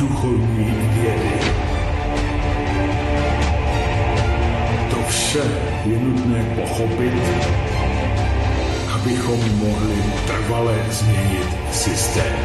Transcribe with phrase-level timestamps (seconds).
[0.00, 1.32] duchovní vědy.
[4.90, 5.42] To vše
[5.84, 7.12] je nutné pochopit,
[8.94, 12.36] abychom mohli trvale změnit systém.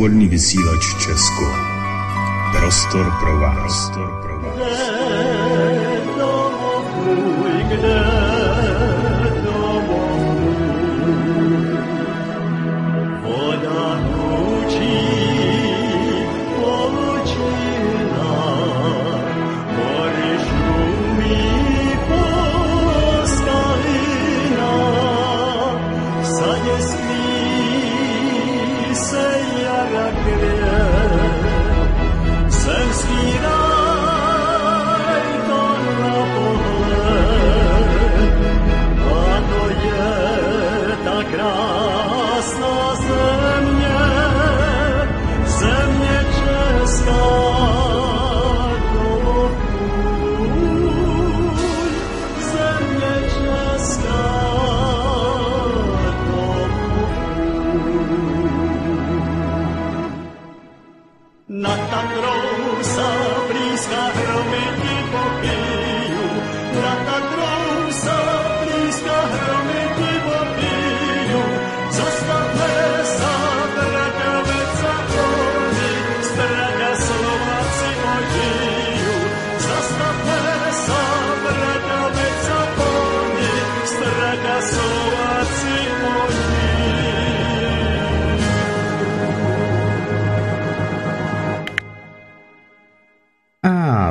[0.00, 1.44] Svobodný vysílač Česko.
[2.56, 3.60] Prostor pro vás.
[3.60, 4.99] Prostor pro vás.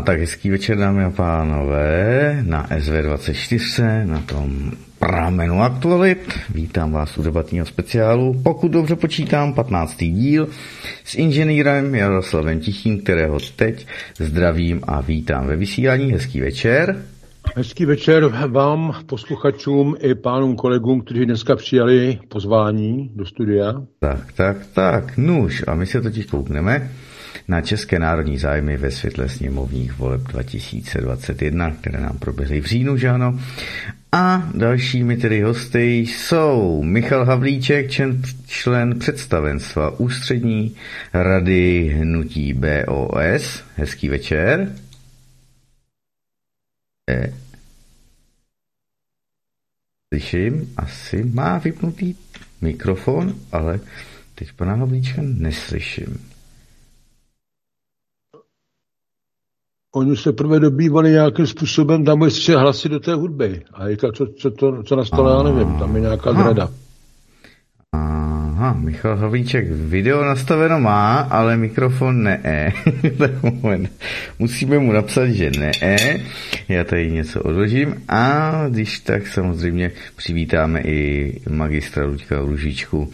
[0.09, 6.40] Tak hezký večer, dámy a pánové, na SV24, na tom pramenu aktualit.
[6.50, 8.42] Vítám vás u debatního speciálu.
[8.44, 9.97] Pokud dobře počítám, 15.
[9.97, 10.47] díl
[11.03, 13.88] s inženýrem Jaroslavem Tichým, kterého teď
[14.20, 16.12] zdravím a vítám ve vysílání.
[16.12, 17.06] Hezký večer.
[17.56, 23.74] Hezký večer vám, posluchačům i pánům kolegům, kteří dneska přijali pozvání do studia.
[24.00, 26.90] Tak, tak, tak, nuž, a my se totiž koukneme
[27.47, 33.09] na české národní zájmy ve světle sněmovních voleb 2021, které nám proběhly v říjnu, že
[33.09, 33.40] ano.
[34.12, 40.75] A dalšími tedy hosty jsou Michal Havlíček, člen, člen představenstva Ústřední
[41.13, 43.63] rady hnutí BOS.
[43.75, 44.75] Hezký večer.
[47.09, 47.34] E.
[50.13, 52.16] Slyším, asi má vypnutý
[52.61, 53.79] mikrofon, ale
[54.35, 56.28] teď pana Havlíčka neslyším.
[59.95, 63.63] Oni se prvé dobývali nějakým způsobem, tam ještě hlasy do té hudby.
[63.73, 63.83] A
[64.13, 66.69] co, co, to, co nastalo, já nevím, tam je nějaká zrada.
[67.94, 72.73] Aha, Michal Havlíček video nastaveno má, ale mikrofon ne.
[73.17, 73.89] Tak moment.
[74.39, 75.72] Musíme mu napsat, že ne.
[76.69, 83.14] Já tady něco odložím a když tak samozřejmě přivítáme i magistra Luďka Ružičku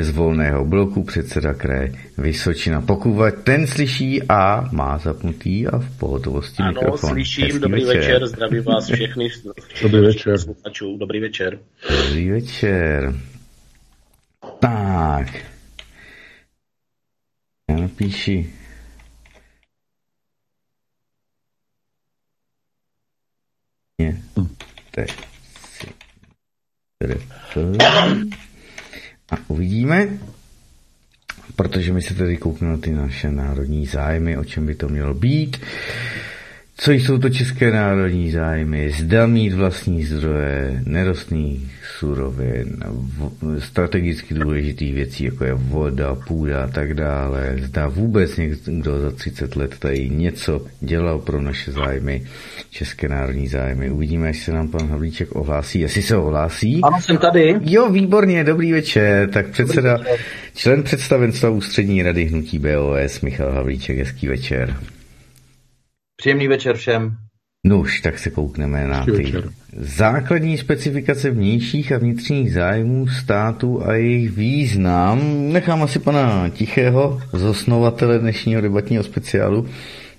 [0.00, 2.80] z volného bloku, předseda kraje Vysočina.
[2.80, 3.14] Pokud
[3.44, 7.10] ten slyší a má zapnutý a v pohotovosti Ano, mikrofon.
[7.10, 9.28] slyším, Hezký dobrý večer, zdravím vás všechny,
[9.82, 10.36] Dobrý večer.
[10.98, 11.58] dobrý večer.
[12.06, 13.14] Dobrý večer.
[14.62, 15.26] Tak.
[17.70, 18.52] Já napíši.
[29.30, 30.18] A uvidíme,
[31.56, 35.14] protože my se tady koukneme na ty naše národní zájmy, o čem by to mělo
[35.14, 35.56] být.
[36.76, 41.60] Co jsou to české národní zájmy, zda mít vlastní zdroje, nerostných
[41.98, 42.76] surovin,
[43.58, 47.56] strategicky důležitých věcí, jako je voda, půda a tak dále.
[47.62, 52.22] Zda vůbec někdo za 30 let tady něco dělal pro naše zájmy,
[52.70, 53.90] české národní zájmy.
[53.90, 55.80] Uvidíme, až se nám pan Havlíček ohlásí.
[55.80, 56.80] Jestli se ohlásí.
[56.82, 57.54] Ano, jsem tady.
[57.62, 59.30] Jo, výborně, dobrý večer.
[59.30, 59.98] Tak předseda,
[60.54, 64.76] člen představenstva Ústřední rady Hnutí BOS, Michal Havlíček, hezký večer.
[66.22, 67.16] Příjemný večer všem.
[67.66, 69.32] Nuž, tak se koukneme na ty
[69.78, 75.18] základní specifikace vnějších a vnitřních zájmů státu a jejich význam.
[75.52, 79.68] Nechám asi pana Tichého, zosnovatele dnešního debatního speciálu,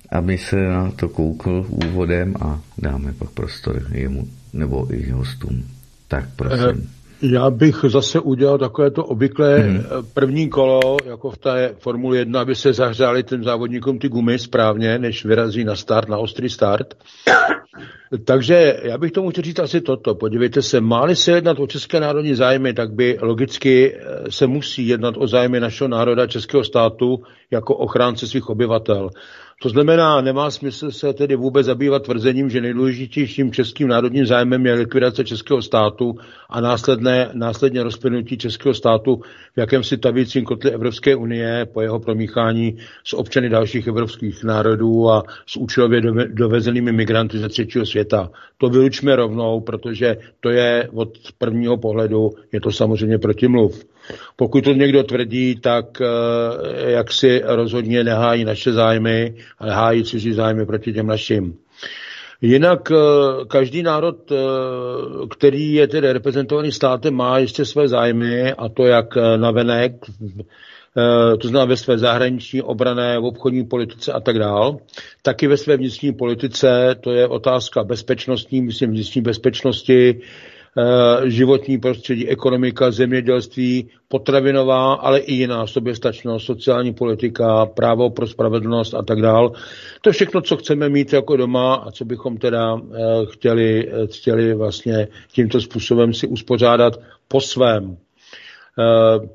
[0.10, 5.64] aby se na to koukl úvodem a dáme pak prostor jemu nebo i hostům.
[6.08, 6.90] Tak prosím.
[7.24, 9.84] Já bych zase udělal takové to obvyklé hmm.
[10.14, 15.00] první kolo, jako v té Formule 1, aby se zahřáli těm závodníkům ty gumy správně,
[15.00, 16.94] než vyrazí na start, na ostrý start.
[18.26, 20.16] Takže já bych tomu chtěl říct asi toto.
[20.16, 24.88] Podívejte se, máli se jednat o české národní zájmy, tak by logicky eh, se musí
[24.88, 29.10] jednat o zájmy našeho národa, českého státu, jako ochránce svých obyvatel.
[29.62, 34.74] To znamená, nemá smysl se tedy vůbec zabývat tvrzením, že nejdůležitějším českým národním zájmem je
[34.74, 36.16] likvidace českého státu
[36.50, 39.22] a následné, následně rozplynutí českého státu
[39.56, 45.24] v jakémsi tavícím kotli Evropské unie po jeho promíchání s občany dalších evropských národů a
[45.46, 48.30] s účelově dovezenými migranty ze třetího světa.
[48.58, 53.93] To vylučme rovnou, protože to je od prvního pohledu, je to samozřejmě protimluv.
[54.36, 60.34] Pokud to někdo tvrdí, tak eh, jak si rozhodně nehájí naše zájmy, ale hájí cizí
[60.34, 61.56] zájmy proti těm našim.
[62.42, 62.96] Jinak eh,
[63.48, 64.36] každý národ, eh,
[65.30, 69.94] který je tedy reprezentovaný státem, má ještě své zájmy, a to jak navenek,
[71.42, 74.78] to znamená ve své zahraniční, obrané, v obchodní politice a tak dál,
[75.22, 80.22] taky ve své vnitřní politice, to je otázka bezpečnostní, myslím vnitřní bezpečnosti,
[81.24, 89.02] životní prostředí, ekonomika, zemědělství, potravinová, ale i jiná soběstačnost, sociální politika, právo pro spravedlnost a
[89.02, 89.52] tak dál.
[90.02, 93.00] To je všechno, co chceme mít jako doma a co bychom teda eh,
[93.32, 97.98] chtěli, eh, chtěli vlastně tímto způsobem si uspořádat po svém.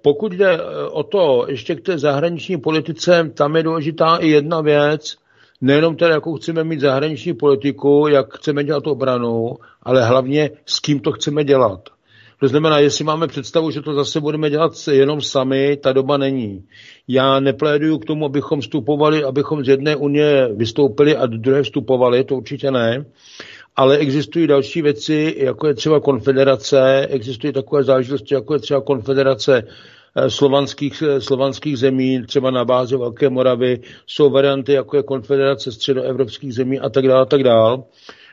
[0.02, 0.58] Pokud jde
[0.90, 5.16] o to, ještě k té zahraniční politice, tam je důležitá i jedna věc,
[5.60, 11.00] nejenom teda, jakou chceme mít zahraniční politiku, jak chceme dělat obranu, ale hlavně s kým
[11.00, 11.80] to chceme dělat.
[12.40, 16.64] To znamená, jestli máme představu, že to zase budeme dělat jenom sami, ta doba není.
[17.08, 22.24] Já nepléduju k tomu, abychom vstupovali, abychom z jedné unie vystoupili a do druhé vstupovali,
[22.24, 23.04] to určitě ne.
[23.76, 29.62] Ale existují další věci, jako je třeba konfederace, existují takové záležitosti, jako je třeba konfederace
[30.28, 36.54] slovanských, eh, slovanských zemí, třeba na bázi Velké Moravy, jsou varianty, jako je konfederace středoevropských
[36.54, 37.82] zemí a tak dále, tak dále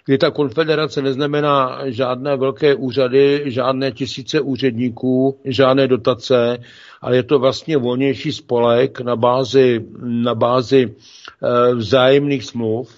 [0.05, 6.57] kdy ta konfederace neznamená žádné velké úřady, žádné tisíce úředníků, žádné dotace,
[7.01, 12.95] ale je to vlastně volnější spolek na bázi, na bázi e, vzájemných smluv,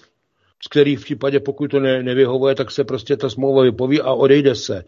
[0.62, 4.12] z kterých v případě, pokud to ne, nevyhovuje, tak se prostě ta smlouva vypoví a
[4.12, 4.84] odejde se.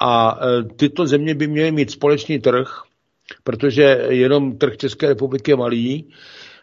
[0.00, 0.40] A
[0.76, 2.82] tyto země by měly mít společný trh,
[3.46, 6.08] protože jenom trh České republiky je malý.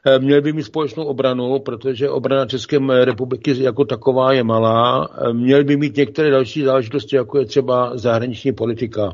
[0.05, 5.07] Eh, měl by mít společnou obranu, protože obrana České republiky jako taková je malá.
[5.07, 9.13] Eh, měl by mít některé další záležitosti, jako je třeba zahraniční politika.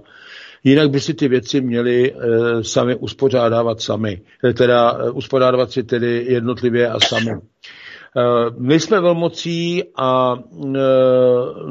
[0.64, 2.16] Jinak by si ty věci měli e,
[2.64, 4.22] sami uspořádávat sami,
[4.54, 7.32] teda e, uspořádávat si tedy jednotlivě a sami.
[8.18, 10.80] Eh, my jsme velmocí a eh,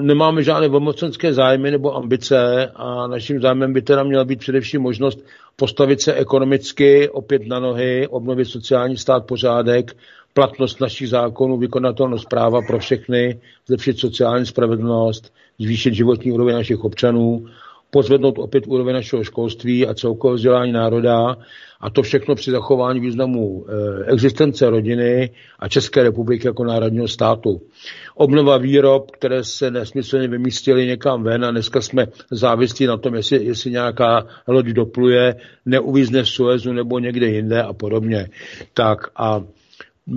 [0.02, 5.18] nemáme žádné velmocenské zájmy nebo ambice a naším zájmem by teda měla být především možnost
[5.58, 9.96] postavit se ekonomicky opět na nohy, obnovit sociální stát, pořádek,
[10.34, 17.46] platnost našich zákonů, vykonatelnost práva pro všechny, zlepšit sociální spravedlnost, zvýšit životní úroveň našich občanů,
[17.90, 21.37] pozvednout opět úroveň našeho školství a celkového vzdělání národa
[21.80, 27.61] a to všechno při zachování významu eh, existence rodiny a České republiky jako národního státu.
[28.14, 33.45] Obnova výrob, které se nesmyslně vymístily někam ven a dneska jsme závislí na tom, jestli,
[33.45, 38.28] jestli nějaká loď dopluje, neuvízne v Suezu nebo někde jinde a podobně.
[38.75, 39.42] Tak a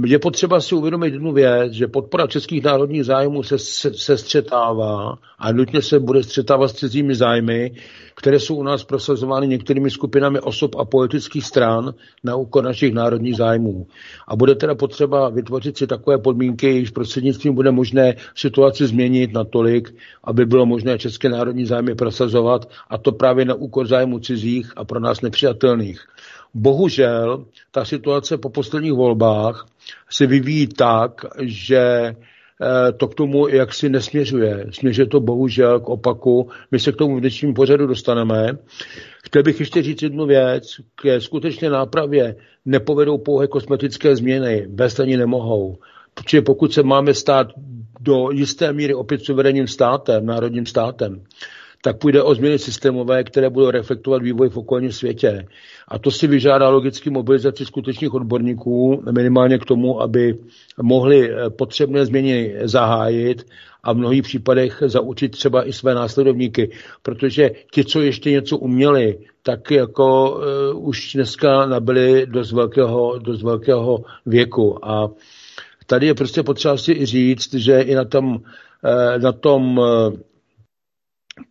[0.06, 5.18] je potřeba si uvědomit jednu věc, že podpora českých národních zájmů se, se, se střetává
[5.40, 7.72] a nutně se bude střetávat s cizími zájmy,
[8.16, 11.94] které jsou u nás prosazovány některými skupinami osob a politických stran
[12.24, 13.88] na úkor našich národních zájmů.
[14.28, 19.96] A bude teda potřeba vytvořit si takové podmínky, jejichž prostřednictvím bude možné situaci změnit natolik,
[20.24, 24.86] aby bylo možné české národní zájmy prosazovat, a to právě na úkor zájmu cizích a
[24.86, 26.02] pro nás nepřijatelných.
[26.54, 29.66] Bohužel ta situace po posledních volbách
[30.10, 32.16] se vyvíjí tak, že
[32.98, 34.66] to k tomu jak si nesměřuje.
[34.72, 36.50] Směřuje to bohužel k opaku.
[36.72, 38.58] My se k tomu v dnešním pořadu dostaneme.
[39.24, 40.64] Chtěl bych ještě říct jednu věc.
[40.96, 44.66] K skutečně nápravě nepovedou pouhé kosmetické změny.
[44.70, 45.78] Bez ani nemohou.
[46.14, 47.48] Protože pokud se máme stát
[48.00, 51.24] do jisté míry opět suverénním státem, národním státem,
[51.82, 55.46] tak půjde o změny systémové, které budou reflektovat vývoj v okolním světě.
[55.88, 60.38] A to si vyžádá logicky mobilizaci skutečných odborníků, minimálně k tomu, aby
[60.82, 63.46] mohli eh, potřebné změny zahájit
[63.84, 66.72] a v mnohých případech zaučit třeba i své následovníky,
[67.04, 70.32] protože ti, co ještě něco uměli, tak jako
[70.76, 74.86] uh, už dneska nabili dost velkého, dost velkého věku.
[74.86, 75.10] A
[75.86, 78.42] tady je prostě potřeba si i říct, že i na tom, uh,
[79.22, 79.86] na tom uh,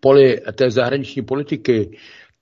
[0.01, 1.91] poli té zahraniční politiky,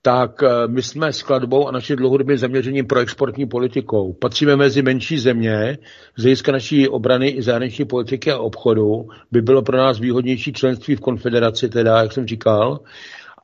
[0.01, 4.13] tak eh, my jsme skladbou a naši dlouhodobým zaměřením pro exportní politikou.
[4.13, 5.77] Patříme mezi menší země,
[6.17, 10.95] z hlediska naší obrany i zahraniční politiky a obchodu by bylo pro nás výhodnější členství
[10.95, 12.79] v konfederaci, teda, jak jsem říkal,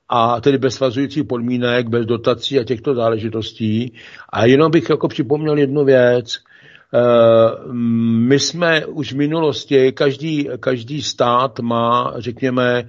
[0.09, 3.93] a tedy bez svazujících podmínek, bez dotací a těchto záležitostí.
[4.29, 6.37] A jenom bych jako připomněl jednu věc,
[6.93, 6.99] eh,
[8.29, 12.87] my jsme už v minulosti, každý, každý stát má, řekněme,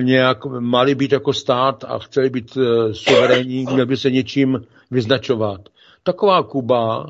[0.00, 5.60] nějak mali být jako stát a chtěli být eh, suverénní, měli by se něčím vyznačovat.
[6.02, 7.06] Taková Kuba,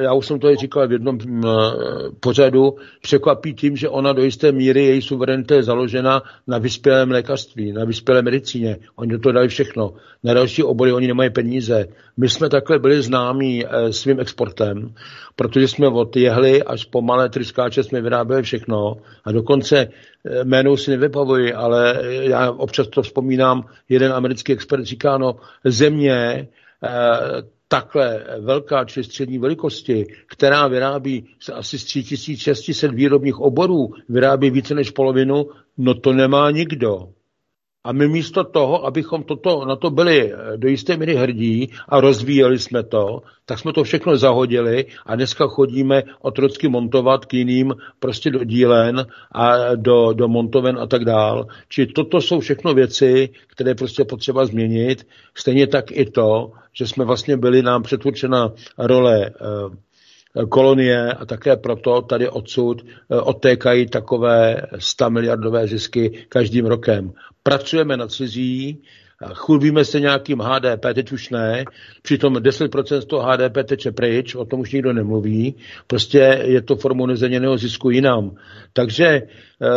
[0.00, 1.48] já už jsem to říkal v jednom eh,
[2.20, 7.72] pořadu, překvapí tím, že ona do jisté míry, její suverenita je založena na vyspělém lékařství,
[7.72, 8.76] na vyspělé medicíně.
[8.96, 9.92] Oni do toho dali všechno.
[10.24, 11.88] Na další obory oni nemají peníze.
[12.16, 14.94] My jsme takhle byli známí svým exportem,
[15.36, 19.88] protože jsme od jehly až po malé tryskáče jsme vyráběli všechno a dokonce
[20.44, 26.48] jménou si nevybavuji, ale já občas to vzpomínám, jeden americký expert říká, no země
[26.84, 34.74] eh, takhle velká či střední velikosti, která vyrábí asi z 3600 výrobních oborů, vyrábí více
[34.74, 35.46] než polovinu,
[35.78, 37.08] no to nemá nikdo.
[37.84, 42.00] A my místo toho, abychom toto, na to byli eh, do jisté míry hrdí a
[42.00, 47.74] rozvíjeli jsme to, tak jsme to všechno zahodili a dneska chodíme otrocky montovat k jiným
[47.98, 51.46] prostě do dílen a do, do montoven a tak dál.
[51.68, 55.06] Či toto jsou všechno věci, které prostě potřeba změnit.
[55.34, 59.76] Stejně tak i to, že jsme vlastně byli nám přetvořena role eh,
[60.48, 67.12] kolonie a také proto tady odsud eh, odtékají takové 100 miliardové zisky každým rokem.
[67.42, 68.82] Pracujeme na cizí,
[69.34, 71.64] chlubíme se nějakým HDP, teď už ne,
[72.02, 75.54] přitom 10% z toho HDP teče pryč, o tom už nikdo nemluví,
[75.86, 78.34] prostě je to formou nezeněného zisku jinam.
[78.72, 79.22] Takže eh,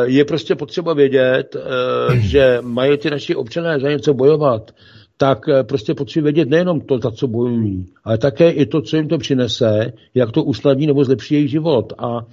[0.06, 4.72] je prostě potřeba vědět, eh, že mají ty naši občané za něco bojovat,
[5.18, 8.98] tak eh, prostě potřebují vědět nejenom to, za co bojují, ale také i to, co
[8.98, 11.94] jim to přinese, jak to usnadní nebo zlepší jejich život.
[11.98, 12.26] A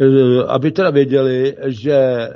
[0.00, 2.30] Eh, aby teda věděli, že eh,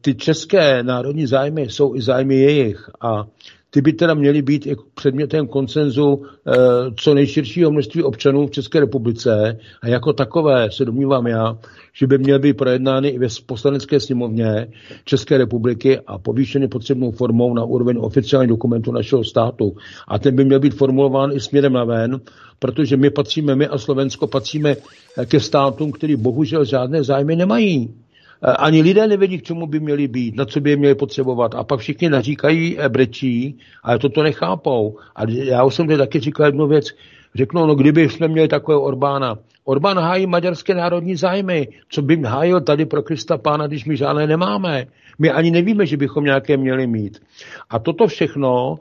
[0.00, 3.26] ty české národní zájmy jsou i zájmy jejich a
[3.70, 6.52] ty by teda měly být i předmětem koncenzu eh,
[6.96, 11.58] co nejširšího množství občanů v České republice a jako takové se domnívám já,
[11.92, 14.68] že by měly být projednány i ve poslanecké sněmovně
[15.04, 19.76] České republiky a povýšeny potřebnou formou na úroveň oficiálních dokumentů našeho státu.
[20.08, 22.20] A ten by měl být formulován i směrem na ven,
[22.58, 24.76] protože my patříme, my a Slovensko patříme
[25.24, 27.94] ke státům, který bohužel žádné zájmy nemají.
[28.42, 31.54] Eh, ani lidé nevědí, k čemu by měli být, na co by je měli potřebovat.
[31.54, 34.98] A pak všichni naříkají, eh, brečí, ale toto nechápou.
[35.16, 36.86] A já už jsem tady taky říkal jednu věc.
[37.34, 39.38] Řeknou, no kdyby jsme měli takového Orbána.
[39.64, 41.68] Orbán hájí maďarské národní zájmy.
[41.88, 44.86] Co by hájil tady pro Krista pána, když my žádné nemáme?
[45.18, 47.22] My ani nevíme, že bychom nějaké měli mít.
[47.70, 48.78] A toto všechno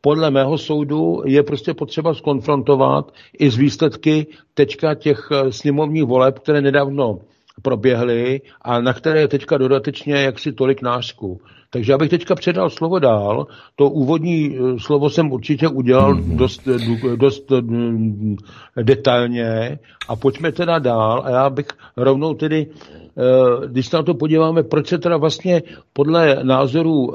[0.00, 6.38] podle mého soudu je prostě potřeba skonfrontovat i z výsledky teďka těch eh, sněmovních voleb,
[6.38, 7.18] které nedávno
[7.62, 11.40] proběhly a na které je teďka dodatečně jaksi tolik nářku.
[11.70, 13.46] Takže abych teďka předal slovo dál,
[13.76, 16.36] to úvodní eh, slovo jsem určitě udělal mm-hmm.
[16.36, 18.36] dost, eh, dost mm,
[18.82, 24.14] detailně a pojďme teda dál a já bych rovnou tedy, eh, když se na to
[24.14, 27.14] podíváme, proč se teda vlastně podle názoru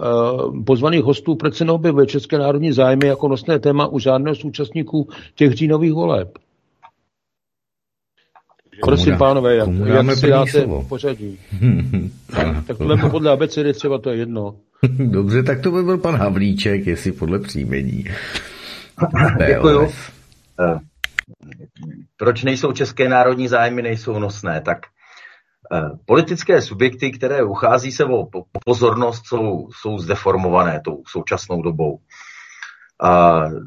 [0.65, 5.07] pozvaných hostů, proč se neobjevuje České národní zájmy jako nosné téma u žádného z účastníků
[5.35, 6.37] těch říjnových voleb.
[8.85, 10.85] Prosím, pánové, jak, jak si dáte slovo?
[10.89, 11.39] pořadí?
[12.67, 14.55] tak to by podle abecedy třeba to je jedno.
[14.99, 18.05] Dobře, tak to by byl pan Havlíček, jestli podle příjmení.
[19.47, 19.89] Děkuju.
[20.59, 20.79] Eh,
[22.17, 24.61] proč nejsou české národní zájmy, nejsou nosné?
[24.61, 24.77] Tak
[25.73, 28.27] eh, politické subjekty, které uchází se o
[28.65, 31.99] pozornost, jsou, jsou zdeformované tou současnou dobou.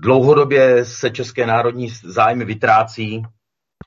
[0.00, 3.22] Dlouhodobě se české národní zájmy vytrácí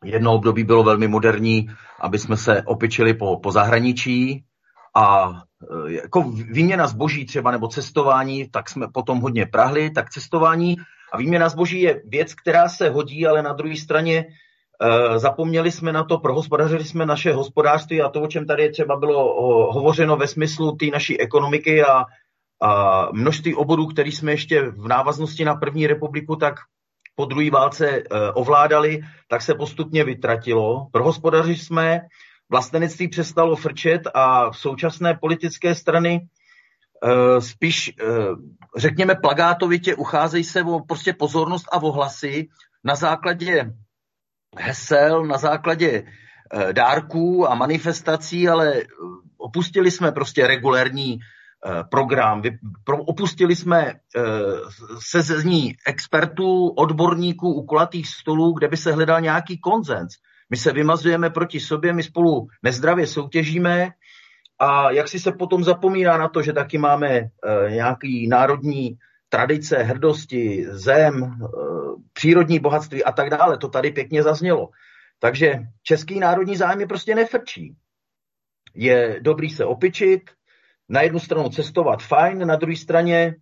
[0.04, 1.70] Jedno období bylo velmi moderní,
[2.02, 4.44] aby jsme se opičili po, po zahraničí
[4.96, 5.30] a
[5.88, 10.76] e, jako výměna zboží třeba nebo cestování, tak jsme potom hodně prahli, tak cestování
[11.14, 15.94] a výměna zboží je věc, která se hodí, ale na druhé straně e, zapomněli jsme
[15.94, 19.34] na to, prohospodařili jsme naše hospodářství a to, o čem tady třeba bylo
[19.74, 22.06] hovořeno ve smyslu té naší ekonomiky a,
[22.62, 26.56] a množství oborů, který jsme ještě v návaznosti na první republiku, tak
[27.18, 30.88] po druhé válce e, ovládali, tak se postupně vytratilo.
[30.92, 32.02] Prohospodařili jsme,
[32.50, 36.20] vlastenectví přestalo frčet a v současné politické strany
[37.04, 38.36] uh, spíš, uh,
[38.78, 42.48] řekněme, plagátovitě ucházejí se o prostě pozornost a o hlasy
[42.84, 43.72] na základě
[44.58, 46.04] hesel, na základě
[46.72, 48.74] dárků a manifestací, ale
[49.38, 51.20] opustili jsme prostě regulérní
[51.92, 52.42] program.
[52.90, 53.94] Opustili jsme
[55.00, 60.14] sezení expertů, odborníků u kulatých stolů, kde by se hledal nějaký konzens.
[60.50, 63.90] My se vymazujeme proti sobě, my spolu nezdravě soutěžíme
[64.60, 67.30] a jak si se potom zapomíná na to, že taky máme e,
[67.70, 68.98] nějaký národní
[69.30, 71.40] tradice, hrdosti, zem,
[72.14, 73.58] přírodní bohatství a tak dále.
[73.58, 74.70] To tady pěkně zaznělo.
[75.20, 77.76] Takže český národní zájem prostě nefrčí.
[78.76, 80.22] Je dobrý se opičit,
[80.90, 83.36] na jednu stranu cestovat fajn, na druhé straně e,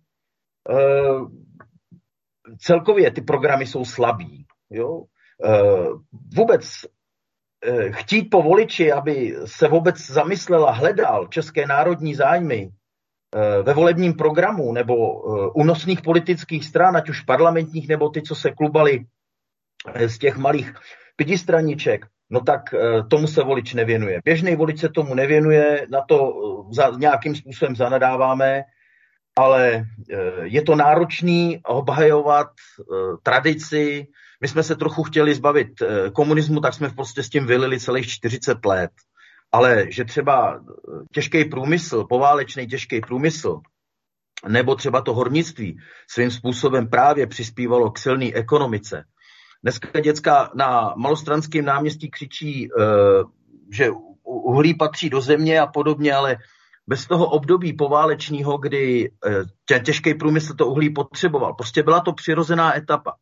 [2.58, 4.46] celkově ty programy jsou slabý.
[4.70, 5.02] Jo?
[5.44, 5.62] E,
[6.36, 6.86] vůbec
[7.64, 12.70] Eh, chtít po voliči, aby se vůbec zamyslel a hledal české národní zájmy
[13.34, 14.94] eh, ve volebním programu nebo
[15.52, 19.04] unosných eh, politických stran, ať už parlamentních nebo ty, co se klubali
[20.06, 20.74] z těch malých
[21.16, 22.74] pidistraniček, no tak
[23.10, 24.20] tomu se volič nevěnuje.
[24.24, 26.32] Běžný volič se tomu nevěnuje, na to
[26.72, 28.62] za, nějakým způsobem zanadáváme,
[29.38, 29.84] ale
[30.42, 32.48] je to náročný obhajovat
[33.22, 34.06] tradici,
[34.40, 38.08] my jsme se trochu chtěli zbavit eh, komunismu, tak jsme prostě s tím vylili celých
[38.08, 38.90] 40 let.
[39.52, 43.60] Ale že třeba eh, těžký průmysl, poválečný těžký průmysl,
[44.48, 45.78] nebo třeba to hornictví
[46.10, 49.04] svým způsobem právě přispívalo k silné ekonomice.
[49.62, 53.24] Dneska děcka na malostranském náměstí křičí, eh,
[53.72, 53.90] že
[54.24, 56.36] uhlí patří do země a podobně, ale
[56.86, 59.10] bez toho období poválečního, kdy
[59.84, 61.54] těžký průmysl to uhlí potřeboval.
[61.54, 63.14] Prostě byla to přirozená etapa.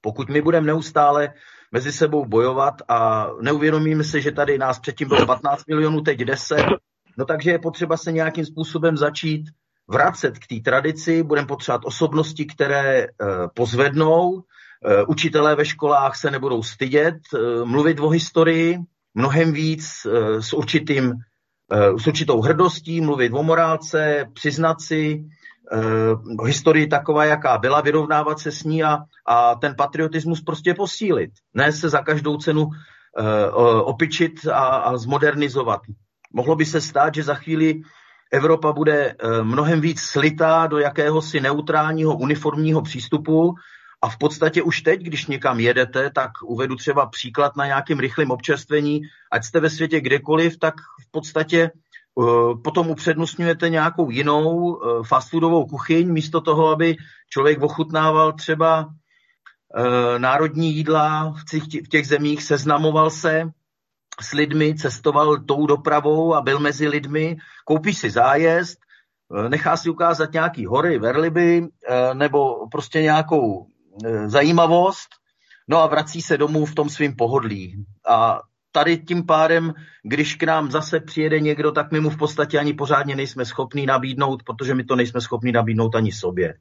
[0.00, 1.32] Pokud my budeme neustále
[1.72, 6.66] mezi sebou bojovat a neuvědomíme se, že tady nás předtím bylo 15 milionů, teď 10,
[7.18, 9.44] no takže je potřeba se nějakým způsobem začít
[9.88, 14.42] vracet k té tradici, budeme potřebovat osobnosti, které uh, pozvednou,
[15.06, 18.78] učitelé ve školách se nebudou stydět, uh, mluvit o historii,
[19.14, 20.06] mnohem víc
[20.40, 21.12] s, určitým,
[21.96, 25.24] s určitou hrdostí, mluvit o morálce, přiznat si,
[26.36, 31.30] uh, historii taková, jaká byla, vyrovnávat se s ní a, a ten patriotismus prostě posílit.
[31.54, 32.68] Ne se za každou cenu
[33.84, 35.80] opičit a, a zmodernizovat.
[36.32, 37.82] Mohlo by se stát, že za chvíli
[38.32, 43.54] Evropa bude mnohem víc slitá do jakéhosi neutrálního uniformního přístupu
[44.02, 48.30] a v podstatě už teď, když někam jedete, tak uvedu třeba příklad na nějakým rychlém
[48.30, 49.00] občerstvení,
[49.32, 50.74] ať jste ve světě kdekoliv, tak
[51.08, 51.70] v podstatě
[52.18, 56.96] Eh, potom upřednostňujete nějakou jinou eh, fast foodovou kuchyň, místo toho, aby
[57.28, 58.94] člověk ochutnával třeba
[59.76, 61.34] eh, národní jídla
[61.84, 63.50] v těch zemích, seznamoval se
[64.20, 68.78] s lidmi, cestoval tou dopravou a byl mezi lidmi, koupí si zájezd,
[69.48, 71.68] nechá si ukázat nějaký hory, verliby
[72.12, 73.69] nebo prostě nějakou
[74.26, 75.08] zajímavost,
[75.68, 77.84] no a vrací se domů v tom svým pohodlí.
[78.08, 78.40] A
[78.72, 82.74] tady tím pádem, když k nám zase přijede někdo, tak my mu v podstatě ani
[82.74, 86.54] pořádně nejsme schopní nabídnout, protože my to nejsme schopni nabídnout ani sobě.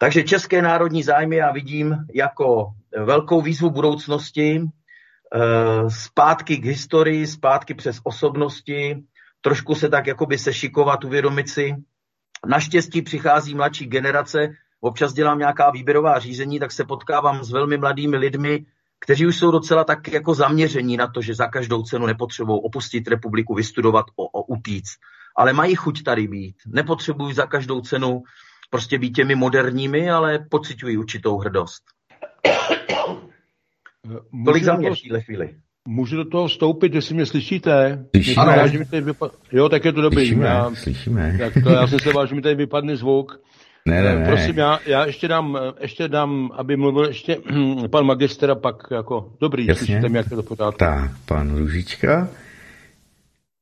[0.00, 2.66] Takže české národní zájmy já vidím jako
[3.04, 9.02] velkou výzvu budoucnosti, eh, zpátky k historii, zpátky přes osobnosti,
[9.40, 11.74] trošku se tak jakoby sešikovat, uvědomit si.
[12.46, 14.48] Naštěstí přichází mladší generace,
[14.80, 18.64] občas dělám nějaká výběrová řízení, tak se potkávám s velmi mladými lidmi,
[19.00, 23.08] kteří už jsou docela tak jako zaměření na to, že za každou cenu nepotřebují opustit
[23.08, 24.98] republiku, vystudovat, o, o utíct.
[25.36, 26.56] Ale mají chuť tady být.
[26.66, 28.22] Nepotřebují za každou cenu
[28.70, 31.82] prostě být těmi moderními, ale pocitují určitou hrdost.
[34.32, 35.54] Můžu Tolik za mě v téhle chvíli.
[35.88, 38.04] Můžu do toho vstoupit, jestli mě slyšíte?
[38.16, 38.68] Slyšíme.
[39.00, 40.16] vypa- jo, tak je to dobrý.
[40.16, 41.36] Slyšíme, já, slyšíme.
[41.38, 43.40] Tak to, já jsem se vážím, mi tady vypadne zvuk.
[43.88, 44.26] Ne, ne, ne.
[44.26, 47.36] Prosím, já, já ještě dám, ještě dám, aby mluvil ještě
[47.90, 49.86] pan magister a pak jako dobrý, Jasně.
[49.86, 50.78] slyšíte mi, jak je to pořádku.
[50.78, 52.28] Tak, pan Ružička.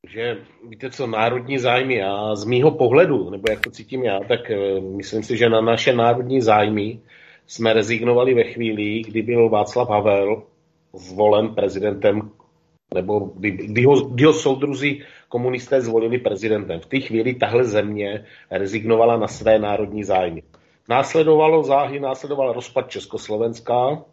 [0.09, 0.37] Že
[0.69, 4.97] víte co, národní zájmy, já z mýho pohledu, nebo jak to cítím já, tak uh,
[4.97, 6.99] myslím si, že na naše národní zájmy
[7.47, 10.43] jsme rezignovali ve chvíli, kdy byl Václav Havel
[10.95, 12.31] zvolen prezidentem,
[12.95, 16.81] nebo kdy, kdy, ho, kdy ho soudruzi komunisté zvolili prezidentem.
[16.81, 20.43] V té chvíli tahle země rezignovala na své národní zájmy.
[20.89, 24.05] Následovalo záhy, následoval rozpad Československa,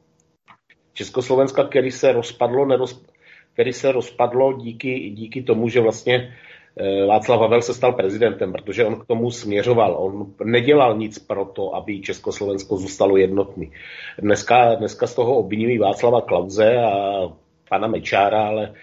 [0.93, 3.05] Československa, který se rozpadlo, neroz,
[3.53, 6.33] který se rozpadlo díky, díky tomu, že vlastně
[6.77, 9.95] eh, Václav Havel se stal prezidentem, protože on k tomu směřoval.
[9.99, 13.71] On nedělal nic pro to, aby Československo zůstalo jednotný.
[14.19, 17.21] Dneska, dneska z toho obvinují Václava Klauze a
[17.69, 18.73] pana Mečára, ale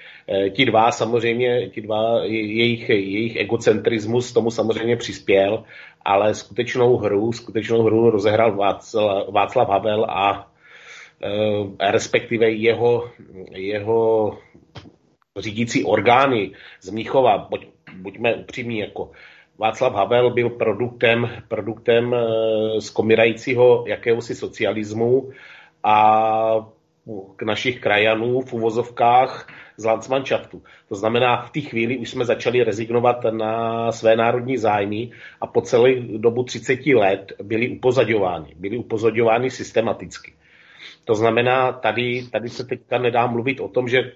[0.51, 5.65] ti dva samozřejmě, ti dva, jejich, jejich egocentrismus tomu samozřejmě přispěl,
[6.05, 10.53] ale skutečnou hru, skutečnou hru rozehrál Václav, Václav Havel a
[11.23, 13.11] Eh, respektive jeho,
[13.51, 14.39] jeho
[15.37, 19.11] řídící orgány z Mnichova, buď, buďme upřímní, jako
[19.59, 25.31] Václav Havel byl produktem, produktem eh, zkomírajícího jakéhosi socialismu
[25.85, 26.67] a
[27.37, 30.63] k našich krajanů v uvozovkách z Landsmannschaftu.
[30.89, 35.11] To znamená, v té chvíli už jsme začali rezignovat na své národní zájmy
[35.41, 38.55] a po celou dobu 30 let byli upozaďováni.
[38.57, 40.33] Byli upozaďováni systematicky.
[41.05, 44.13] To znamená, tady, tady se teďka nedá mluvit o tom, že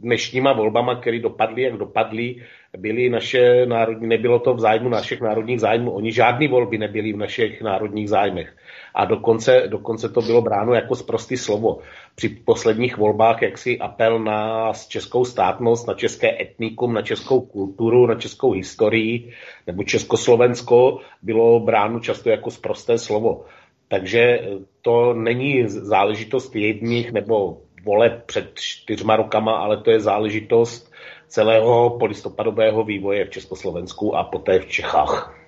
[0.00, 2.36] dnešníma volbama, které dopadly, jak dopadly,
[2.78, 5.90] byly naše národní, nebylo to v zájmu našich národních zájmů.
[5.90, 8.56] Oni žádné volby nebyly v našich národních zájmech.
[8.94, 11.78] A dokonce, dokonce to bylo bráno jako zprostý slovo.
[12.14, 18.14] Při posledních volbách jaksi apel na českou státnost, na české etnikum, na českou kulturu, na
[18.14, 19.32] českou historii
[19.66, 23.44] nebo Československo bylo bráno často jako zprosté slovo.
[23.88, 24.40] Takže
[24.82, 30.92] to není záležitost jedních nebo vole před čtyřma rokama, ale to je záležitost
[31.26, 35.44] celého polistopadového vývoje v Československu a poté v Čechách.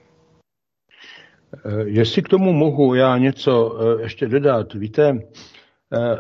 [1.64, 5.18] Eh, jestli k tomu mohu já něco eh, ještě dodat, víte,
[5.92, 6.16] eh,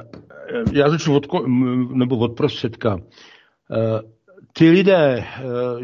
[0.72, 1.26] já začnu od,
[1.94, 2.98] nebo od prostředka.
[4.52, 5.24] Ty lidé,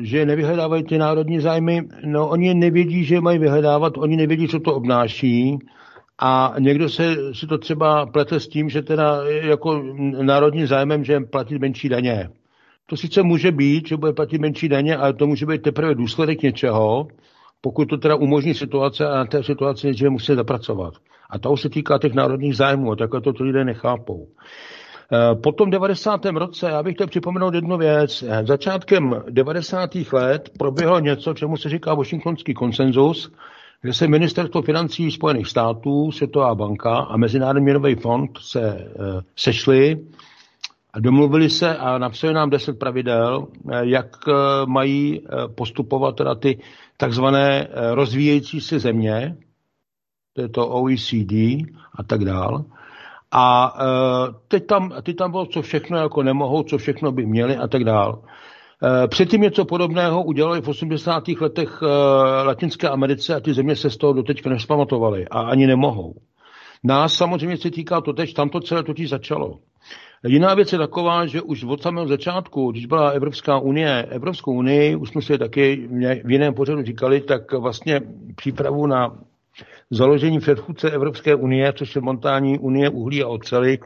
[0.00, 4.74] že nevyhledávají ty národní zájmy, no oni nevědí, že mají vyhledávat, oni nevědí, co to
[4.74, 5.58] obnáší,
[6.24, 9.82] a někdo se si to třeba plete s tím, že teda jako
[10.22, 12.28] národní zájmem, že platit menší daně.
[12.87, 16.42] To sice může být, že bude platit menší daně, ale to může být teprve důsledek
[16.42, 17.08] něčeho,
[17.61, 20.94] pokud to teda umožní situace a na té situaci že musí zapracovat.
[21.30, 24.26] A to se týká těch národních zájmů, takhle to ty lidé nechápou.
[25.12, 26.24] E, po tom 90.
[26.24, 28.24] roce, já bych chtěl připomenout jednu věc.
[28.44, 29.90] Začátkem 90.
[30.12, 33.32] let proběhlo něco, čemu se říká Washingtonský konsenzus,
[33.82, 38.88] kde se ministerstvo financí Spojených států, Světová banka a Mezinárodní měnový fond se e,
[39.36, 40.06] sešli
[40.92, 44.32] a domluvili se a napsali nám deset pravidel, e, jak e,
[44.66, 46.58] mají postupovat teda ty
[46.96, 49.36] takzvané rozvíjející se země,
[50.32, 51.32] to je to OECD
[51.94, 52.64] a tak dál.
[53.34, 53.74] A
[54.48, 57.84] teď, tam, teď tam bylo, co všechno jako nemohou, co všechno by měli a tak
[57.84, 58.22] dál.
[58.84, 61.28] Eh, předtím něco podobného udělali v 80.
[61.40, 61.86] letech eh,
[62.42, 66.14] Latinské Americe a ty země se z toho doteď nespamatovaly a ani nemohou.
[66.84, 69.58] Nás samozřejmě se týká to teď, tam to celé totiž začalo.
[70.26, 74.96] Jiná věc je taková, že už od samého začátku, když byla Evropská unie, Evropskou unii,
[74.96, 75.88] už jsme si taky
[76.24, 78.00] v jiném pořadu říkali, tak vlastně
[78.36, 79.18] přípravu na
[79.90, 83.78] založení předchůdce Evropské unie, což je montání unie uhlí a oceli,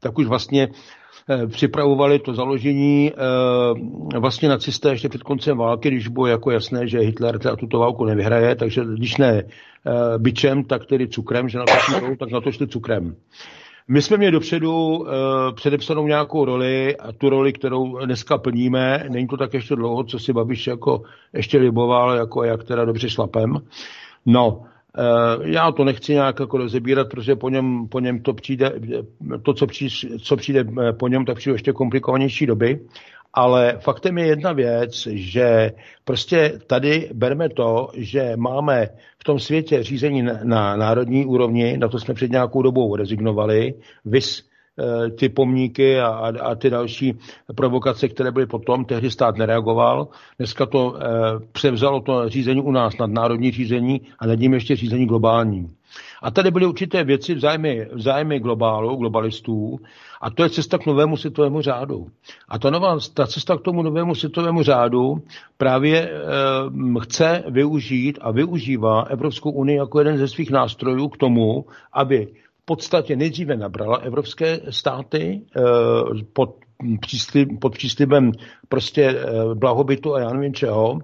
[0.00, 0.68] tak už vlastně
[1.46, 6.98] připravovali to založení eh, vlastně nacisté ještě před koncem války, když bylo jako jasné, že
[6.98, 11.72] Hitler tuto válku nevyhraje, takže když ne eh, byčem, tak tedy cukrem, že na to
[11.72, 13.16] šli, tak na to šli cukrem.
[13.88, 15.06] My jsme měli dopředu uh,
[15.54, 20.18] předepsanou nějakou roli a tu roli, kterou dneska plníme, není to tak ještě dlouho, co
[20.18, 23.58] si Babiš jako ještě liboval, jako jak teda dobře šlapem.
[24.26, 24.75] No, Eh,
[25.42, 28.72] já to nechci nějak jako rozebírat, protože po něm, po něm to přijde,
[29.42, 32.80] to, co přijde, co přijde eh, po něm, tak přijde ještě komplikovanější doby.
[33.34, 35.72] Ale faktem je jedna věc, že
[36.04, 41.88] prostě tady bereme to, že máme v tom světě řízení na, na národní úrovni, na
[41.88, 44.55] to jsme před nějakou dobou rezignovali, vys Eh,
[45.18, 46.08] ty pomníky a,
[46.40, 47.14] a, ty další
[47.54, 48.84] provokace, které byly potom.
[48.84, 50.08] Tehdy stát nereagoval.
[50.38, 51.00] Dneska to e,
[51.52, 55.70] převzalo to řízení u nás nad národní řízení a nad ním ještě řízení globální.
[56.22, 59.78] A tady byly určité věci v zájmy, v zájmy globálu, globalistů,
[60.20, 62.06] a to je cesta k novému světovému řádu.
[62.48, 65.22] A ta, nová, ta cesta k tomu novému světovému řádu
[65.56, 66.10] právě e,
[67.00, 72.28] chce využít a využívá Evropskou unii jako jeden ze svých nástrojů k tomu, aby
[72.66, 75.60] podstatě nejdříve nabrala evropské státy eh,
[76.32, 76.56] pod,
[77.00, 78.32] příslib, pod příslibem
[78.68, 80.98] prostě eh, blahobytu a já nevím čeho,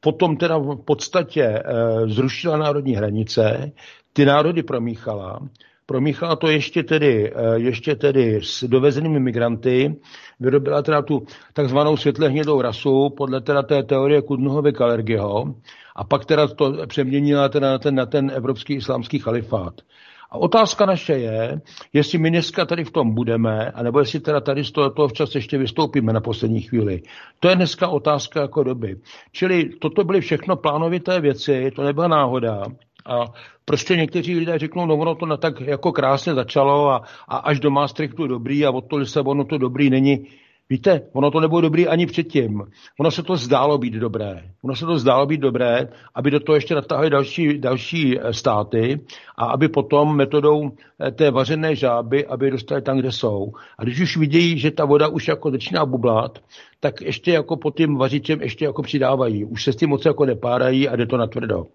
[0.00, 1.62] potom teda v podstatě eh,
[2.06, 3.72] zrušila národní hranice,
[4.12, 5.40] ty národy promíchala,
[5.86, 9.96] promíchala to ještě tedy, ještě tedy s dovezenými migranty,
[10.40, 15.54] vyrobila teda tu takzvanou světle hnědou rasu podle teda té teorie Kudnuhovy Kalergiho
[15.96, 19.80] a pak teda to přeměnila teda na ten, na ten evropský islámský chalifát.
[20.30, 21.60] A otázka naše je,
[21.92, 25.34] jestli my dneska tady v tom budeme, anebo jestli teda tady z toho, toho včas
[25.34, 27.02] ještě vystoupíme na poslední chvíli.
[27.40, 28.96] To je dneska otázka jako doby.
[29.32, 32.62] Čili toto byly všechno plánovité věci, to nebyla náhoda.
[33.06, 33.24] A
[33.64, 37.60] prostě někteří lidé řeknou, no ono to na tak jako krásně začalo a, a až
[37.60, 40.26] do Maastrichtu dobrý a od to Lisabonu to dobrý není.
[40.70, 42.62] Víte, ono to nebylo dobrý ani předtím.
[43.00, 44.42] Ono se to zdálo být dobré.
[44.62, 49.00] Ono se to zdálo být dobré, aby do toho ještě natáhli další, další eh, státy
[49.36, 53.52] a aby potom metodou eh, té vařené žáby, aby je dostali tam, kde jsou.
[53.78, 56.38] A když už vidějí, že ta voda už jako začíná bublat,
[56.80, 59.44] tak ještě jako pod tím vařičem ještě jako přidávají.
[59.44, 61.66] Už se s tím moc jako nepárají a jde to na tvrdo.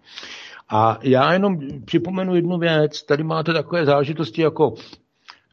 [0.68, 3.02] A já jenom připomenu jednu věc.
[3.02, 4.74] Tady máte takové záležitosti jako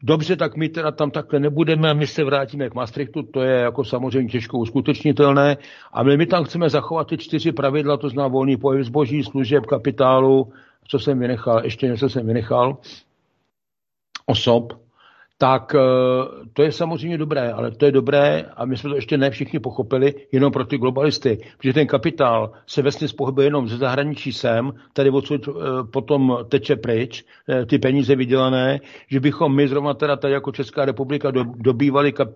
[0.04, 3.60] Dobře, tak my teda tam takhle nebudeme a my se vrátíme k Maastrichtu, to je
[3.60, 5.58] jako samozřejmě těžko uskutečnitelné,
[5.94, 9.66] a my, my tam chceme zachovat ty čtyři pravidla, to znamená volný pohyb zboží, služeb,
[9.66, 10.54] kapitálu,
[10.88, 12.78] co jsem vynechal, ještě něco jsem vynechal,
[14.26, 14.74] osob,
[15.42, 15.80] tak eh,
[16.54, 19.60] to je samozřejmě dobré, ale to je dobré a my jsme to ještě ne všichni
[19.60, 24.72] pochopili, jenom pro ty globalisty, protože ten kapitál se vesně pohybuje jenom ze zahraničí sem,
[24.94, 25.52] tady odsud eh,
[25.94, 30.86] potom teče pryč, eh, ty peníze vydělané, že bychom my zrovna teda tady jako Česká
[30.86, 32.30] republika dobývali kap,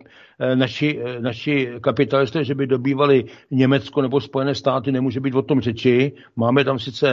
[0.56, 6.12] naši, naši kapitalisté, že by dobývali Německo nebo Spojené státy, nemůže být o tom řeči.
[6.36, 7.08] Máme tam sice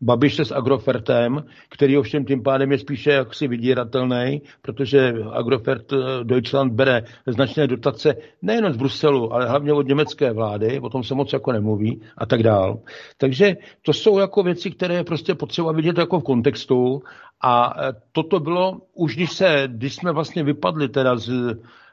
[0.00, 4.42] Babiše s Agrofertem, který ovšem tím pádem je spíše jaksi vydíratelný,
[4.72, 10.80] protože Agrofert eh, Deutschland bere značné dotace nejen z Bruselu, ale hlavně od německé vlády,
[10.80, 12.78] o tom se moc jako nemluví a tak dál.
[13.18, 17.02] Takže to jsou jako věci, které je prostě potřeba vidět jako v kontextu
[17.40, 21.30] a eh, toto bylo, už když, se, když jsme vlastně vypadli teda z,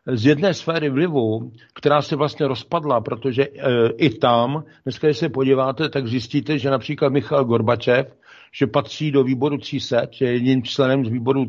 [0.06, 3.50] z jedné sféry vlivu, která se vlastně rozpadla, protože e,
[3.98, 8.16] i tam, dneska když se podíváte, tak zjistíte, že například Michal Gorbačev
[8.52, 11.46] že patří do výboru 300, že je jedním členem z výboru,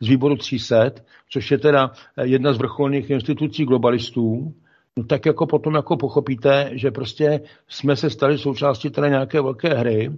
[0.00, 0.90] z výboru 300,
[1.30, 1.90] což je teda
[2.22, 4.54] jedna z vrcholných institucí globalistů,
[4.96, 9.74] no tak jako potom jako pochopíte, že prostě jsme se stali součástí teda nějaké velké
[9.74, 10.10] hry.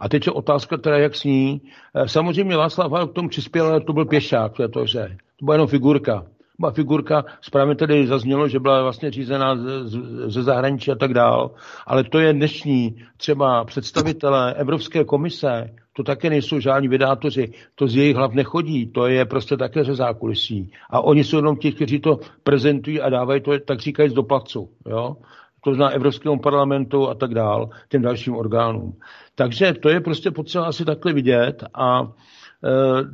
[0.00, 1.60] A teď je otázka teda, jak s ní.
[2.06, 5.44] Samozřejmě Václav Havel k tomu přispěl, ale to byl pěšák, to je to, že to
[5.44, 6.26] byla jenom figurka
[6.58, 9.56] byla figurka, správně tedy zaznělo, že byla vlastně řízená
[10.26, 11.50] ze zahraničí a tak dál,
[11.86, 17.96] ale to je dnešní třeba představitelé Evropské komise, to také nejsou žádní vydátoři, to z
[17.96, 20.72] jejich hlav nechodí, to je prostě také ze zákulisí.
[20.90, 24.70] A oni jsou jenom ti, kteří to prezentují a dávají to, tak říkají, do placu.
[24.86, 25.16] Jo?
[25.64, 28.92] To zná Evropskému parlamentu a tak dál, těm dalším orgánům.
[29.34, 32.06] Takže to je prostě potřeba asi takhle vidět a e,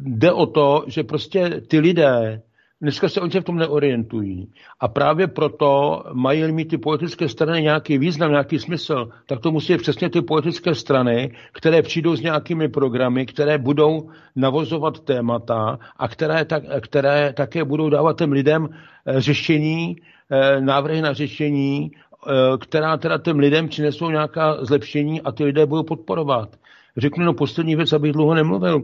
[0.02, 2.42] jde o to, že prostě ty lidé,
[2.84, 4.48] Dneska se oni v tom neorientují.
[4.80, 9.76] A právě proto mají mít ty politické strany nějaký význam, nějaký smysl, tak to musí
[9.76, 16.44] přesně ty politické strany, které přijdou s nějakými programy, které budou navozovat témata a které,
[16.44, 18.68] tak, které také budou dávat těm lidem
[19.06, 19.96] eh, řešení,
[20.30, 25.66] eh, návrhy na řešení, eh, která teda těm lidem přinesou nějaká zlepšení a ty lidé
[25.66, 26.48] budou podporovat.
[26.96, 28.82] Řeknu no poslední věc, abych dlouho nemluvil.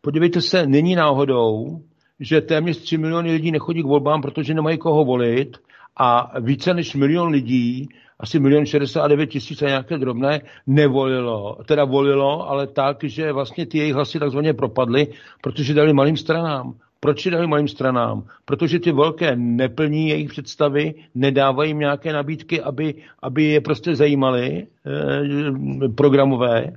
[0.00, 1.80] Podívejte se, není náhodou,
[2.20, 5.56] že téměř 3 miliony lidí nechodí k volbám, protože nemají koho volit
[5.96, 7.88] a více než milion lidí,
[8.20, 11.58] asi milion 69 tisíc a nějaké drobné, nevolilo.
[11.66, 15.06] Teda volilo, ale tak, že vlastně ty jejich hlasy takzvaně propadly,
[15.42, 16.74] protože dali malým stranám.
[17.00, 18.24] Proč dali malým stranám?
[18.44, 24.66] Protože ty velké neplní jejich představy, nedávají jim nějaké nabídky, aby, aby je prostě zajímaly
[24.86, 26.72] eh, programové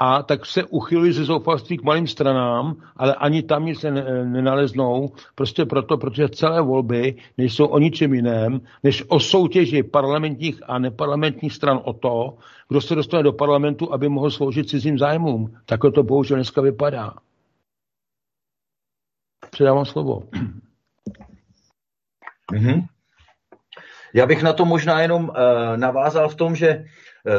[0.00, 3.90] a tak se uchylují ze zoufalství k malým stranám, ale ani tam nic se
[4.24, 10.78] nenaleznou, prostě proto, protože celé volby nejsou o ničem jiném, než o soutěži parlamentních a
[10.78, 12.36] neparlamentních stran o to,
[12.68, 15.56] kdo se dostane do parlamentu, aby mohl sloužit cizím zájmům.
[15.66, 17.14] Takhle to bohužel dneska vypadá.
[19.50, 20.22] Předávám slovo.
[22.52, 22.86] Mm-hmm.
[24.14, 25.36] Já bych na to možná jenom uh,
[25.76, 26.84] navázal v tom, že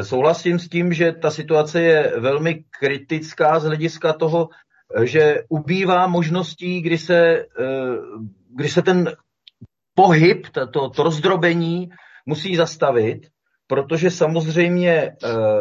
[0.02, 4.48] souhlasím s tím, že ta situace je velmi kritická z hlediska toho,
[4.96, 7.46] eh, že ubývá možností, kdy se, eh,
[8.56, 9.12] kdy se ten
[9.94, 11.90] pohyb, to, to rozdrobení
[12.26, 13.26] musí zastavit,
[13.66, 15.16] protože samozřejmě,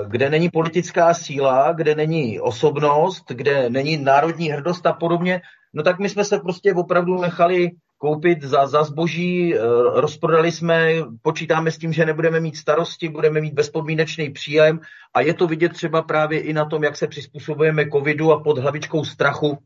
[0.07, 5.41] kde není politická síla, kde není osobnost, kde není národní hrdost a podobně,
[5.73, 9.59] no tak my jsme se prostě opravdu nechali koupit za, za zboží, eh,
[9.93, 10.89] rozprodali jsme,
[11.21, 14.79] počítáme s tím, že nebudeme mít starosti, budeme mít bezpodmínečný příjem
[15.13, 18.57] a je to vidět třeba právě i na tom, jak se přizpůsobujeme covidu a pod
[18.57, 19.57] hlavičkou strachu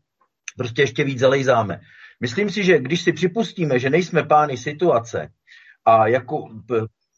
[0.57, 1.79] prostě ještě víc zalejzáme.
[2.19, 5.29] Myslím si, že když si připustíme, že nejsme pány situace
[5.85, 6.49] a jako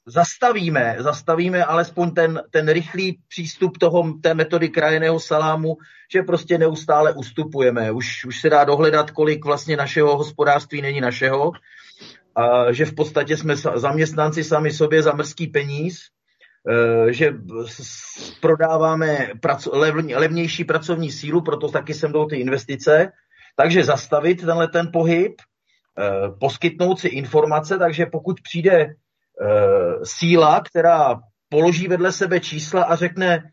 [0.06, 5.78] zastavíme, zastavíme alespoň ten, ten rychlý přístup toho, té metody krajeného salámu,
[6.12, 7.91] že prostě neustále ustupujeme.
[7.91, 11.52] Už, už se dá dohledat, kolik vlastně našeho hospodářství není našeho,
[12.36, 16.00] a že v podstatě jsme zaměstnanci sami sobě za mrzký peníz,
[17.10, 17.34] e, že
[18.41, 19.32] prodáváme
[20.15, 23.12] levnější pracovní sílu, proto taky sem jdou ty investice,
[23.56, 28.96] takže zastavit tenhle ten pohyb, e, poskytnout si informace, takže pokud přijde
[30.04, 31.19] síla, která
[31.50, 33.43] položí vedle sebe čísla a řekne,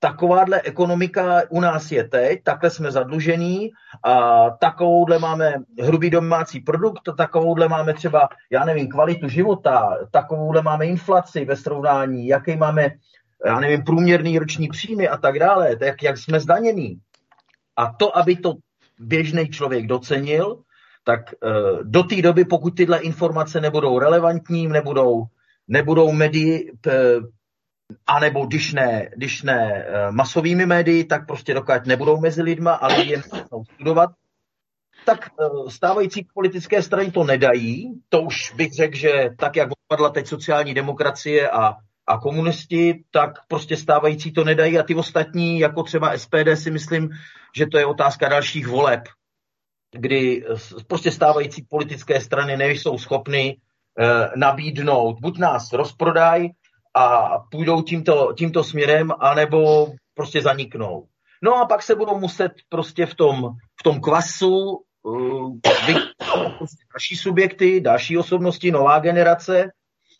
[0.00, 3.70] takováhle ekonomika u nás je teď, takhle jsme zadlužení
[4.04, 10.86] a takovouhle máme hrubý domácí produkt, takovouhle máme třeba, já nevím, kvalitu života, takovouhle máme
[10.86, 12.88] inflaci ve srovnání, jaký máme,
[13.46, 17.00] já nevím, průměrný roční příjmy a tak dále, jak, jak jsme zdanění.
[17.76, 18.52] A to, aby to
[18.98, 20.58] běžný člověk docenil,
[21.04, 21.48] tak eh,
[21.82, 25.24] do té doby, pokud tyhle informace nebudou relevantní, nebudou,
[25.68, 26.72] nebudou médii,
[28.06, 32.86] anebo když ne, když ne eh, masovými médii, tak prostě dokud nebudou mezi lidma a
[32.86, 33.22] lidi je
[33.74, 34.10] studovat,
[35.06, 37.92] tak eh, stávající politické strany to nedají.
[38.08, 41.74] To už bych řekl, že tak, jak odpadla teď sociální demokracie a,
[42.06, 47.10] a komunisti, tak prostě stávající to nedají a ty ostatní, jako třeba SPD, si myslím,
[47.56, 49.00] že to je otázka dalších voleb
[49.92, 50.44] kdy
[50.86, 53.56] prostě stávající politické strany nejsou schopny
[54.00, 56.50] eh, nabídnout, buď nás rozprodají
[56.94, 61.06] a půjdou tímto, tímto směrem, anebo prostě zaniknou.
[61.42, 63.50] No a pak se budou muset prostě v tom,
[63.80, 65.94] v tom kvasu uh, prostě
[66.94, 69.70] další subjekty, další osobnosti, nová generace.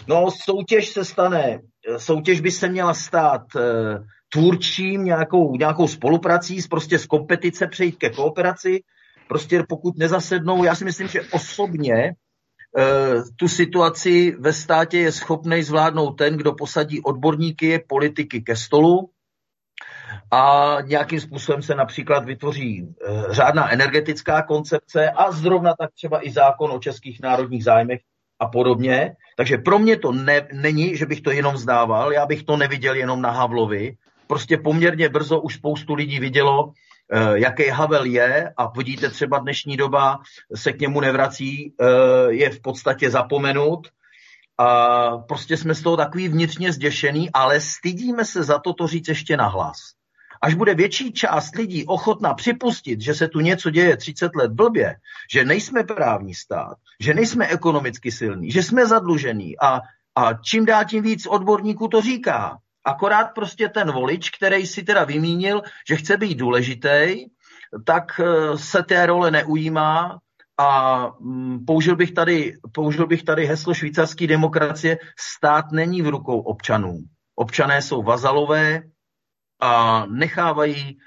[0.07, 1.61] No soutěž se stane,
[1.97, 3.63] soutěž by se měla stát uh,
[4.29, 8.81] tvůrčím, nějakou, nějakou spoluprací, prostě z kompetice přejít ke kooperaci,
[9.31, 12.15] prostě pokud nezasednou, já si myslím, že osobně e,
[13.37, 19.11] tu situaci ve státě je schopný zvládnout ten, kdo posadí odborníky, politiky ke stolu
[20.31, 22.87] a nějakým způsobem se například vytvoří e,
[23.31, 28.01] řádná energetická koncepce a zrovna tak třeba i zákon o českých národních zájmech
[28.41, 29.15] a podobně.
[29.37, 32.95] Takže pro mě to ne, není, že bych to jenom zdával, já bych to neviděl
[32.95, 33.95] jenom na Havlovi.
[34.27, 36.90] Prostě poměrně brzo už spoustu lidí vidělo, Eh,
[37.35, 40.19] jaký Havel je a vidíte třeba dnešní doba
[40.55, 41.85] se k němu nevrací, eh,
[42.33, 43.89] je v podstatě zapomenut
[44.59, 49.09] a prostě jsme z toho takový vnitřně zděšený, ale stydíme se za to to říct
[49.09, 49.77] ještě nahlas.
[50.43, 54.97] Až bude větší část lidí ochotná připustit, že se tu něco děje 30 let blbě,
[55.33, 59.81] že nejsme právní stát, že nejsme ekonomicky silní, že jsme zadlužení a,
[60.17, 65.05] a čím dál tím víc odborníků to říká, Akorát prostě ten volič, který si teda
[65.05, 67.25] vymínil, že chce být důležitý,
[67.87, 70.19] tak eh, se té role neujímá
[70.59, 76.41] a mm, použil bych tady, použil bych tady heslo švýcarské demokracie, stát není v rukou
[76.41, 76.99] občanů.
[77.35, 78.83] Občané jsou vazalové
[79.61, 80.99] a nechávají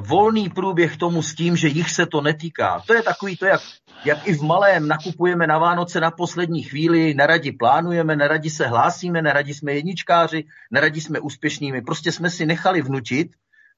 [0.00, 2.82] volný průběh tomu s tím, že jich se to netýká.
[2.86, 3.60] To je takový to, jak
[4.04, 9.22] jak i v malém nakupujeme na Vánoce na poslední chvíli, neradi plánujeme, neradi se hlásíme,
[9.22, 11.82] neradi jsme jedničkáři, neradi jsme úspěšnými.
[11.82, 13.28] Prostě jsme si nechali vnutit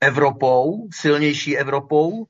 [0.00, 2.24] Evropou, silnější Evropou,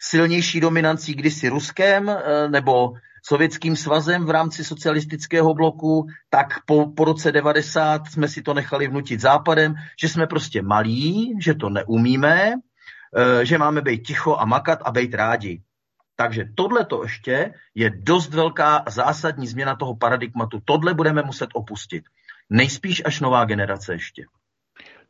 [0.00, 2.92] silnější dominancí kdysi Ruskem eh, nebo
[3.28, 8.88] Sovětským svazem v rámci socialistického bloku, tak po, po roce 90 jsme si to nechali
[8.88, 12.67] vnutit západem, že jsme prostě malí, že to neumíme, eh,
[13.42, 15.62] že máme být ticho a makat a být rádi.
[16.16, 20.58] Takže tohle to ještě je dost velká zásadní změna toho paradigmatu.
[20.64, 22.04] Tohle budeme muset opustit.
[22.50, 24.24] Nejspíš až nová generace ještě.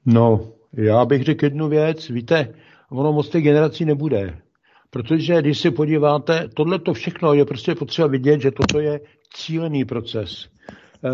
[0.06, 2.08] No, já bych řekl jednu věc.
[2.08, 2.54] Víte,
[2.90, 4.38] ono moc těch generací nebude.
[4.90, 9.00] Protože když se podíváte, tohle to všechno je prostě potřeba vidět, že toto je
[9.34, 10.44] cílený proces.
[10.44, 11.10] E,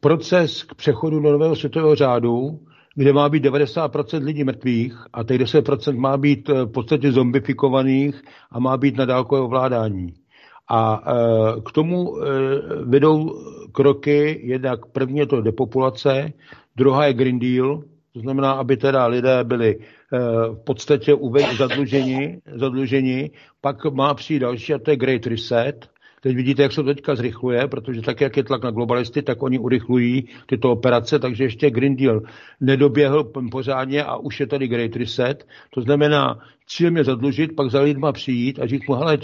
[0.00, 2.60] proces k přechodu do nového světového řádu,
[2.96, 8.22] kde má být 90% lidí mrtvých a těch 10% má být eh, v podstatě zombifikovaných
[8.50, 10.14] a má být na dálkové ovládání.
[10.68, 12.28] A eh, k tomu eh,
[12.84, 13.30] vedou
[13.72, 16.32] kroky, jednak první je to depopulace,
[16.76, 19.78] druhá je Green Deal, to znamená, aby teda lidé byli
[20.52, 21.14] v podstatě
[21.58, 25.88] zadluženi, zadluženi, pak má přijít další a to je Great Reset,
[26.20, 29.42] Teď vidíte, jak se to teďka zrychluje, protože tak, jak je tlak na globalisty, tak
[29.42, 32.20] oni urychlují tyto operace, takže ještě Green Deal
[32.60, 35.46] nedoběhl pořádně a už je tady Great Reset.
[35.70, 39.18] To znamená, cílem je zadlužit, pak za lidma přijít a říct mu, hele,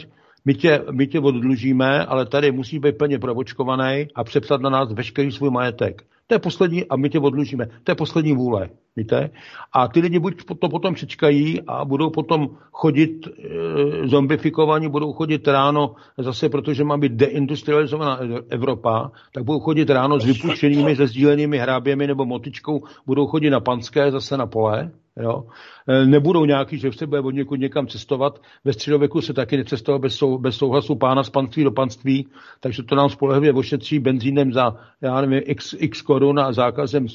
[0.45, 4.93] my tě, my tě oddlužíme, ale tady musí být plně provočkovaný a přepsat na nás
[4.93, 6.03] veškerý svůj majetek.
[6.27, 7.67] To je poslední, a my tě odlužíme.
[7.85, 9.31] To je poslední vůle, víte?
[9.73, 15.49] A ty lidi buď to potom přečkají a budou potom chodit e, zombifikovaní, budou chodit
[15.49, 18.19] ráno zase, protože má být deindustrializovaná
[18.49, 23.61] Evropa, tak budou chodit ráno s vypuštěnými, se sdílenými hráběmi nebo motičkou, budou chodit na
[23.61, 25.45] Panské, zase na pole, Jo?
[25.89, 28.43] E, nebudou nějaký, že se bude od někud někam cestovat.
[28.65, 32.29] Ve středověku se taky necestoval bez, sou, bez souhlasu pána z panství do panství,
[32.61, 37.07] takže to nám spolehlivě ošetří benzínem za, já nevím, x, x korun a zákazem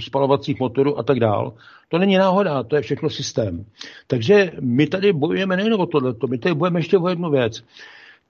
[0.00, 1.52] spalovacích motorů a tak dál.
[1.88, 3.64] To není náhoda, to je všechno systém.
[4.06, 7.64] Takže my tady bojujeme nejen o tohleto, my tady bojujeme ještě o jednu věc.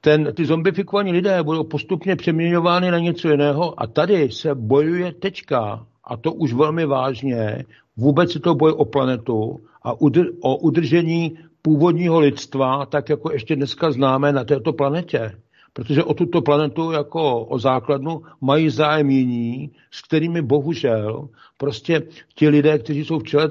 [0.01, 5.87] Ten, ty zombifikovaní lidé budou postupně přeměňovány na něco jiného a tady se bojuje tečka
[6.05, 7.65] a to už velmi vážně
[7.97, 13.57] Vůbec je to boj o planetu a udr- o udržení původního lidstva, tak jako ještě
[13.57, 15.33] dneska známe na této planetě.
[15.75, 22.03] Protože o tuto planetu jako o základnu mají zájem jiní, s kterými bohužel prostě
[22.35, 23.51] ti lidé, kteří jsou v čele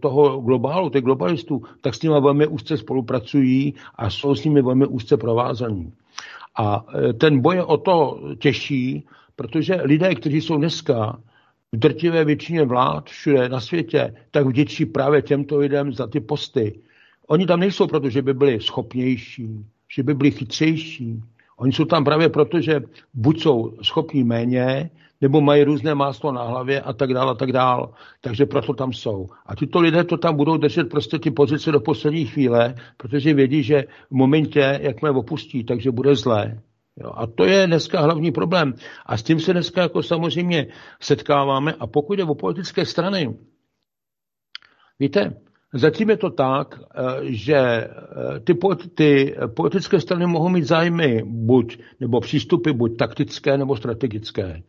[0.00, 4.86] toho globálu, těch globalistů, tak s nimi velmi úzce spolupracují a jsou s nimi velmi
[4.86, 5.92] úzce provázaní.
[6.58, 9.06] A e, ten boj je o to těžší,
[9.36, 11.20] protože lidé, kteří jsou dneska
[11.72, 16.80] v drtivé většině vlád všude na světě, tak vděčí právě těmto lidem za ty posty.
[17.26, 19.48] Oni tam nejsou proto, že by byli schopnější,
[19.94, 21.22] že by byli chytřejší.
[21.60, 22.80] Oni jsou tam právě proto, že
[23.14, 24.90] buď jsou schopní méně,
[25.20, 27.88] nebo mají různé máslo na hlavě a tak dále a tak dále.
[28.20, 29.26] Takže proto tam jsou.
[29.46, 33.62] A tyto lidé to tam budou držet prostě ty pozice do poslední chvíle, protože vědí,
[33.62, 36.60] že v momentě, jak mě opustí, takže bude zlé.
[36.96, 38.74] Jo, a to je dneska hlavní problém.
[39.06, 40.66] A s tím se dneska jako samozřejmě
[41.00, 41.74] setkáváme.
[41.80, 43.34] A pokud je o politické strany,
[44.98, 45.40] víte,
[45.72, 48.54] zatím je to tak, eh, že eh, ty,
[48.94, 54.62] ty politické strany mohou mít zájmy buď, nebo přístupy buď taktické, nebo strategické.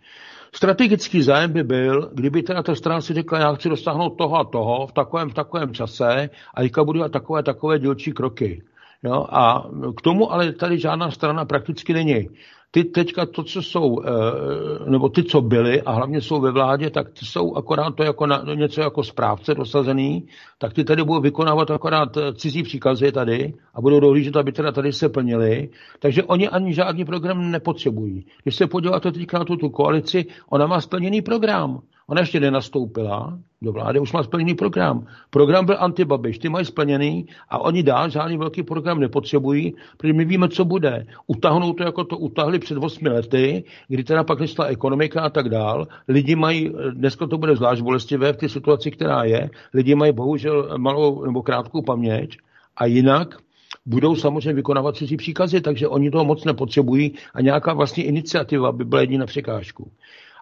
[0.54, 4.44] Strategický zájem by byl, kdyby teda ta strana si řekla, já chci dosáhnout toho a
[4.44, 8.64] toho v takovém, v takovém čase a teďka budu dělat takové, takové dílčí kroky.
[9.04, 9.26] Jo?
[9.30, 12.30] A k tomu ale tady žádná strana prakticky není.
[12.74, 16.90] Ty teďka to, co jsou, eh, nebo ty, co byly a hlavně jsou ve vládě,
[16.90, 21.22] tak ty jsou akorát to jako na, něco jako správce dosazený, tak ty tady budou
[21.22, 25.70] vykonávat akorát eh, cizí příkazy tady a budou dohlížet, aby teda tady se plnili.
[26.00, 28.26] Takže oni ani žádný program nepotřebují.
[28.44, 31.82] Když se podíváte teďka na tu, tu koalici, ona má splněný program.
[32.12, 35.08] Ona ještě nenastoupila do vlády, už má splněný program.
[35.30, 40.26] Program byl antibabiš, ty mají splněný a oni dál žádný velký program nepotřebují, protože my
[40.26, 41.06] víme, co bude.
[41.28, 45.50] Utahnou to, jako to utahli před 8 lety, kdy teda pak nešla ekonomika a tak
[45.50, 45.88] dál.
[46.08, 50.78] Lidi mají, dneska to bude zvlášť bolestivé v té situaci, která je, lidi mají bohužel
[50.78, 52.38] malou nebo krátkou paměť
[52.78, 53.38] a jinak
[53.86, 58.86] budou samozřejmě vykonávat cizí příkazy, takže oni toho moc nepotřebují a nějaká vlastní iniciativa by
[58.86, 59.92] byla jediná překážku.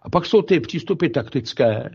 [0.02, 1.90] A pak jsou ty přístupy taktické,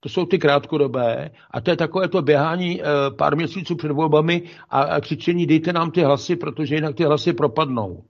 [0.00, 2.84] to jsou ty krátkodobé a to je takové to běhání e,
[3.18, 8.04] pár měsíců před volbami a křičení dejte nám ty hlasy, protože jinak ty hlasy propadnou.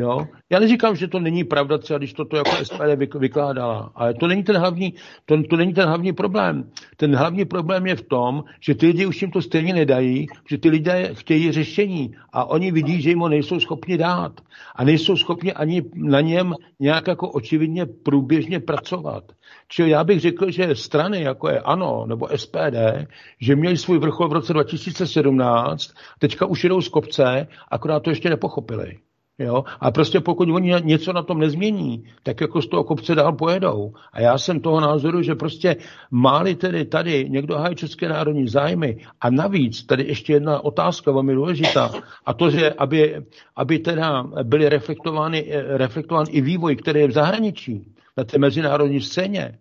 [0.00, 0.26] Jo?
[0.50, 4.42] Já neříkám, že to není pravda, třeba když toto jako SPD vykládala, ale to není
[4.42, 6.70] ten hlavní, to, to není ten hlavní problém.
[6.96, 10.58] Ten hlavní problém je v tom, že ty lidi už jim to stejně nedají, že
[10.58, 14.40] ty lidé chtějí řešení a oni vidí, že jim ho nejsou schopni dát
[14.74, 19.24] a nejsou schopni ani na něm nějak jako očividně průběžně pracovat.
[19.68, 23.06] Čili já bych řekl, že strany, jako je ANO nebo SPD,
[23.40, 28.30] že měli svůj vrchol v roce 2017, teďka už jedou z kopce, akorát to ještě
[28.30, 28.98] nepochopili.
[29.38, 29.64] Jo?
[29.80, 33.92] A prostě pokud oni něco na tom nezmění, tak jako z toho kopce dál pojedou.
[34.12, 35.76] A já jsem toho názoru, že prostě
[36.10, 41.34] máli tedy tady někdo hájí české národní zájmy a navíc tady ještě jedna otázka velmi
[41.34, 41.90] důležitá
[42.26, 43.22] a to, že aby,
[43.56, 49.58] aby teda byly reflektovány, reflektován i vývoj, který je v zahraničí, na té mezinárodní scéně,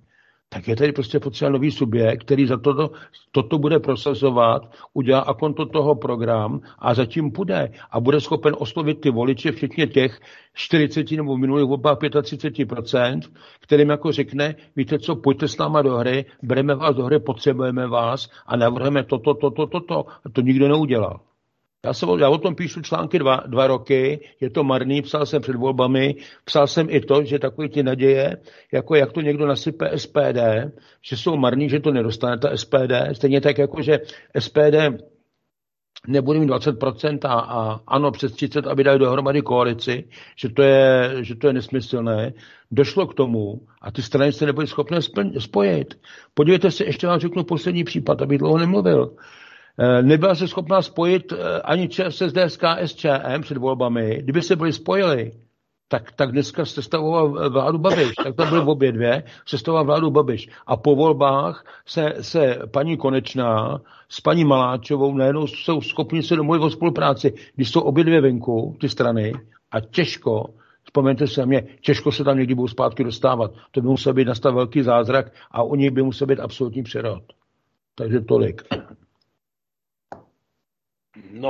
[0.53, 2.91] tak je tady prostě potřeba nový subjekt, který za toto,
[3.31, 9.01] toto bude prosazovat, udělá a konto toho program a zatím půjde a bude schopen oslovit
[9.01, 10.19] ty voliče, včetně těch
[10.53, 13.19] 40 nebo minulých volbách 35%,
[13.59, 17.87] kterým jako řekne, víte co, pojďte s náma do hry, bereme vás do hry, potřebujeme
[17.87, 20.05] vás a navrhujeme toto, toto, toto.
[20.25, 21.19] A to nikdo neudělal.
[21.85, 25.41] Já, jsem, já o tom píšu články dva, dva roky, je to marný, psal jsem
[25.41, 26.15] před volbami,
[26.45, 28.37] psal jsem i to, že takové ty naděje,
[28.71, 30.39] jako jak to někdo nasype SPD,
[31.01, 33.99] že jsou marný, že to nedostane ta SPD, stejně tak jako, že
[34.39, 34.75] SPD
[36.07, 41.09] nebude mít 20% a, a ano přes 30, aby dali dohromady koalici, že to, je,
[41.21, 42.33] že to je nesmyslné.
[42.71, 44.99] Došlo k tomu a ty strany se nebyly schopné
[45.39, 45.99] spojit.
[46.33, 49.15] Podívejte se, ještě vám řeknu poslední případ, aby dlouho nemluvil.
[49.79, 54.19] Eh, nebyla se schopná spojit eh, ani ČSSD s KSČM před volbami.
[54.23, 55.31] Kdyby se byli spojili,
[55.87, 58.11] tak, tak dneska sestavoval vládu Babiš.
[58.23, 60.49] Tak to byly obě dvě, sestavoval vládu Babiš.
[60.67, 66.63] A po volbách se, se paní Konečná s paní Maláčovou najednou jsou schopni se domluvit
[66.63, 69.33] o spolupráci, když jsou obě dvě venku, ty strany,
[69.71, 70.53] a těžko,
[70.83, 73.51] vzpomeňte se mě, těžko se tam někdy budou zpátky dostávat.
[73.71, 77.23] To by musel být nastat velký zázrak a u nich by musel být absolutní přerod.
[77.95, 78.61] Takže tolik.
[81.31, 81.49] No,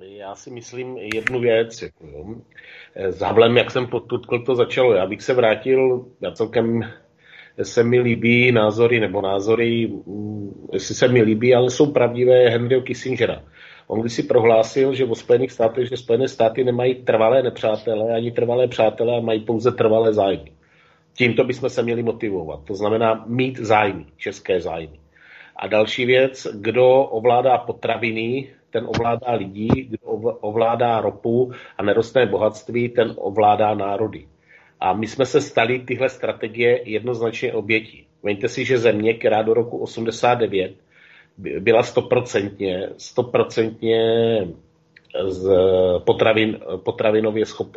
[0.00, 1.82] já si myslím jednu věc.
[1.82, 2.34] Jako, jo.
[2.94, 4.94] S Havlem, jak jsem potutkl, to začalo.
[4.94, 6.80] Já bych se vrátil, já celkem
[7.62, 12.82] se mi líbí názory, nebo názory, mm, jestli se mi líbí, ale jsou pravdivé Henryho
[12.82, 13.42] Kissingera.
[13.86, 18.30] On když si prohlásil, že o Spojených státech, že Spojené státy nemají trvalé nepřátelé, ani
[18.30, 20.52] trvalé přátelé, a mají pouze trvalé zájmy.
[21.16, 22.64] Tímto bychom se měli motivovat.
[22.64, 25.00] To znamená mít zájmy, české zájmy.
[25.56, 29.98] A další věc, kdo ovládá potraviny, ten ovládá lidi, kdo
[30.40, 34.26] ovládá ropu a nerostné bohatství, ten ovládá národy.
[34.80, 38.06] A my jsme se stali tyhle strategie jednoznačně obětí.
[38.22, 40.72] Vemte si, že země, která do roku 89
[41.38, 44.00] byla stoprocentně, stoprocentně
[45.28, 45.50] z
[46.06, 47.76] potravin, potravinově, schop,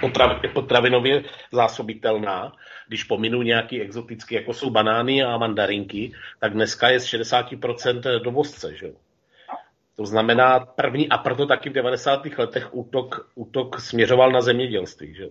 [0.00, 2.52] potrav, potravinově zásobitelná,
[2.88, 8.76] když pominu nějaký exotický, jako jsou banány a mandarinky, tak dneska je z 60% dovozce.
[8.76, 8.92] Že?
[9.96, 12.26] To znamená první, a proto taky v 90.
[12.38, 15.14] letech útok, útok směřoval na zemědělství.
[15.14, 15.24] Že?
[15.24, 15.28] Eh,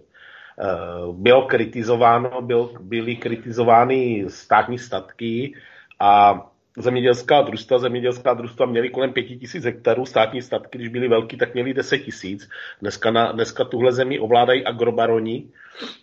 [1.12, 5.54] bylo kritizováno, byl, byly kritizovány státní statky
[6.00, 6.42] a
[6.78, 7.80] zemědělská družstva.
[7.80, 12.50] Zemědělská družstva měly kolem 5000 hektarů, státní statky, když byly velký, tak měli 10 tisíc.
[12.82, 15.48] Dneska, na, dneska tuhle zemi ovládají agrobaroni,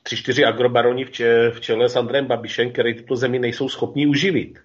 [0.03, 4.07] tři, čtyři agrobaroni v, če, v čele s Andrem Babišem, který tyto zemi nejsou schopni
[4.07, 4.59] uživit.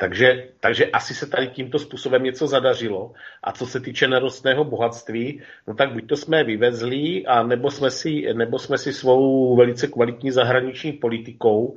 [0.00, 3.12] Takže, takže asi se tady tímto způsobem něco zadařilo.
[3.42, 7.90] A co se týče nerostného bohatství, no tak buď to jsme vyvezli, a nebo jsme
[7.90, 11.76] si, nebo jsme si svou velice kvalitní zahraniční politikou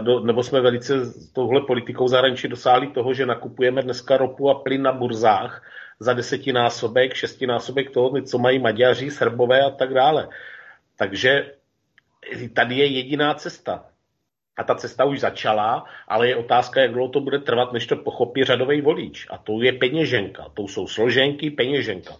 [0.00, 0.94] do, nebo jsme velice
[1.32, 5.62] touhle politikou zahraničí dosáhli toho, že nakupujeme dneska ropu a plyn na burzách
[6.00, 10.28] za desetinásobek, šestinásobek toho, co mají Maďaři, Srbové a tak dále.
[10.96, 11.52] Takže
[12.54, 13.87] tady je jediná cesta.
[14.58, 17.96] A ta cesta už začala, ale je otázka, jak dlouho to bude trvat, než to
[17.96, 19.26] pochopí řadový volič.
[19.30, 20.46] A to je peněženka.
[20.54, 22.14] To jsou složenky, peněženka.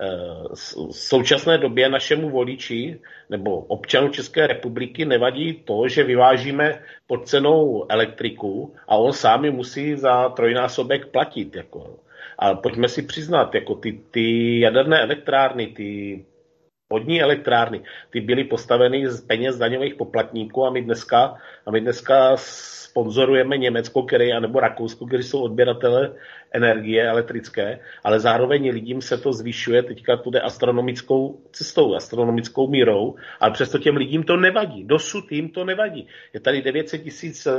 [0.00, 7.28] Eh, v současné době našemu voliči nebo občanu České republiky nevadí to, že vyvážíme pod
[7.28, 11.56] cenou elektriku a on sám ji musí za trojnásobek platit.
[11.56, 11.98] Jako.
[12.38, 16.24] A pojďme si přiznat, jako ty, ty jaderné elektrárny, ty
[16.90, 21.34] vodní elektrárny, ty byly postaveny z peněz daňových poplatníků a my dneska,
[21.66, 26.14] a my dneska sponzorujeme Německo, který, anebo Rakousko, který jsou odběratele
[26.52, 33.14] energie elektrické, ale zároveň lidím se to zvyšuje, teďka tu jde astronomickou cestou, astronomickou mírou,
[33.40, 34.84] ale přesto těm lidím to nevadí.
[34.84, 36.06] Dosud jim to nevadí.
[36.34, 37.52] Je tady 900 tisíc eh,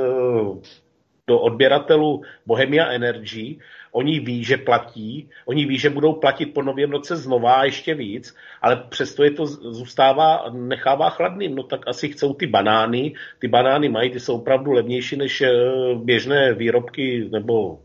[1.27, 3.59] do odběratelů Bohemia Energy,
[3.91, 7.93] oni ví, že platí, oni ví, že budou platit po novém roce znova a ještě
[7.93, 13.47] víc, ale přesto je to zůstává, nechává chladným, no tak asi chcou ty banány, ty
[13.47, 15.49] banány mají, ty jsou opravdu levnější než eh,
[15.95, 17.79] běžné výrobky nebo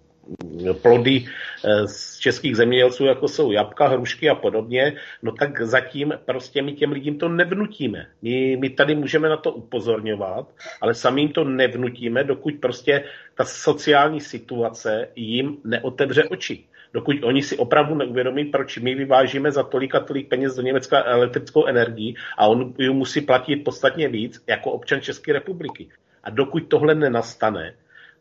[0.83, 1.25] plody
[1.64, 6.72] eh, z českých zemědělců, jako jsou jabka, hrušky a podobně, no tak zatím prostě my
[6.72, 8.07] těm lidem to nevnutíme.
[8.22, 10.49] My, my tady můžeme na to upozorňovat,
[10.81, 13.05] ale sami jim to nevnutíme, dokud prostě
[13.35, 16.64] ta sociální situace jim neotevře oči.
[16.95, 21.05] Dokud oni si opravdu neuvědomí, proč my vyvážíme za tolik a tolik peněz do Německa
[21.05, 25.89] elektrickou energii a on ji musí platit podstatně víc jako občan České republiky.
[26.25, 27.75] A dokud tohle nenastane,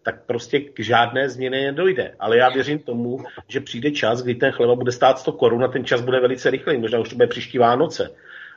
[0.04, 2.16] tak prostě k žádné změně nedojde.
[2.20, 5.68] Ale já věřím tomu, že přijde čas, kdy ten chleba bude stát 100 korun a
[5.68, 8.10] ten čas bude velice rychlý, možná už to bude příští Vánoce.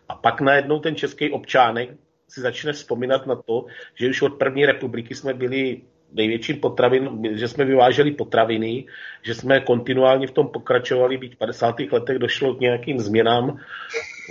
[0.09, 1.91] A pak najednou ten český občánek
[2.29, 5.81] si začne vzpomínat na to, že už od první republiky jsme byli
[6.13, 8.85] největším potravin, že jsme vyváželi potraviny,
[9.23, 11.77] že jsme kontinuálně v tom pokračovali, byť v 50.
[11.93, 13.59] letech došlo k nějakým změnám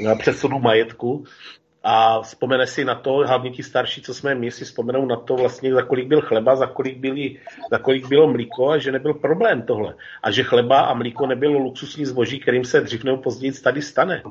[0.03, 1.23] na přesunu majetku,
[1.87, 5.35] a vzpomene si na to, hlavně ti starší, co jsme my, si vzpomenou na to
[5.35, 7.37] vlastně, za kolik byl chleba, za kolik, byli,
[7.71, 9.95] za kolik bylo mlíko a že nebyl problém tohle.
[10.23, 14.23] A že chleba a mlíko nebylo luxusní zboží, kterým se dřív nebo později tady stane.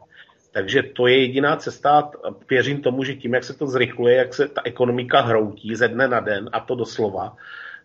[0.52, 2.10] Takže to je jediná cesta.
[2.50, 6.08] Věřím tomu, že tím, jak se to zrychluje, jak se ta ekonomika hroutí ze dne
[6.08, 7.36] na den, a to doslova,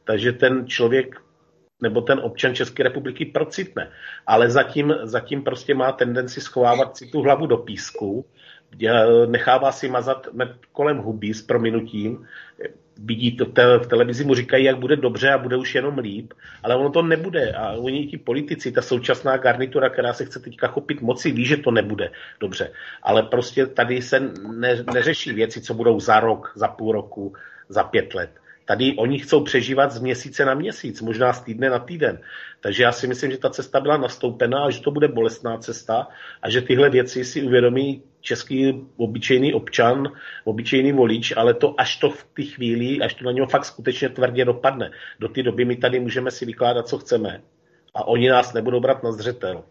[0.04, 1.22] takže ten člověk
[1.82, 3.92] nebo ten občan České republiky procitne.
[4.28, 8.26] Ale zatím, zatím prostě má tendenci schovávat si tu hlavu do písku
[9.28, 10.28] nechává si mazat
[10.72, 12.26] kolem huby s prominutím,
[13.04, 16.76] vidí to v televizi, mu říkají, jak bude dobře a bude už jenom líp, ale
[16.76, 17.54] ono to nebude.
[17.54, 21.58] A oni ti politici, ta současná garnitura, která se chce teďka chopit moci, ví, že
[21.58, 22.72] to nebude dobře.
[23.04, 24.20] Ale prostě tady se
[24.52, 27.34] ne, neřeší věci, co budou za rok, za půl roku,
[27.70, 28.30] za pět let.
[28.66, 32.20] Tady oni chcou přežívat z měsíce na měsíc, možná z týdne na týden.
[32.62, 36.08] Takže já si myslím, že ta cesta byla nastoupená a že to bude bolestná cesta
[36.42, 40.08] a že tyhle věci si uvědomí český obyčejný občan,
[40.44, 44.10] obyčejný volič, ale to až to v té chvíli, až to na něho fakt skutečně
[44.10, 44.92] tvrdě dopadne.
[45.20, 47.42] Do té doby my tady můžeme si vykládat, co chceme
[47.96, 49.64] a oni nás nebudou brát na zřetel.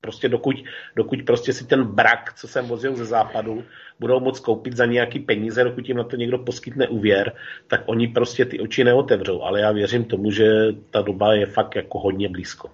[0.00, 0.56] Prostě dokud,
[0.96, 3.64] dokud prostě si ten brak, co jsem vozil ze západu,
[4.00, 7.32] budou moc koupit za nějaký peníze, dokud jim na to někdo poskytne úvěr,
[7.66, 9.42] tak oni prostě ty oči neotevřou.
[9.42, 10.46] Ale já věřím tomu, že
[10.90, 12.70] ta doba je fakt jako hodně blízko.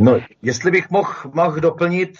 [0.00, 2.18] No, jestli bych mohl, mohl doplnit,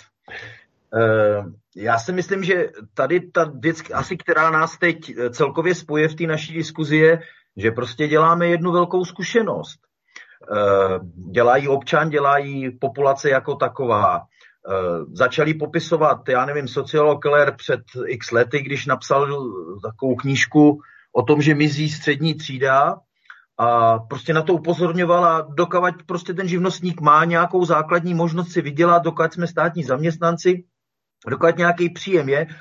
[0.95, 1.45] eh,
[1.77, 6.25] já si myslím, že tady ta věc, asi která nás teď celkově spoje v té
[6.25, 7.21] naší diskuzi, je,
[7.57, 9.81] že prostě děláme jednu velkou zkušenost.
[10.53, 10.99] Eh,
[11.33, 14.19] dělají občan, dělají populace jako taková.
[14.19, 19.27] Eh, začali popisovat, já nevím, sociolog Keller před x lety, když napsal
[19.83, 20.81] takovou knížku
[21.13, 22.97] o tom, že mizí střední třída
[23.59, 28.63] a prostě na to upozorňoval a dokavať prostě ten živnostník má nějakou základní možnost si
[28.63, 30.65] vydělat, dokud jsme státní zaměstnanci,
[31.29, 32.55] dokud nějaký příjem je, eh,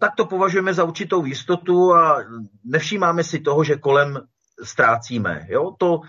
[0.00, 2.24] tak to považujeme za určitou jistotu a
[2.64, 4.20] nevšímáme si toho, že kolem
[4.64, 5.46] ztrácíme.
[5.48, 5.74] Jo?
[5.78, 6.00] To,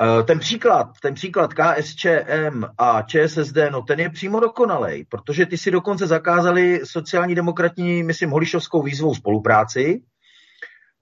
[0.00, 5.58] Eh, ten příklad, ten příklad KSČM a ČSSD, no ten je přímo dokonalej, protože ty
[5.58, 10.02] si dokonce zakázali sociální demokratní, myslím, holišovskou výzvou spolupráci,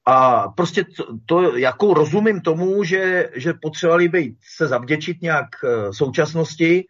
[0.07, 5.93] a prostě to, to jako rozumím tomu, že, že potřebovali být se zavděčit nějak eh,
[5.93, 6.85] současnosti,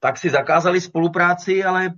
[0.00, 1.92] tak si zakázali spolupráci, ale e,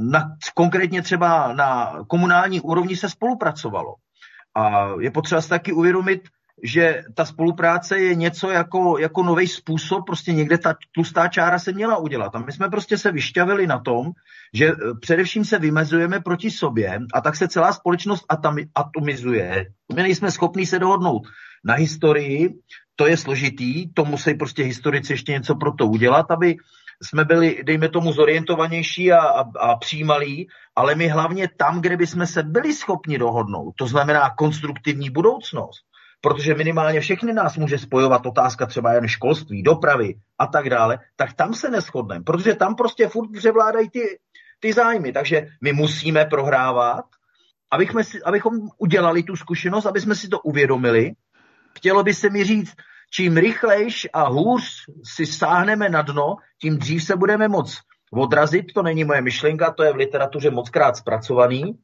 [0.00, 3.94] na, konkrétně třeba na komunální úrovni se spolupracovalo.
[4.54, 6.28] A je potřeba si taky uvědomit,
[6.64, 11.72] že ta spolupráce je něco jako, jako nový způsob, prostě někde ta tlustá čára se
[11.72, 12.34] měla udělat.
[12.34, 14.10] A my jsme prostě se vyšťavili na tom,
[14.54, 18.24] že eh, především se vymezujeme proti sobě a tak se celá společnost
[18.74, 19.66] atomizuje.
[19.94, 21.22] My nejsme schopni se dohodnout
[21.64, 22.54] na historii,
[22.96, 26.56] to je složitý, to musí prostě historici ještě něco pro to udělat, aby
[27.02, 32.26] jsme byli, dejme tomu, zorientovanější a, a, a přijímalí, ale my hlavně tam, kde bychom
[32.26, 35.84] se byli schopni dohodnout, to znamená konstruktivní budoucnost,
[36.24, 41.32] protože minimálně všechny nás může spojovat otázka třeba jen školství, dopravy a tak dále, tak
[41.32, 44.00] tam se neschodneme, protože tam prostě furt převládají ty,
[44.60, 45.12] ty zájmy.
[45.12, 47.04] Takže my musíme prohrávat,
[47.70, 51.12] abychom, si, abychom udělali tu zkušenost, aby jsme si to uvědomili.
[51.76, 52.74] Chtělo by se mi říct,
[53.10, 54.64] čím rychlejš a hůř
[55.04, 57.76] si sáhneme na dno, tím dřív se budeme moc
[58.12, 61.74] odrazit, to není moje myšlenka, to je v literatuře mockrát zpracovaný.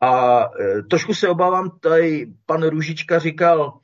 [0.00, 3.78] A e, trošku se obávám, tady pan Růžička říkal,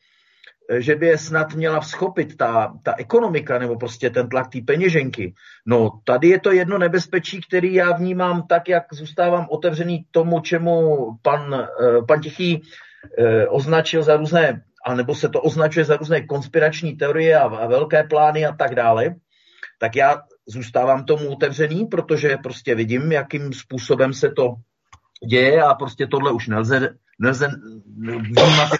[0.70, 4.59] e, že by je snad měla vzchopit ta, ta ekonomika nebo prostě ten tlak té
[4.66, 5.34] peněženky.
[5.66, 10.96] No tady je to jedno nebezpečí, který já vnímám tak, jak zůstávám otevřený tomu, čemu
[11.22, 12.62] pan, e, pan Tichý
[13.48, 18.46] označil za různé, anebo se to označuje za různé konspirační teorie a, a velké plány
[18.46, 19.14] a tak dále,
[19.78, 24.55] tak já zůstávám tomu otevřený, protože prostě vidím, jakým způsobem se to
[25.29, 27.49] děje a prostě tohle už nelze, nelze
[27.97, 28.71] vnímat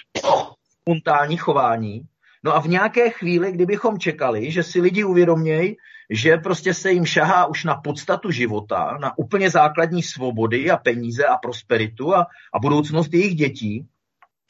[0.81, 2.03] spontánní chování.
[2.45, 5.77] No a v nějaké chvíli, kdybychom čekali, že si lidi uvědomějí,
[6.11, 11.25] že prostě se jim šahá už na podstatu života, na úplně základní svobody a peníze
[11.25, 13.87] a prosperitu a, a budoucnost jejich dětí,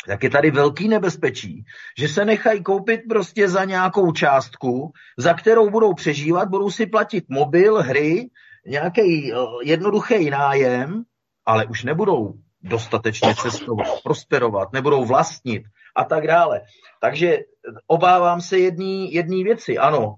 [0.07, 1.65] tak je tady velký nebezpečí,
[1.99, 7.25] že se nechají koupit prostě za nějakou částku, za kterou budou přežívat, budou si platit
[7.29, 8.31] mobil, hry,
[8.67, 11.05] nějaký eh, jednoduchý nájem,
[11.51, 15.63] ale už nebudou dostatečně cestovat, prosperovat, nebudou vlastnit
[15.97, 16.61] a tak dále.
[17.01, 17.39] Takže
[17.87, 19.79] obávám se jedné jedný věci.
[19.79, 20.15] Ano,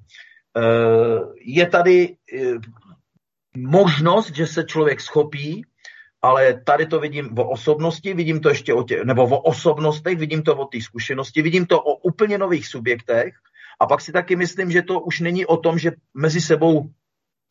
[0.57, 2.55] eh, je tady eh,
[3.57, 5.65] možnost, že se člověk schopí
[6.25, 10.43] ale tady to vidím o osobnosti, vidím to ještě o tě, nebo o osobnostech, vidím
[10.43, 13.35] to o té zkušenosti, vidím to o úplně nových subjektech
[13.81, 16.87] a pak si taky myslím, že to už není o tom, že mezi sebou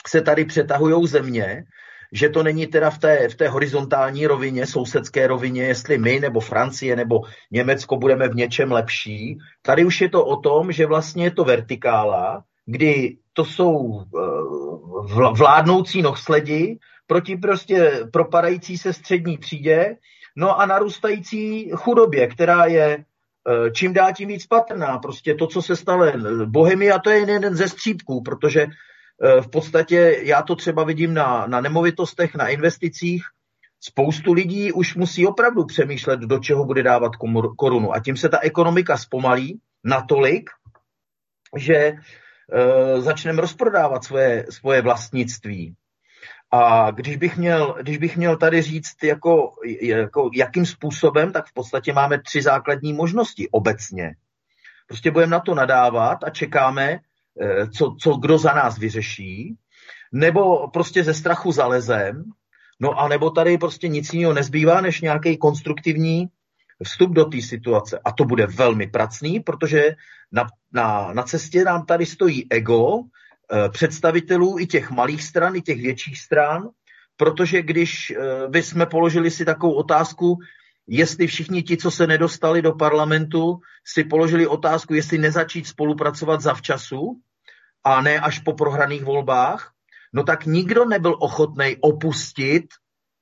[0.08, 1.64] se tady přetahují země,
[2.12, 6.40] že to není teda v té, v té horizontální rovině, sousedské rovině, jestli my nebo
[6.40, 9.38] Francie nebo Německo budeme v něčem lepší.
[9.62, 15.34] Tady už je to o tom, že vlastně je to vertikála, kdy to jsou eh,
[15.38, 19.96] vládnoucí nohsledi, proti prostě propadající se střední třídě,
[20.36, 24.98] no a narůstající chudobě, která je e, čím dál tím víc patrná.
[24.98, 26.06] Prostě to, co se stalo
[26.46, 28.68] Bohemia, to je jeden ze střípků, protože
[29.42, 33.24] v podstatě já to třeba vidím na, na nemovitostech, na investicích,
[33.80, 37.12] spoustu lidí už musí opravdu přemýšlet, do čeho bude dávat
[37.58, 37.94] korunu.
[37.94, 40.50] A tím se ta ekonomika zpomalí natolik,
[41.58, 41.96] že e,
[43.02, 45.76] začneme rozprodávat svoje, svoje vlastnictví.
[46.52, 51.54] A když bych měl, když bych měl tady říct, jako, jako, jakým způsobem, tak v
[51.54, 54.16] podstatě máme tři základní možnosti obecně.
[54.88, 57.00] Prostě budeme na to nadávat a čekáme,
[57.78, 59.56] co, co kdo za nás vyřeší,
[60.12, 62.24] nebo prostě ze strachu zalezem
[62.82, 66.28] No a nebo tady prostě nic jiného nezbývá, než nějaký konstruktivní
[66.84, 68.00] vstup do té situace.
[68.06, 69.96] A to bude velmi pracný, protože
[70.32, 75.62] na, na, na cestě nám tady stojí ego eh, představitelů i těch malých stran, i
[75.62, 76.70] těch větších stran,
[77.18, 80.38] protože když eh, by jsme položili si takovou otázku,
[80.92, 87.22] jestli všichni ti, co se nedostali do parlamentu, si položili otázku, jestli nezačít spolupracovat zavčasu
[87.84, 89.72] a ne až po prohraných volbách,
[90.14, 92.66] no tak nikdo nebyl ochotný opustit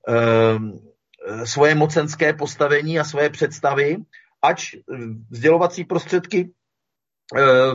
[0.09, 3.97] uh, svoje mocenské postavení a svoje představy,
[4.41, 4.75] ač
[5.29, 6.51] vzdělovací prostředky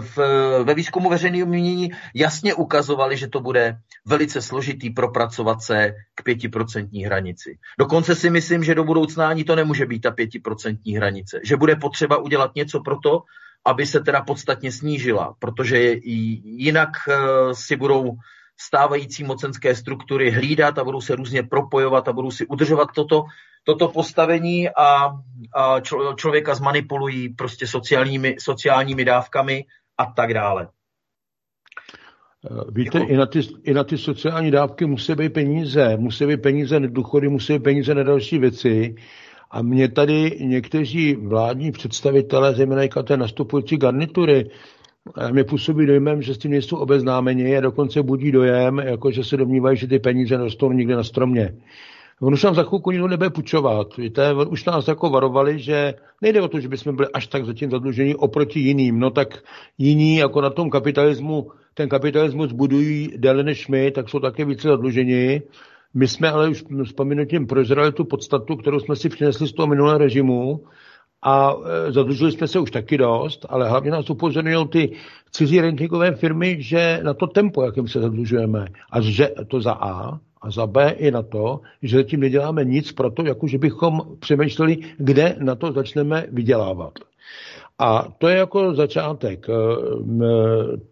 [0.00, 0.18] v,
[0.64, 7.04] ve výzkumu veřejného mínění jasně ukazovali, že to bude velice složitý propracovat se k pětiprocentní
[7.04, 7.58] hranici.
[7.78, 11.40] Dokonce si myslím, že do budoucna ani to nemůže být ta pětiprocentní hranice.
[11.44, 13.22] Že bude potřeba udělat něco pro to,
[13.64, 17.14] aby se teda podstatně snížila, protože jinak eh,
[17.52, 18.16] si budou
[18.56, 23.24] stávající mocenské struktury hlídat a budou se různě propojovat a budou si udržovat toto,
[23.64, 25.06] toto postavení a,
[25.54, 25.80] a
[26.16, 29.64] člověka zmanipulují prostě sociálními, sociálními dávkami
[29.98, 30.68] a tak dále.
[32.72, 35.96] Víte, i na, ty, i na ty sociální dávky musí být peníze.
[35.96, 38.94] Musí být peníze na důchody, musí být peníze na další věci.
[39.50, 44.50] A mě tady někteří vládní představitelé, zejména té nastupující garnitury,
[45.32, 49.36] mě působí dojmem, že s tím nejsou obeznámeni a dokonce budí dojem, jako že se
[49.36, 51.54] domnívají, že ty peníze nerostou nikde na stromě.
[52.20, 53.96] On už nám za chvilku nikdo nebude půjčovat.
[53.96, 57.70] Víte, už nás jako varovali, že nejde o to, že bychom byli až tak zatím
[57.70, 58.98] zadlužení oproti jiným.
[58.98, 59.42] No tak
[59.78, 64.68] jiní jako na tom kapitalismu, ten kapitalismus budují déle než my, tak jsou také více
[64.68, 65.40] zadlužení.
[65.94, 69.66] My jsme ale už s pominutím prozrali tu podstatu, kterou jsme si přinesli z toho
[69.66, 70.64] minulého režimu,
[71.24, 71.54] a
[71.88, 74.92] e, zadlužili jsme se už taky dost, ale hlavně nás upozorňují ty
[75.30, 80.20] cizí ratingové firmy, že na to tempo, jakým se zadlužujeme, a že to za A,
[80.42, 84.00] a za B i na to, že zatím neděláme nic pro to, jako že bychom
[84.18, 86.92] přemýšleli, kde na to začneme vydělávat.
[87.78, 89.46] A to je jako začátek.
[89.48, 89.52] E,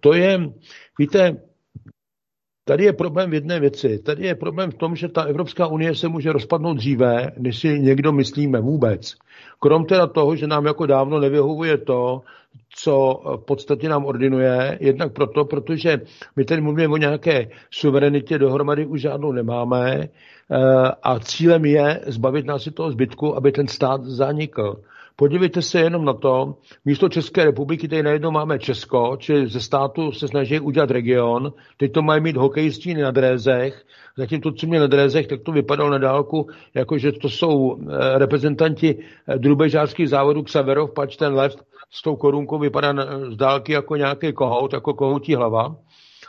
[0.00, 0.50] to je,
[0.98, 1.36] víte,
[2.64, 3.98] Tady je problém v jedné věci.
[3.98, 7.80] Tady je problém v tom, že ta Evropská unie se může rozpadnout dříve, než si
[7.80, 9.14] někdo myslíme vůbec.
[9.62, 12.22] Krom teda toho, že nám jako dávno nevyhovuje to,
[12.76, 16.00] co v podstatě nám ordinuje, jednak proto, protože
[16.36, 20.08] my tady mluvíme o nějaké suverenitě, dohromady už žádnou nemáme eh,
[21.02, 24.76] a cílem je zbavit nás si toho zbytku, aby ten stát zanikl.
[25.16, 26.54] Podívejte se jenom na to,
[26.84, 31.92] místo České republiky tady najednou máme Česko, či ze státu se snaží udělat region, teď
[31.92, 33.84] to mají mít hokejistí na drézech,
[34.16, 37.76] zatím to, co mě na drézech, tak to vypadalo na dálku, jako že to jsou
[37.80, 38.98] eh, reprezentanti
[39.28, 41.56] eh, drubežářských závodů Xaverov, pač ten lev
[41.94, 42.94] s tou korunkou vypadá
[43.30, 45.76] z dálky jako nějaký kohout, jako kohoutí hlava.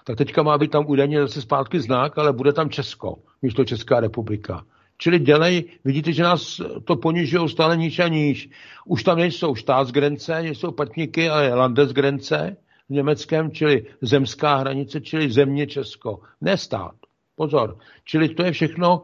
[0.03, 3.99] Tak teďka má být tam údajně zase zpátky znak, ale bude tam Česko, místo Česká
[3.99, 4.65] republika.
[4.97, 8.49] Čili dělej, vidíte, že nás to ponižují stále níž a níž.
[8.85, 12.57] Už tam nejsou štátsgrence, nejsou patníky, ale landesgrence
[12.89, 16.19] v německém, čili zemská hranice, čili země Česko.
[16.41, 16.95] Ne stát.
[17.35, 17.77] Pozor.
[18.05, 19.01] Čili to je všechno,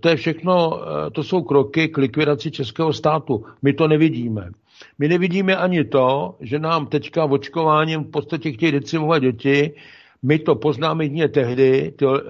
[0.00, 0.80] to je všechno,
[1.12, 3.44] to jsou kroky k likvidaci českého státu.
[3.62, 4.50] My to nevidíme.
[4.98, 9.74] My nevidíme ani to, že nám teďka očkováním v podstatě chtějí decimovat děti,
[10.22, 12.22] my to poznáme jedině tehdy, to, e,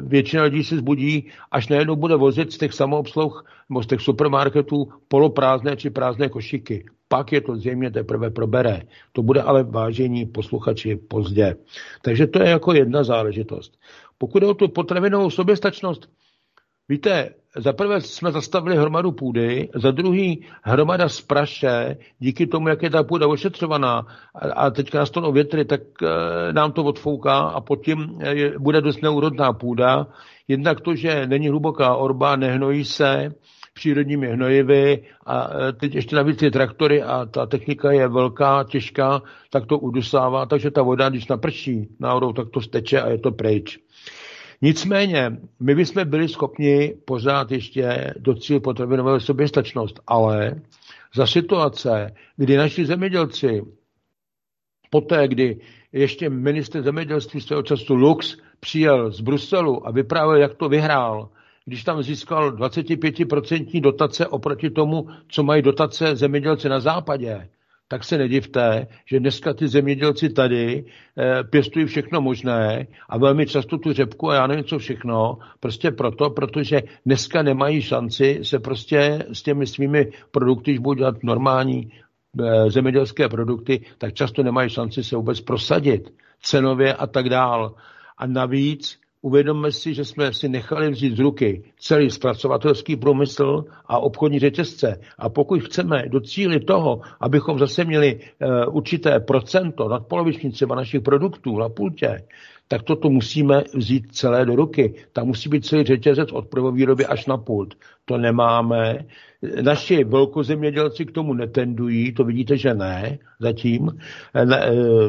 [0.00, 4.88] většina lidí se zbudí, až najednou bude vozit z těch samoobsluh nebo z těch supermarketů
[5.08, 6.84] poloprázdné či prázdné košiky.
[7.08, 8.82] Pak je to zřejmě teprve probere.
[9.12, 11.56] To bude ale vážení posluchači pozdě.
[12.02, 13.78] Takže to je jako jedna záležitost.
[14.18, 16.08] Pokud je o tu potravinovou soběstačnost,
[16.88, 22.82] víte, za prvé jsme zastavili hromadu půdy, za druhý hromada z praše, díky tomu, jak
[22.82, 24.06] je ta půda ošetřovaná
[24.56, 29.02] a teďka nastanou větry, tak e, nám to odfouká a pod tím je, bude dost
[29.02, 30.06] neúrodná půda.
[30.48, 33.34] Jednak to, že není hluboká orba, nehnojí se,
[33.74, 39.22] přírodními hnojivy a e, teď ještě navíc ty traktory a ta technika je velká, těžká,
[39.50, 43.32] tak to udusává, takže ta voda, když naprší náhodou, tak to steče a je to
[43.32, 43.78] pryč.
[44.64, 50.60] Nicméně, my bychom byli schopni pořád ještě docílit potravinové soběstačnost, ale
[51.14, 53.62] za situace, kdy naši zemědělci
[54.90, 55.60] poté, kdy
[55.92, 61.28] ještě minister zemědělství svého času Lux přijel z Bruselu a vyprávěl, jak to vyhrál,
[61.64, 67.48] když tam získal 25% dotace oproti tomu, co mají dotace zemědělci na západě,
[67.94, 70.84] tak se nedivte, že dneska ty zemědělci tady
[71.18, 75.90] e, pěstují všechno možné a velmi často tu řepku a já nevím co všechno, prostě
[75.90, 81.92] proto, protože dneska nemají šanci se prostě s těmi svými produkty, když budou dělat normální
[82.40, 87.74] e, zemědělské produkty, tak často nemají šanci se vůbec prosadit cenově a tak dál.
[88.18, 93.98] A navíc uvědomme si, že jsme si nechali vzít z ruky celý zpracovatelský průmysl a
[93.98, 95.00] obchodní řetězce.
[95.18, 101.58] A pokud chceme docílit toho, abychom zase měli uh, určité procento, nadpoloviční třeba našich produktů
[101.58, 102.16] na pultě,
[102.68, 104.94] tak toto musíme vzít celé do ruky.
[105.12, 107.74] Tam musí být celý řetězec od prvovýroby až na pult.
[108.04, 109.04] To nemáme.
[109.62, 113.88] Naši velkozemědělci k tomu netendují, to vidíte, že ne zatím.
[114.36, 114.46] E,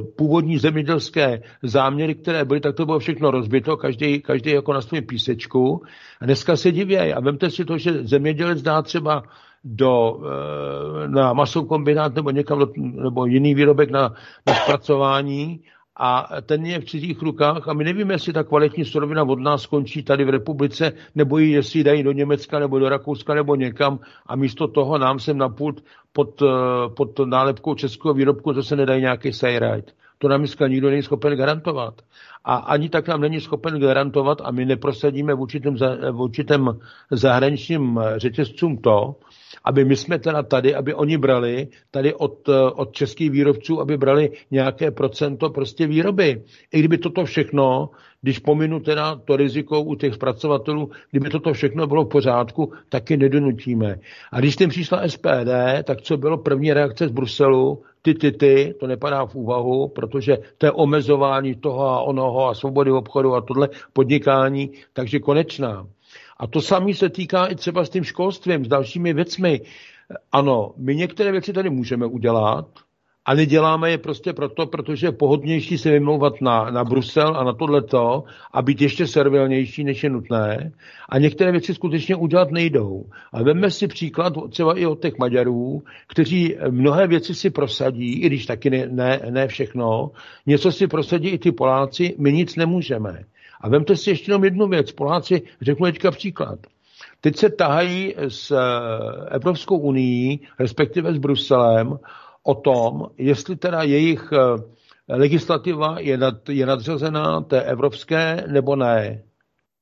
[0.01, 5.03] původní zemědělské záměry, které byly, tak to bylo všechno rozbito, každý, každý jako na svém
[5.03, 5.81] písečku.
[6.21, 7.13] A dneska se divějí.
[7.13, 9.23] A vemte si to, že zemědělec dá třeba
[9.63, 10.19] do,
[11.05, 14.13] e, na masový kombinát nebo někam nebo jiný výrobek na,
[14.47, 15.61] na zpracování
[15.97, 19.61] a ten je v cizích rukách a my nevíme, jestli ta kvalitní surovina od nás
[19.61, 23.99] skončí tady v republice, nebo ji jestli dají do Německa nebo do Rakouska nebo někam
[24.25, 25.49] a místo toho nám sem na
[26.13, 26.45] pod, eh,
[26.97, 29.95] pod nálepkou českého výrobku zase nedají nějaký sajrajt.
[30.17, 32.01] To nám dneska nikdo není schopen garantovat.
[32.43, 35.75] A ani tak nám není schopen garantovat a my neprosadíme v určitém,
[36.11, 36.79] v určitém
[37.11, 39.15] zahraničním řetězcům to,
[39.65, 44.31] aby my jsme teda tady, aby oni brali tady od, od českých výrobců, aby brali
[44.51, 46.43] nějaké procento prostě výroby.
[46.73, 47.89] I kdyby toto všechno,
[48.21, 53.17] když pominu teda to riziko u těch zpracovatelů, kdyby toto všechno bylo v pořádku, taky
[53.17, 53.99] nedonutíme.
[54.31, 57.83] A když tím přišla SPD, tak co bylo první reakce z Bruselu?
[58.01, 62.53] Ty, ty, ty, to nepadá v úvahu, protože to je omezování toho a onoho a
[62.53, 65.87] svobody obchodu a tohle podnikání, takže konečná.
[66.37, 69.61] A to samé se týká i třeba s tím školstvím, s dalšími věcmi.
[70.31, 72.67] Ano, my některé věci tady můžeme udělat,
[73.27, 77.53] a neděláme je prostě proto, protože je pohodnější se vymlouvat na, na Brusel a na
[77.53, 78.23] tohleto
[78.53, 80.71] a být ještě servilnější, než je nutné.
[81.09, 83.05] A některé věci skutečně udělat nejdou.
[83.33, 88.25] A veme si příklad třeba i od těch Maďarů, kteří mnohé věci si prosadí, i
[88.25, 90.11] když taky ne, ne, ne všechno.
[90.45, 93.23] Něco si prosadí i ty Poláci, my nic nemůžeme.
[93.65, 94.91] A vemte si ještě jenom jednu věc.
[94.91, 96.59] Poláci, řeknu teďka příklad.
[97.21, 98.59] Teď se tahají s eh,
[99.29, 101.99] Evropskou unii, respektive s Bruselem,
[102.43, 109.23] o tom, jestli teda jejich eh, legislativa je, nad, je nadřazená té evropské nebo ne.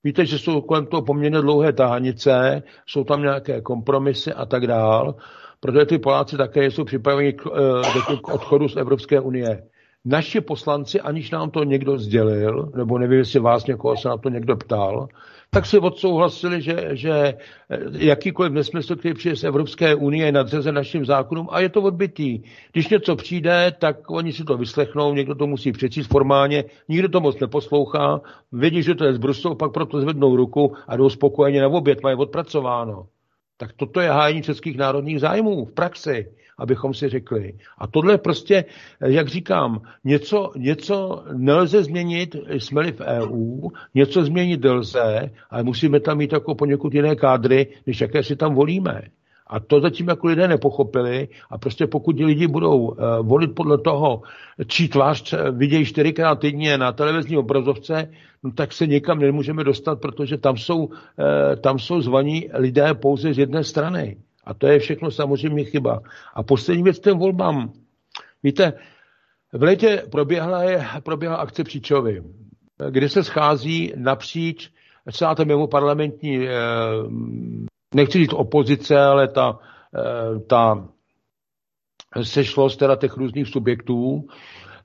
[0.03, 5.15] Víte, že jsou kolem toho poměrně dlouhé tahanice, jsou tam nějaké kompromisy a tak dál,
[5.59, 9.63] protože ty Poláci také jsou připraveni k, eh, k odchodu z Evropské unie
[10.05, 14.29] naši poslanci, aniž nám to někdo sdělil, nebo nevím, jestli vás někoho se na to
[14.29, 15.07] někdo ptal,
[15.49, 20.75] tak si odsouhlasili, že, že eh, jakýkoliv nesmysl, který přijde z Evropské unie, je nadřezen
[20.75, 22.43] našim zákonům a je to odbytý.
[22.71, 27.21] Když něco přijde, tak oni si to vyslechnou, někdo to musí přečíst formálně, nikdo to
[27.21, 31.61] moc neposlouchá, vědí, že to je z Bruselu, pak proto zvednou ruku a jdou spokojeně
[31.61, 33.07] na oběd, mají odpracováno.
[33.57, 36.27] Tak toto je hájení českých národních zájmů v praxi
[36.57, 37.53] abychom si řekli.
[37.77, 38.65] A tohle prostě,
[39.05, 46.17] jak říkám, něco, něco nelze změnit, jsme-li v EU, něco změnit lze, ale musíme tam
[46.17, 49.01] mít jako poněkud jiné kádry, než jaké si tam volíme.
[49.47, 54.21] A to zatím jako lidé nepochopili a prostě pokud lidi budou uh, volit podle toho,
[54.67, 58.11] čí tvář vidějí čtyřikrát týdně na televizní obrazovce,
[58.43, 60.93] no tak se nikam nemůžeme dostat, protože tam jsou, uh,
[61.61, 64.17] tam jsou zvaní lidé pouze z jedné strany.
[64.43, 66.01] A to je všechno samozřejmě chyba.
[66.33, 67.73] A poslední věc těm volbám.
[68.43, 68.73] Víte,
[69.53, 72.23] v létě proběhla, je, proběhla akce Příčovy,
[72.89, 74.69] kde se schází napříč
[75.35, 76.51] ta mimo parlamentní, eh,
[77.95, 79.59] nechci říct opozice, ale ta,
[79.95, 80.87] eh, ta
[82.21, 84.27] sešlost teda těch různých subjektů,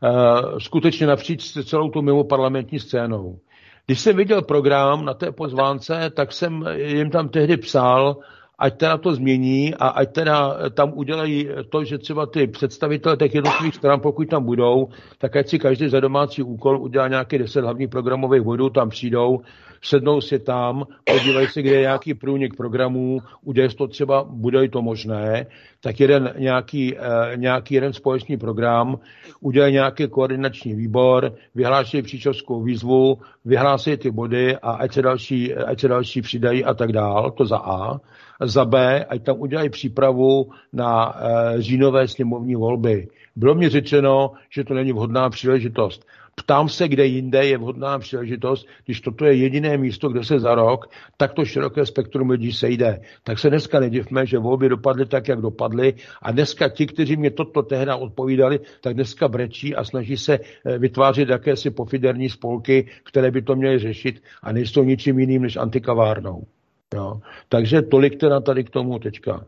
[0.04, 3.38] eh, skutečně napříč celou tu mimo parlamentní scénou.
[3.86, 8.16] Když jsem viděl program na té pozvánce, tak jsem jim tam tehdy psal,
[8.58, 13.34] ať teda to změní a ať teda tam udělají to, že třeba ty představitelé těch
[13.34, 14.88] jednotlivých stran, pokud tam budou,
[15.18, 19.40] tak ať si každý za domácí úkol udělá nějaké deset hlavních programových bodů, tam přijdou,
[19.82, 24.82] sednou si tam, podívají se, kde je nějaký průnik programů, udělají to třeba, bude to
[24.82, 25.46] možné,
[25.80, 28.98] tak jeden nějaký, eh, nějaký jeden společný program,
[29.40, 35.80] udělají nějaký koordinační výbor, vyhlásí příčovskou výzvu, vyhlásí ty body a ať se další, ať
[35.80, 38.00] se další přidají a tak dál, to za A
[38.40, 43.08] za B, ať tam udělají přípravu na e, říjnové sněmovní volby.
[43.36, 46.06] Bylo mi řečeno, že to není vhodná příležitost.
[46.38, 50.54] Ptám se, kde jinde je vhodná příležitost, když toto je jediné místo, kde se za
[50.54, 53.00] rok takto široké spektrum lidí sejde.
[53.22, 57.30] Tak se dneska nedivme, že volby dopadly tak, jak dopadly a dneska ti, kteří mě
[57.30, 63.30] toto tehda odpovídali, tak dneska brečí a snaží se eh, vytvářet jakési pofiderní spolky, které
[63.30, 66.46] by to měly řešit a nejsou ničím jiným než antikavárnou.
[66.94, 67.20] Jo.
[67.48, 69.46] Takže tolik teda tady k tomu teďka.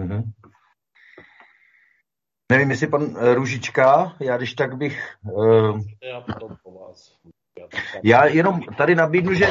[0.00, 0.22] Mm-hmm.
[2.50, 5.14] Nevím, jestli pan uh, Ružička, já když tak bych...
[5.22, 6.24] Uh, já
[6.62, 7.16] po vás.
[8.04, 9.46] Já jenom tady nabídnu, že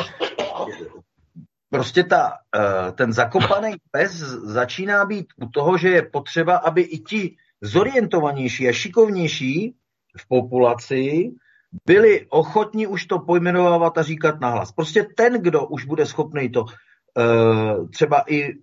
[1.69, 4.11] prostě ta, uh, ten zakopaný pes
[4.43, 9.75] začíná být u toho, že je potřeba, aby i ti zorientovanější a šikovnější
[10.17, 11.31] v populaci
[11.85, 14.71] byli ochotní už to pojmenovávat a říkat nahlas.
[14.71, 18.53] Prostě ten, kdo už bude schopný to uh, třeba i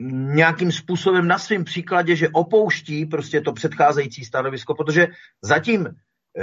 [0.00, 5.08] nějakým způsobem na svém příkladě, že opouští prostě to předcházející stanovisko, protože
[5.42, 5.88] zatím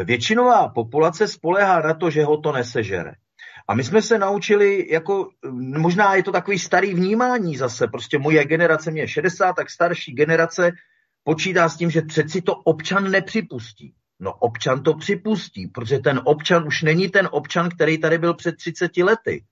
[0.04, 3.14] většinová populace spolehá na to, že ho to nesežere.
[3.68, 5.30] A my jsme se naučili, jako
[5.78, 10.14] možná je to takový starý vnímání zase, prostě moje generace, mě je 60, tak starší
[10.14, 10.72] generace
[11.24, 13.93] počítá s tím, že přeci to občan nepřipustí.
[14.20, 18.56] No občan to připustí, protože ten občan už není ten občan, který tady byl před
[18.58, 19.43] 30 lety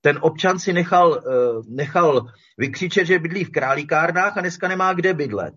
[0.00, 2.26] ten občan si nechal, eh, nechal
[2.58, 5.54] vykřičet, že bydlí v králíkárnách a dneska nemá kde bydlet.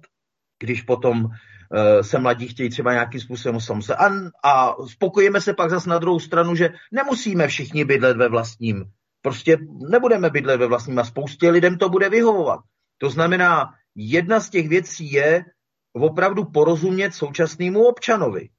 [0.59, 4.05] Když potom eh, se mladí chtějí třeba nějakým způsobem samostatně.
[4.43, 8.85] A, a spokojíme se pak zase na druhou stranu, že nemusíme všichni bydlet ve vlastním.
[9.21, 9.57] Prostě
[9.89, 12.59] nebudeme bydlet ve vlastním a spoustě lidem to bude vyhovovat.
[12.97, 15.45] To znamená, jedna z těch věcí je
[15.93, 18.49] opravdu porozumět současnému občanovi.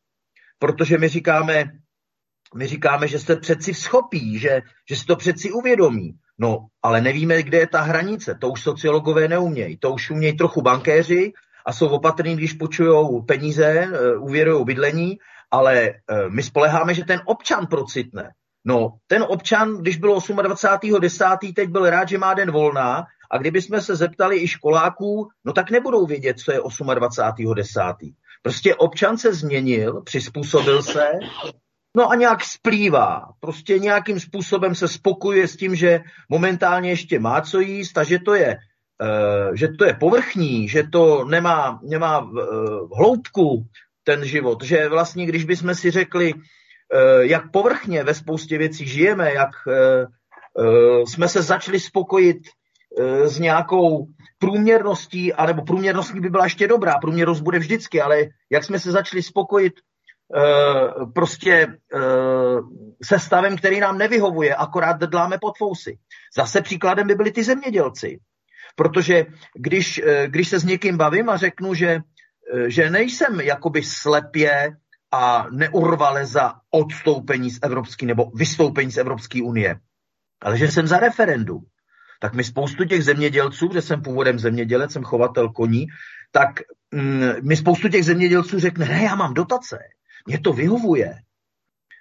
[0.59, 1.65] Protože my říkáme,
[2.55, 6.15] my říkáme, že se přeci schopí, že, že si to přeci uvědomí.
[6.39, 8.35] No, ale nevíme, kde je ta hranice.
[8.41, 9.79] To už sociologové neumějí.
[9.79, 11.33] To už umějí trochu bankéři
[11.67, 15.19] a jsou opatrní, když počují peníze, eh, uvěrují bydlení,
[15.51, 15.95] ale eh,
[16.29, 18.31] my spoleháme, že ten občan procitne.
[18.65, 23.63] No, ten občan, když bylo 28.10., teď byl rád, že má den volná a kdyby
[23.63, 27.95] jsme se zeptali i školáků, no tak nebudou vědět, co je 28.10.
[28.43, 31.11] Prostě občan se změnil, přizpůsobil se
[31.97, 33.29] No a nějak splývá.
[33.41, 38.19] Prostě nějakým způsobem se spokuje s tím, že momentálně ještě má co jíst a že
[38.19, 38.57] to je,
[39.03, 42.39] uh, že to je povrchní, že to nemá, nemá uh,
[42.99, 43.67] hloubku
[44.05, 44.65] ten život.
[44.65, 46.41] Že vlastně, když bychom si řekli, uh,
[47.21, 49.51] jak povrchně ve spoustě věcí žijeme, jak
[51.09, 52.37] jsme se začali spokojit
[53.25, 54.07] s nějakou
[54.39, 59.23] průměrností, anebo průměrností by byla ještě dobrá, průměrnost bude vždycky, ale jak jsme se začali
[59.23, 59.94] spokojit Eh,
[61.15, 61.99] prostě eh,
[63.03, 65.99] se stavem, který nám nevyhovuje, akorát dláme pod fousy.
[66.37, 68.21] Zase příkladem by byli ty zemědělci.
[68.77, 72.01] Protože když, eh, když se s někým bavím a řeknu, že,
[72.67, 74.77] že nejsem jakoby slepě
[75.13, 79.77] a neurvale za odstoupení z Evropské nebo vystoupení z Evropské unie,
[80.43, 81.65] ale že jsem za referendum,
[82.21, 85.87] tak mi spoustu těch zemědělců, že jsem původem zemědělec, jsem chovatel koní,
[86.33, 86.51] tak
[86.95, 89.79] mm, mi spoustu těch zemědělců řekne, ne, já mám dotace,
[90.27, 91.15] mě to vyhovuje.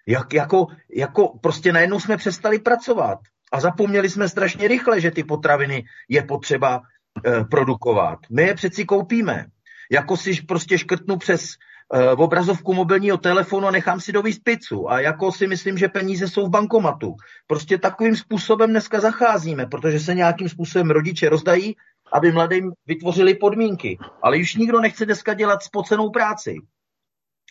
[0.08, 3.20] Jak, jako, jako prostě najednou jsme přestali pracovat
[3.52, 6.82] a zapomněli jsme strašně rychle, že ty potraviny je potřeba
[7.26, 8.20] e, produkovat.
[8.32, 9.46] My je přeci koupíme.
[9.92, 11.46] Jako si prostě škrtnu přes
[11.94, 14.92] e, obrazovku mobilního telefonu a nechám si dovíst pizzu.
[14.92, 17.16] A jako si myslím, že peníze jsou v bankomatu.
[17.48, 21.76] Prostě takovým způsobem dneska zacházíme, protože se nějakým způsobem rodiče rozdají,
[22.14, 23.98] aby mladým vytvořili podmínky.
[24.22, 26.58] Ale už nikdo nechce dneska dělat spocenou práci.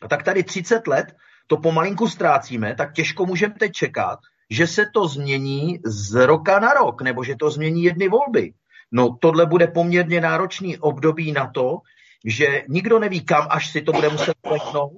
[0.03, 1.07] A tak tady 30 let
[1.47, 4.19] to pomalinku ztrácíme, tak těžko můžeme teď čekat,
[4.51, 8.53] že se to změní z roka na rok, nebo že to změní jedny volby.
[8.93, 11.79] No tohle bude poměrně náročný období na to,
[12.25, 14.93] že nikdo neví, kam až si to bude muset plechnout,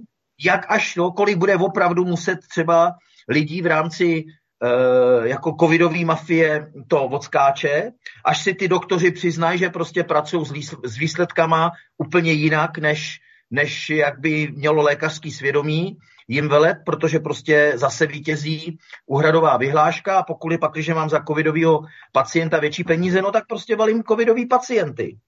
[0.45, 2.93] jak až to, kolik bude opravdu muset třeba
[3.29, 7.91] lidí v rámci e, jako covidové mafie to odskáče,
[8.25, 13.21] až si ty doktoři přiznají, že prostě pracují s výsledkama úplně jinak, než
[13.51, 15.97] než jak by mělo lékařský svědomí
[16.29, 21.21] jim velet, protože prostě zase vítězí úhradová vyhláška a pokud je pak, když mám za
[21.29, 21.83] covidového
[22.13, 25.19] pacienta větší peníze, no tak prostě valím covidový pacienty.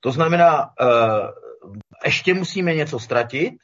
[0.00, 1.28] To znamená, uh,
[2.04, 3.54] ještě musíme něco ztratit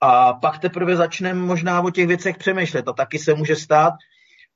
[0.00, 2.88] a pak teprve začneme možná o těch věcech přemýšlet.
[2.88, 3.94] A taky se může stát,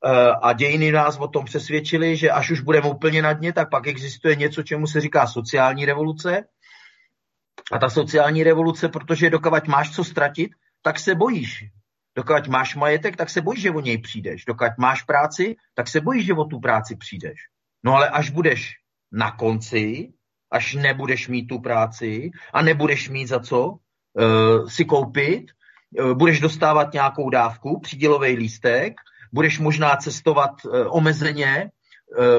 [0.04, 0.12] uh,
[0.42, 3.86] a dějiny nás o tom přesvědčili, že až už budeme úplně na dně, tak pak
[3.86, 6.44] existuje něco, čemu se říká sociální revoluce,
[7.72, 10.50] a ta sociální revoluce, protože dokavať máš co ztratit,
[10.82, 11.64] tak se bojíš.
[12.16, 14.44] Dokud máš majetek, tak se bojíš, že o něj přijdeš.
[14.44, 17.38] Dokud máš práci, tak se bojíš, že o tu práci přijdeš.
[17.84, 18.72] No ale až budeš
[19.12, 20.12] na konci,
[20.50, 25.44] až nebudeš mít tu práci a nebudeš mít za co uh, si koupit,
[26.00, 28.94] uh, budeš dostávat nějakou dávku, přídělový lístek,
[29.32, 31.70] budeš možná cestovat uh, omezeně,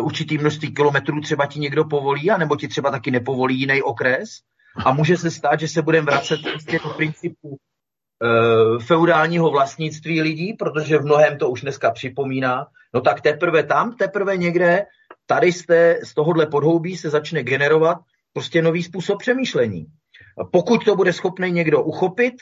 [0.02, 4.30] určitý množství kilometrů třeba ti někdo povolí, anebo ti třeba taky nepovolí jiný okres.
[4.86, 10.54] A může se stát, že se budeme vracet prostě do principu e, feudálního vlastnictví lidí,
[10.54, 14.86] protože v mnohem to už dneska připomíná, no tak teprve tam, teprve někde,
[15.26, 17.98] tady jste, z tohohle podhoubí se začne generovat
[18.34, 19.86] prostě nový způsob přemýšlení.
[20.52, 22.34] Pokud to bude schopný někdo uchopit,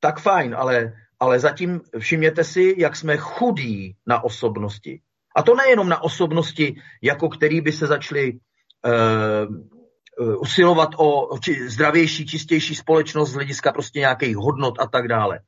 [0.00, 5.00] tak fajn, ale, ale zatím všimněte si, jak jsme chudí na osobnosti.
[5.36, 9.75] A to nejenom na osobnosti, jako který by se začali uh,
[10.18, 15.40] usilovat o či, zdravější, čistější společnost z hlediska prostě nějakých hodnot a tak dále.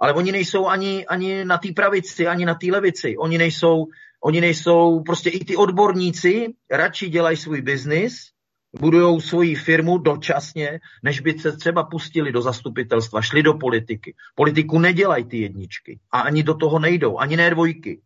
[0.00, 3.16] Ale oni nejsou ani, ani na té pravici, ani na té levici.
[3.18, 3.86] Oni nejsou,
[4.24, 8.14] oni nejsou, prostě i ty odborníci radši dělají svůj biznis,
[8.80, 14.14] budují svoji firmu dočasně, než by se třeba pustili do zastupitelstva, šli do politiky.
[14.34, 18.00] Politiku nedělají ty jedničky a ani do toho nejdou, ani ne dvojky.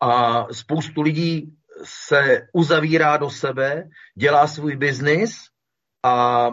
[0.00, 1.52] A spoustu lidí
[1.84, 3.84] se uzavírá do sebe,
[4.18, 5.36] dělá svůj biznis
[6.04, 6.48] a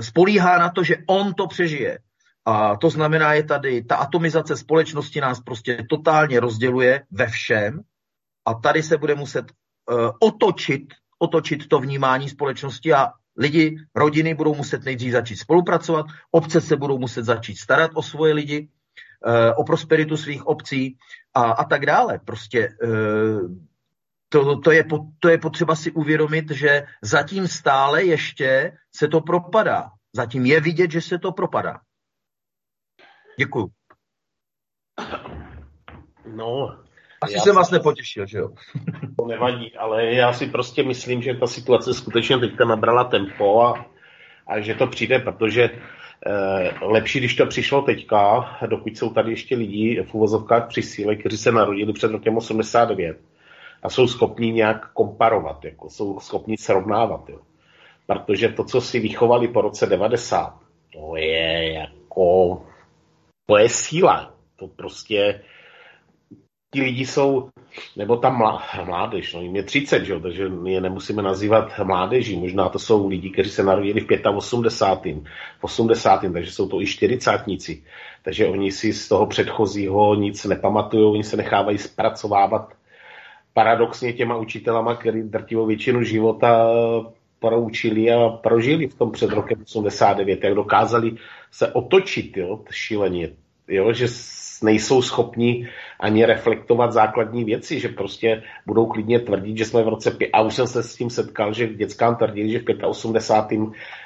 [0.00, 1.98] spolíhá na to, že on to přežije.
[2.44, 7.80] A to znamená, je tady, ta atomizace společnosti nás prostě totálně rozděluje ve všem
[8.46, 9.44] a tady se bude muset
[9.90, 16.60] uh, otočit, otočit to vnímání společnosti a lidi, rodiny budou muset nejdřív začít spolupracovat, obce
[16.60, 18.68] se budou muset začít starat o svoje lidi,
[19.26, 20.96] uh, o prosperitu svých obcí
[21.34, 22.20] a, a tak dále.
[22.24, 23.50] Prostě uh,
[24.28, 24.84] to, to, je,
[25.20, 29.90] to je potřeba si uvědomit, že zatím stále ještě se to propadá.
[30.16, 31.80] Zatím je vidět, že se to propadá.
[33.38, 33.68] Děkuju.
[36.26, 36.78] No,
[37.22, 38.50] asi jsem vás nepotěšil, že jo?
[39.16, 43.86] To nevadí, ale já si prostě myslím, že ta situace skutečně teďka nabrala tempo a,
[44.46, 49.56] a že to přijde, protože eh, lepší, když to přišlo teďka, dokud jsou tady ještě
[49.56, 53.18] lidi v uvozovkách při síle, kteří se narodili před rokem 89
[53.82, 57.28] a jsou schopní nějak komparovat, jako jsou schopní srovnávat.
[57.28, 57.38] Jo.
[58.06, 60.54] Protože to, co si vychovali po roce 90,
[60.92, 62.62] to je jako,
[63.46, 64.34] to je síla.
[64.56, 65.42] To prostě,
[66.74, 67.48] ti lidi jsou,
[67.96, 68.30] nebo ta
[68.84, 70.20] mládež, no jim je 30, že?
[70.20, 72.36] takže je nemusíme nazývat mládeží.
[72.36, 75.16] Možná to jsou lidi, kteří se narodili v 85.
[75.58, 76.20] v 80.
[76.32, 77.84] takže jsou to i čtyřicátníci.
[78.22, 82.76] Takže oni si z toho předchozího nic nepamatují, oni se nechávají zpracovávat
[83.56, 86.68] paradoxně těma učitelama, který drtivou většinu života
[87.40, 91.12] proučili a prožili v tom před rokem 89, jak dokázali
[91.50, 93.28] se otočit, jo, šíleně,
[93.68, 94.06] jo, že
[94.62, 95.68] nejsou schopni
[96.00, 100.54] ani reflektovat základní věci, že prostě budou klidně tvrdit, že jsme v roce, a už
[100.54, 103.60] jsem se s tím setkal, že dětskám tvrdili, že v 85.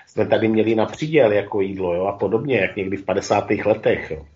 [0.07, 3.51] jsme tady měli na příděl jako jídlo jo, a podobně, jak někdy v 50.
[3.51, 4.11] letech.
[4.11, 4.27] Jo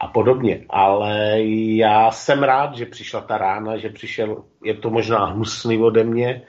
[0.00, 0.64] a podobně.
[0.70, 1.42] Ale
[1.76, 6.42] já jsem rád, že přišla ta rána, že přišel, je to možná hnusný ode mě,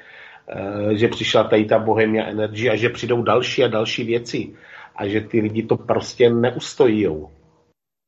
[0.50, 4.54] eh, že přišla tady ta Bohemia Energy a že přijdou další a další věci
[4.96, 7.08] a že ty lidi to prostě neustojí.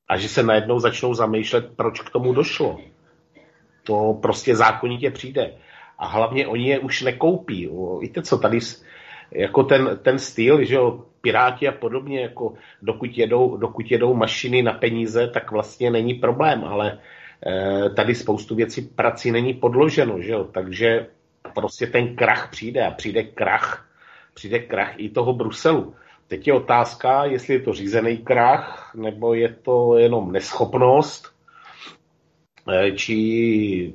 [0.09, 2.79] A že se najednou začnou zamýšlet, proč k tomu došlo.
[3.83, 5.53] To prostě zákonitě přijde.
[5.97, 7.69] A hlavně oni je už nekoupí.
[8.01, 8.59] Víte co, tady
[9.31, 14.61] jako ten, ten styl, že jo, Piráti a podobně, jako dokud jedou, dokud jedou mašiny
[14.61, 16.99] na peníze, tak vlastně není problém, ale
[17.45, 21.07] e, tady spoustu věcí prací není podloženo, že jo, takže
[21.53, 23.89] prostě ten krach přijde a přijde krach,
[24.33, 25.95] přijde krach i toho Bruselu.
[26.27, 31.33] Teď je otázka, jestli je to řízený krach, nebo je to jenom neschopnost,
[32.71, 33.93] e, či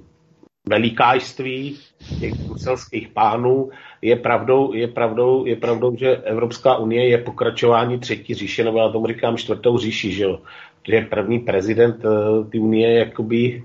[0.68, 1.78] velikářství
[2.20, 3.70] těch bruselských pánů
[4.02, 8.88] je pravdou, je, pravdou, je pravdou, že Evropská unie je pokračování třetí říše, nebo já
[8.88, 10.40] tomu říkám čtvrtou říši, že jo.
[10.82, 13.64] Protože první prezident uh, ty unie jakoby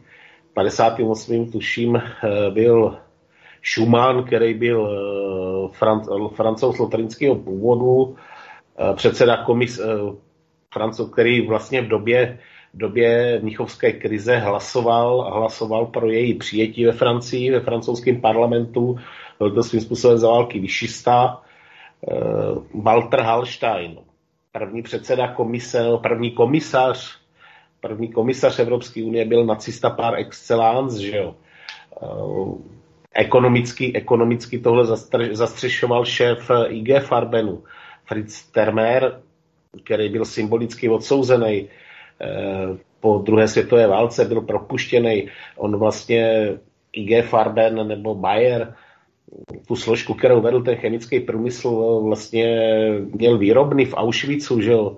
[0.54, 1.52] 58.
[1.52, 2.02] tuším uh,
[2.54, 2.98] byl
[3.64, 8.16] Schumann, který byl uh, franc, francouz lotrinského původu,
[8.96, 9.82] předseda komis,
[10.74, 12.40] francouz, který vlastně v době
[12.74, 18.98] době Mnichovské krize hlasoval, hlasoval pro její přijetí ve Francii, ve francouzském parlamentu.
[19.38, 21.42] Byl to svým způsobem za války vyšista.
[22.02, 23.98] Uh, Walter Hallstein,
[24.52, 27.18] první předseda komise, první komisař,
[27.82, 31.36] první komisař Evropské unie byl nacista par excellence, že jo.
[32.02, 32.58] Uh,
[33.14, 34.86] ekonomicky, ekonomicky tohle
[35.32, 37.64] zastřešoval šéf IG Farbenu,
[38.06, 39.22] Fritz Termer,
[39.84, 41.70] který byl symbolicky odsouzený
[43.00, 45.28] po druhé světové válce byl propuštěný.
[45.58, 46.54] On vlastně
[46.94, 48.74] IG Farben nebo Bayer
[49.68, 52.60] tu složku, kterou vedl ten chemický průmysl, vlastně
[53.14, 54.98] měl výrobny v Auschwitzu, že jo,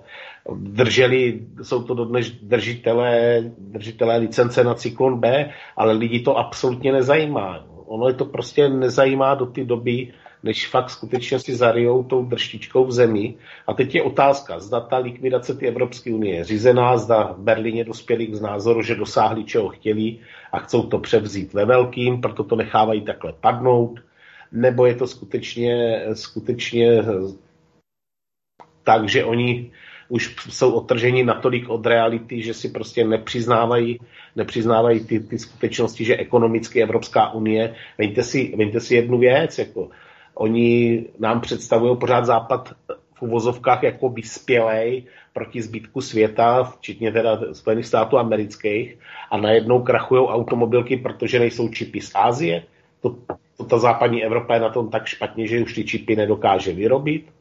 [0.56, 7.66] drželi, jsou to dodnes držitelé, držitelé licence na cyklon B, ale lidi to absolutně nezajímá.
[7.86, 10.12] Ono je to prostě nezajímá do té doby,
[10.42, 13.34] než fakt skutečně si zarijou tou drštičkou v zemi.
[13.66, 17.84] A teď je otázka, zda ta likvidace té Evropské unie je řízená, zda v Berlíně
[17.84, 20.18] dospěli k názoru, že dosáhli, čeho chtěli
[20.52, 24.00] a chcou to převzít ve velkým, proto to nechávají takhle padnout,
[24.52, 27.02] nebo je to skutečně, skutečně
[28.84, 29.70] tak, že oni
[30.08, 33.98] už jsou otrženi natolik od reality, že si prostě nepřiznávají,
[34.36, 39.90] nepřiznávají ty, ty skutečnosti, že ekonomicky Evropská unie, veňte si, si jednu věc, jako
[40.34, 42.72] oni nám představují pořád západ
[43.14, 48.98] v uvozovkách jako vyspělej proti zbytku světa, včetně teda Spojených států amerických,
[49.30, 52.64] a najednou krachují automobilky, protože nejsou čipy z Ázie.
[53.00, 53.16] To,
[53.56, 57.32] to ta západní Evropa je na tom tak špatně, že už ty čipy nedokáže vyrobit.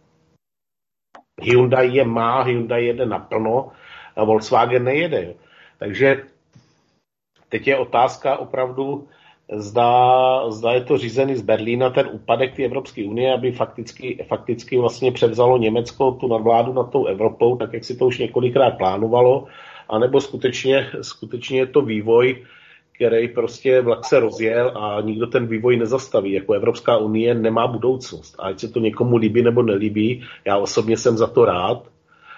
[1.42, 3.72] Hyundai je má, Hyundai jede naplno,
[4.16, 5.34] a Volkswagen nejede.
[5.80, 6.24] Takže
[7.50, 9.08] teď je otázka opravdu,
[9.52, 14.78] zda, zda je to řízený z Berlína, ten úpadek té Evropské unie, aby fakticky, fakticky
[14.78, 19.46] vlastně převzalo Německo tu nadvládu nad tou Evropou, tak jak si to už několikrát plánovalo,
[19.90, 22.46] anebo skutečně, skutečně je to vývoj,
[22.96, 26.32] který prostě vlak se rozjel a nikdo ten vývoj nezastaví.
[26.32, 28.36] Jako Evropská unie nemá budoucnost.
[28.40, 31.84] Ať se to někomu líbí nebo nelíbí, já osobně jsem za to rád.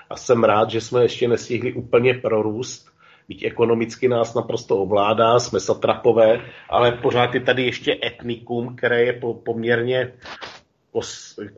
[0.10, 2.88] A jsem rád, že jsme ještě nestihli úplně prorůst,
[3.34, 9.14] byť ekonomicky nás naprosto ovládá, jsme satrapové, ale pořád je tady ještě etnikum, které je
[9.14, 10.14] po, poměrně,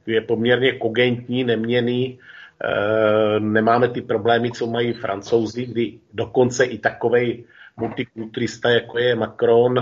[0.08, 2.20] je poměrně kogentní, neměný,
[2.64, 7.44] e, nemáme ty problémy, co mají francouzi, kdy dokonce i takovej
[7.78, 9.76] multikulturista, jako je Macron,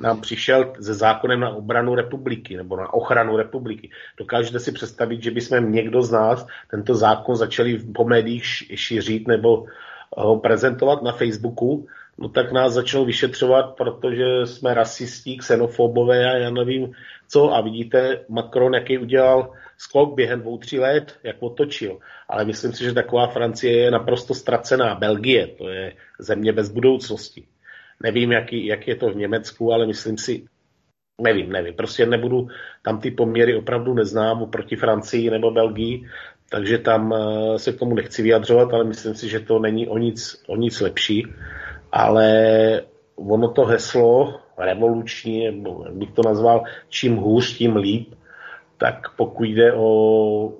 [0.00, 3.90] nám přišel se zákonem na obranu republiky nebo na ochranu republiky.
[4.18, 9.64] Dokážete si představit, že bychom někdo z nás tento zákon začali po médiích šířit nebo
[10.16, 11.86] ho prezentovat na Facebooku,
[12.18, 16.92] no tak nás začnou vyšetřovat, protože jsme rasistí, xenofobové a já nevím
[17.28, 17.54] co.
[17.54, 21.98] A vidíte, Macron, jaký udělal skok během dvou, tří let, jak otočil.
[22.28, 24.94] Ale myslím si, že taková Francie je naprosto ztracená.
[24.94, 27.46] Belgie, to je země bez budoucnosti.
[28.02, 30.44] Nevím, jaký, jak je to v Německu, ale myslím si,
[31.20, 31.74] nevím, nevím.
[31.74, 32.48] Prostě nebudu,
[32.82, 36.08] tam ty poměry opravdu neznám oproti Francii nebo Belgii,
[36.50, 39.98] takže tam eh, se k tomu nechci vyjadřovat, ale myslím si, že to není o
[39.98, 41.26] nic, o nic lepší.
[41.92, 42.82] Ale
[43.16, 48.14] ono to heslo revoluční, nebo jak bych to nazval, čím hůř, tím líp,
[48.78, 50.52] tak pokud jde o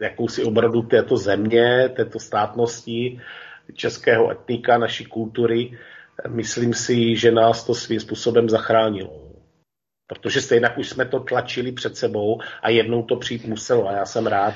[0.00, 3.20] jakousi obradu této země, této státnosti,
[3.74, 5.78] českého etnika, naší kultury,
[6.28, 9.20] myslím si, že nás to svým způsobem zachránilo.
[10.06, 13.88] Protože stejně už jsme to tlačili před sebou a jednou to přijít muselo.
[13.88, 14.54] A já jsem rád,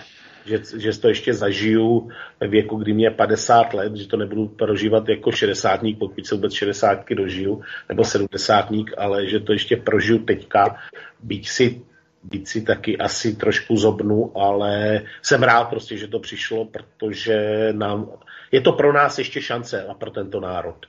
[0.49, 2.09] že, že to ještě zažiju
[2.41, 6.35] ve věku, kdy mě je 50 let, že to nebudu prožívat jako 60 pokud se
[6.35, 10.77] vůbec 60 dožiju, nebo 70 ale že to ještě prožiju teďka,
[11.23, 11.83] byť si
[12.23, 18.11] být si taky asi trošku zobnu, ale jsem rád prostě, že to přišlo, protože nám,
[18.53, 20.87] je to pro nás ještě šance a pro tento národ.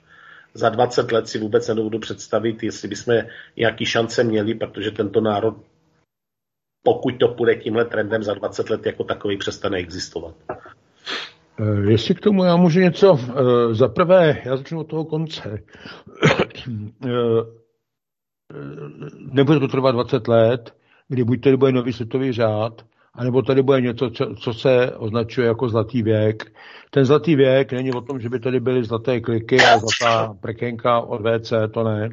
[0.54, 3.16] Za 20 let si vůbec nedovedu představit, jestli bychom
[3.58, 5.56] nějaký šance měli, protože tento národ,
[6.84, 10.36] pokud to půjde tímhle trendem, za 20 let jako takový přestane existovat.
[11.60, 15.60] Eh, jestli k tomu já můžu něco, eh, za prvé, já začnu od toho konce.
[17.06, 17.44] Eh,
[19.18, 20.76] nebude to trvat 20 let,
[21.08, 25.70] kdy buď tady bude nový světový řád, anebo tady bude něco, co se označuje jako
[25.70, 26.52] zlatý věk.
[26.90, 31.00] Ten zlatý věk není o tom, že by tady byly zlaté kliky a zlatá prekenka
[31.00, 32.10] od WC, to ne.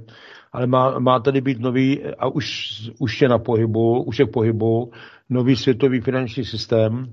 [0.57, 2.47] Ale má, má tady být nový, a už,
[2.99, 4.91] už je na pohybu, už je v pohybu,
[5.31, 7.13] nový světový finanční systém,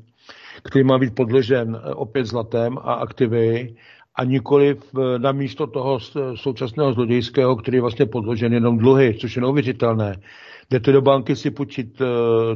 [0.64, 3.76] který má být podložen opět zlatem a aktivy
[4.16, 4.76] a nikoli
[5.18, 6.00] na místo toho
[6.36, 10.16] současného zlodějského, který je vlastně podložen jenom dluhy, což je neuvěřitelné.
[10.72, 12.02] Jdete do banky si půjčit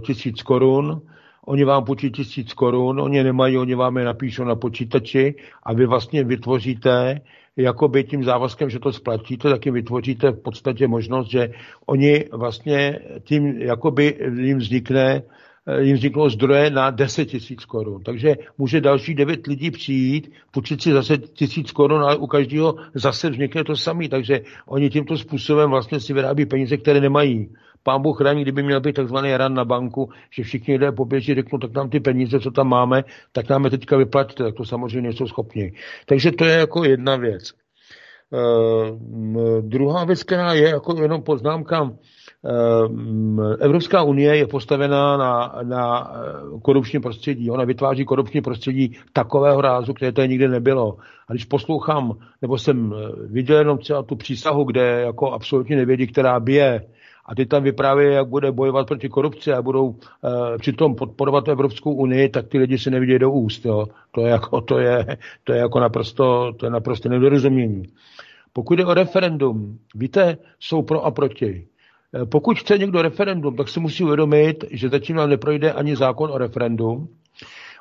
[0.06, 1.02] tisíc korun,
[1.46, 5.86] oni vám půjčí tisíc korun, oni nemají, oni vám je napíšou na počítači a vy
[5.86, 7.22] vlastně vytvoříte
[7.58, 11.50] jakoby tím závazkem, že to splatíte, taky vytvoříte v podstatě možnost, že
[11.86, 15.24] oni vlastně tím jakoby jim vznikne
[15.80, 18.04] jim vzniklo zdroje na 10 tisíc korun.
[18.04, 23.30] Takže může další 9 lidí přijít, počít si zase tisíc korun, ale u každého zase
[23.30, 24.10] vznikne to samý.
[24.10, 27.50] Takže oni tímto způsobem vlastně si vyrábí peníze, které nemají.
[27.84, 31.60] Pán Bůh chrání, kdyby měl být takzvaný ran na banku, že všichni lidé poběží, řeknou,
[31.60, 35.02] tak nám ty peníze, co tam máme, tak nám je teďka vyplatíte, tak to samozřejmě
[35.02, 35.74] nejsou schopni.
[36.06, 37.54] Takže to je jako jedna věc.
[38.32, 41.92] Uh, druhá věc, která je jako jenom poznámka,
[43.60, 46.12] Evropská unie je postavená na, na
[46.62, 47.52] korupční prostředí.
[47.52, 50.98] Ona vytváří korupční prostředí takového rázu, které to nikdy nebylo.
[51.28, 52.94] A když poslouchám, nebo jsem
[53.28, 56.86] viděl jenom třeba tu přísahu, kde jako absolutně nevědí, která bije,
[57.28, 59.98] a ty tam vyprávějí, jak bude bojovat proti korupci a budou uh,
[60.58, 63.66] přitom podporovat Evropskou unii, tak ty lidi se nevidějí do úst.
[63.66, 63.86] Jo.
[64.12, 67.84] To, je jako, to, je, to je jako naprosto, to je naprosto nedorozumění.
[68.54, 71.68] Pokud je o referendum, víte, jsou pro a proti.
[72.16, 76.32] Eh, pokud chce někdo referendum, tak si musí uvědomit, že zatím nám neprojde ani zákon
[76.32, 77.08] o referendum,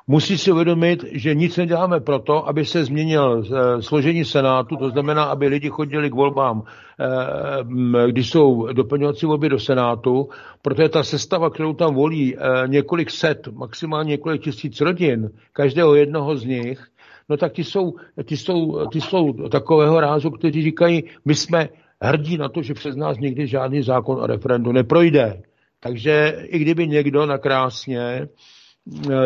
[0.07, 5.23] musí si uvědomit, že nic neděláme proto, aby se změnil eh, složení Senátu, to znamená,
[5.23, 6.63] aby lidi chodili k volbám,
[6.99, 10.29] eh, když jsou doplňovací volby do Senátu,
[10.61, 16.35] protože ta sestava, kterou tam volí eh, několik set, maximálně několik tisíc rodin, každého jednoho
[16.35, 16.87] z nich,
[17.29, 17.93] no tak ti jsou,
[18.23, 21.69] ti jsou, ti jsou takového rázu, kteří říkají, my jsme
[22.01, 25.41] hrdí na to, že přes nás nikdy žádný zákon o referendu neprojde.
[25.79, 28.27] Takže i kdyby někdo nakrásně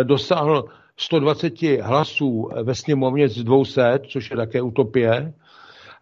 [0.04, 0.66] dosáhl
[0.98, 5.34] 120 hlasů ve sněmovně z 200, což je také utopie,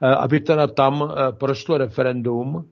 [0.01, 2.65] eh, aby teda tam eh, prošlo referendum,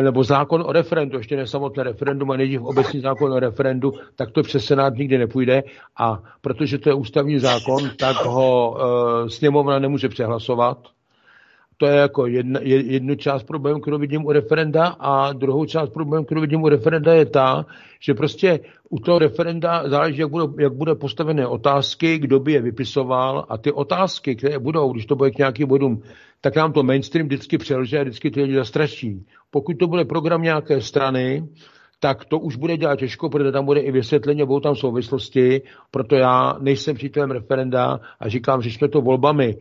[0.00, 4.30] nebo zákon o referendu, ještě ne samotné referendum a nejdřív obecný zákon o referendu, tak
[4.30, 5.62] to přes Senát nikdy nepůjde.
[5.98, 8.78] A protože to je ústavní zákon, tak ho
[9.28, 10.78] sněmovna nemůže přehlasovat
[11.76, 16.24] to je jako jedna, jednu část problému, kterou vidím u referenda a druhou část problému,
[16.24, 17.66] kterou vidím u referenda je ta,
[18.00, 22.62] že prostě u toho referenda záleží, jak, bude, jak bude postavené otázky, kdo by je
[22.62, 26.02] vypisoval a ty otázky, které budou, když to bude k nějakým bodům,
[26.40, 29.26] tak nám to mainstream vždycky přelže a vždycky ty lidi zastraší.
[29.50, 31.48] Pokud to bude program nějaké strany,
[32.00, 36.16] tak to už bude dělat těžko, protože tam bude i vysvětlení, budou tam souvislosti, proto
[36.16, 39.56] já nejsem přítelem referenda a říkám, že jsme to volbami.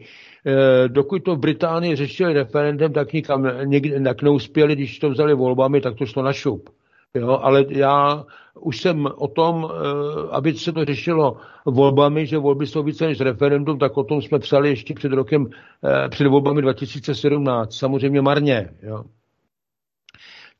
[0.47, 5.33] Eh, dokud to v Británii řešili referendem, tak nikam někde, tak neuspěli, když to vzali
[5.33, 6.69] volbami, tak to šlo na šup.
[7.13, 8.25] Jo, ale já
[8.59, 13.19] už jsem o tom, eh, aby se to řešilo volbami, že volby jsou více než
[13.19, 15.47] referendum, tak o tom jsme psali ještě před rokem,
[15.83, 17.73] eh, před volbami 2017.
[17.73, 18.69] Samozřejmě marně.
[18.83, 19.03] Jo.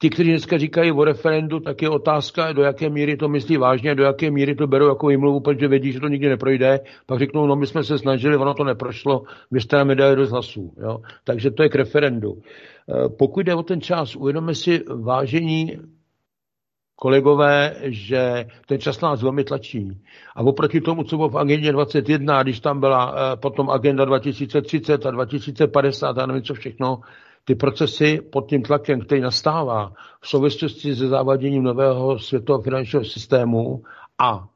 [0.02, 3.96] Ti, kteří dneska říkají o referendu, tak je otázka, do jaké míry to myslí vážně,
[3.96, 6.80] do jaké míry to berou jako výmluvu, protože vědí, že to nikdy neprojde.
[7.06, 10.32] Pak řeknou, no my jsme se snažili, ono to neprošlo, vy jste nám dali dost
[10.32, 10.74] hlasů.
[10.78, 10.98] Jo?
[11.24, 12.34] Takže to je k referendu.
[12.36, 15.80] Eh, pokud jde o ten čas, uvědomme si vážení
[16.96, 20.02] kolegové, že ten čas nás velmi tlačí.
[20.36, 25.06] A oproti tomu, co bylo v agendě 21, když tam byla eh, potom agenda 2030
[25.06, 27.00] a 2050 a nevím co všechno,
[27.46, 33.84] ty procesy pod tím tlakem, který nastává v souvislosti se závaděním nového světového finančního systému
[34.20, 34.48] a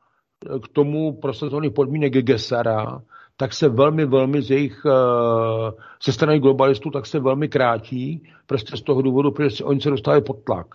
[0.64, 3.02] k tomu prosazovaných podmínek GESARA,
[3.38, 4.82] tak se velmi, velmi z jejich,
[6.02, 10.24] se strany globalistů, tak se velmi krátí, prostě z toho důvodu, protože oni se dostávají
[10.24, 10.68] pod tlak.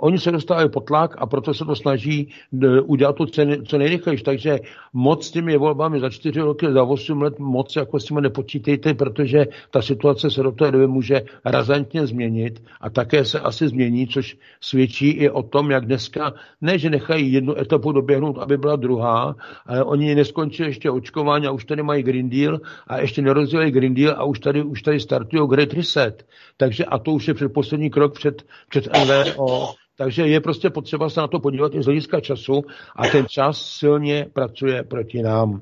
[0.00, 2.28] Oni se dostávají pod tlak a proto se to snaží
[2.62, 3.26] e, udělat to
[3.66, 4.24] co nejrychlejší.
[4.24, 4.58] Takže
[4.92, 8.94] moc s těmi volbami za čtyři roky, za osm let moc jako s tím nepočítejte,
[8.94, 14.06] protože ta situace se do té doby může razantně změnit a také se asi změní,
[14.06, 18.76] což svědčí i o tom, jak dneska, ne, že nechají jednu etapu doběhnout, aby byla
[18.76, 19.36] druhá,
[19.66, 23.94] ale oni neskončili ještě očkování a už tady mají Green Deal a ještě nerozdělili Green
[23.94, 26.26] Deal a už tady, už tady startují Great Reset.
[26.56, 31.20] Takže a to už je předposlední krok před, před NVO, takže je prostě potřeba se
[31.20, 32.64] na to podívat i z hlediska času
[32.96, 35.60] a ten čas silně pracuje proti nám.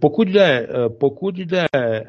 [0.00, 0.68] Pokud jde,
[0.98, 2.04] pokud jde eh,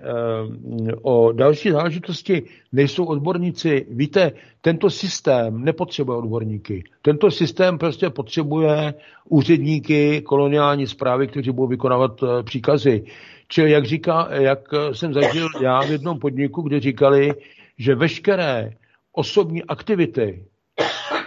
[1.02, 3.86] o další záležitosti, nejsou odborníci.
[3.90, 4.32] Víte,
[4.62, 6.84] tento systém nepotřebuje odborníky.
[7.02, 8.94] Tento systém prostě potřebuje
[9.30, 13.04] úředníky koloniální zprávy, kteří budou vykonávat eh, příkazy.
[13.48, 14.60] Čili jak, říká, jak
[14.92, 17.34] jsem zažil já v jednom podniku, kde říkali,
[17.78, 18.74] že veškeré
[19.12, 20.46] osobní aktivity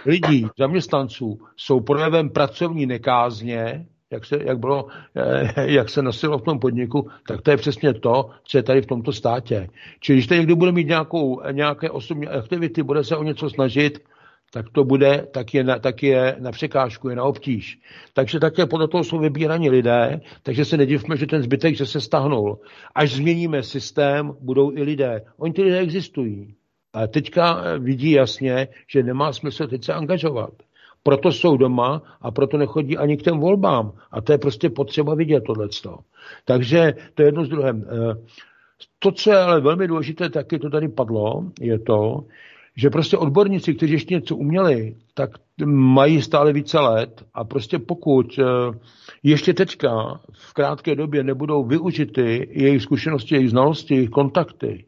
[0.05, 6.43] lidí, zaměstnanců, jsou projevem pracovní nekázně, jak se, jak, bylo, eh, jak se nosilo v
[6.43, 9.69] tom podniku, tak to je přesně to, co je tady v tomto státě.
[9.99, 13.99] Čili když tady někdo bude mít nějakou, nějaké osobní aktivity, bude se o něco snažit,
[14.53, 17.79] tak to bude, tak je, na, tak je na překážku, je na obtíž.
[18.13, 22.01] Takže také podle toho jsou vybíraní lidé, takže se nedivme, že ten zbytek, že se
[22.01, 22.59] stahnul.
[22.95, 25.21] Až změníme systém, budou i lidé.
[25.37, 26.55] Oni ty lidé existují.
[26.93, 30.53] A teďka vidí jasně, že nemá smysl teď se angažovat.
[31.03, 33.91] Proto jsou doma a proto nechodí ani k těm volbám.
[34.11, 35.97] A to je prostě potřeba vidět tohleto.
[36.45, 37.85] Takže to je jedno z druhém.
[37.87, 38.15] Eh,
[38.99, 42.25] to, co je ale velmi důležité, taky to tady padlo, je to,
[42.75, 45.29] že prostě odborníci, kteří ještě něco uměli, tak
[45.65, 48.43] mají stále více let a prostě pokud eh,
[49.23, 54.85] ještě teďka v krátké době nebudou využity jejich zkušenosti, jejich znalosti, jejich kontakty,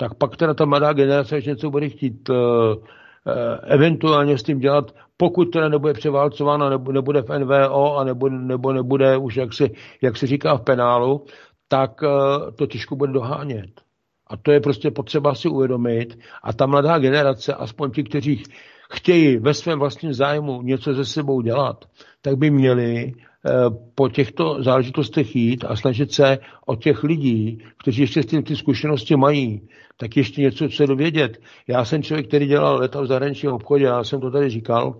[0.00, 2.36] tak pak teda ta mladá generace, až něco bude chtít uh,
[3.62, 9.16] eventuálně s tím dělat, pokud teda nebude převálcována, nebude v NVO a nebo, nebo nebude
[9.16, 9.68] už, jak se,
[10.02, 11.24] jak říká v penálu,
[11.68, 12.00] tak
[12.56, 13.70] to těžko bude dohánět.
[14.26, 16.18] A to je prostě potřeba si uvědomit.
[16.42, 18.42] A ta mladá generace, aspoň ti, kteří
[18.92, 21.84] chtějí ve svém vlastním zájmu něco se sebou dělat,
[22.22, 23.50] tak by měli eh,
[23.94, 28.56] po těchto záležitostech jít a snažit se o těch lidí, kteří ještě s tím ty
[28.56, 29.68] zkušenosti mají,
[30.00, 31.40] tak ještě něco se dovědět.
[31.68, 34.96] Já jsem člověk, který dělal leta v zahraničním obchodě, já jsem to tady říkal,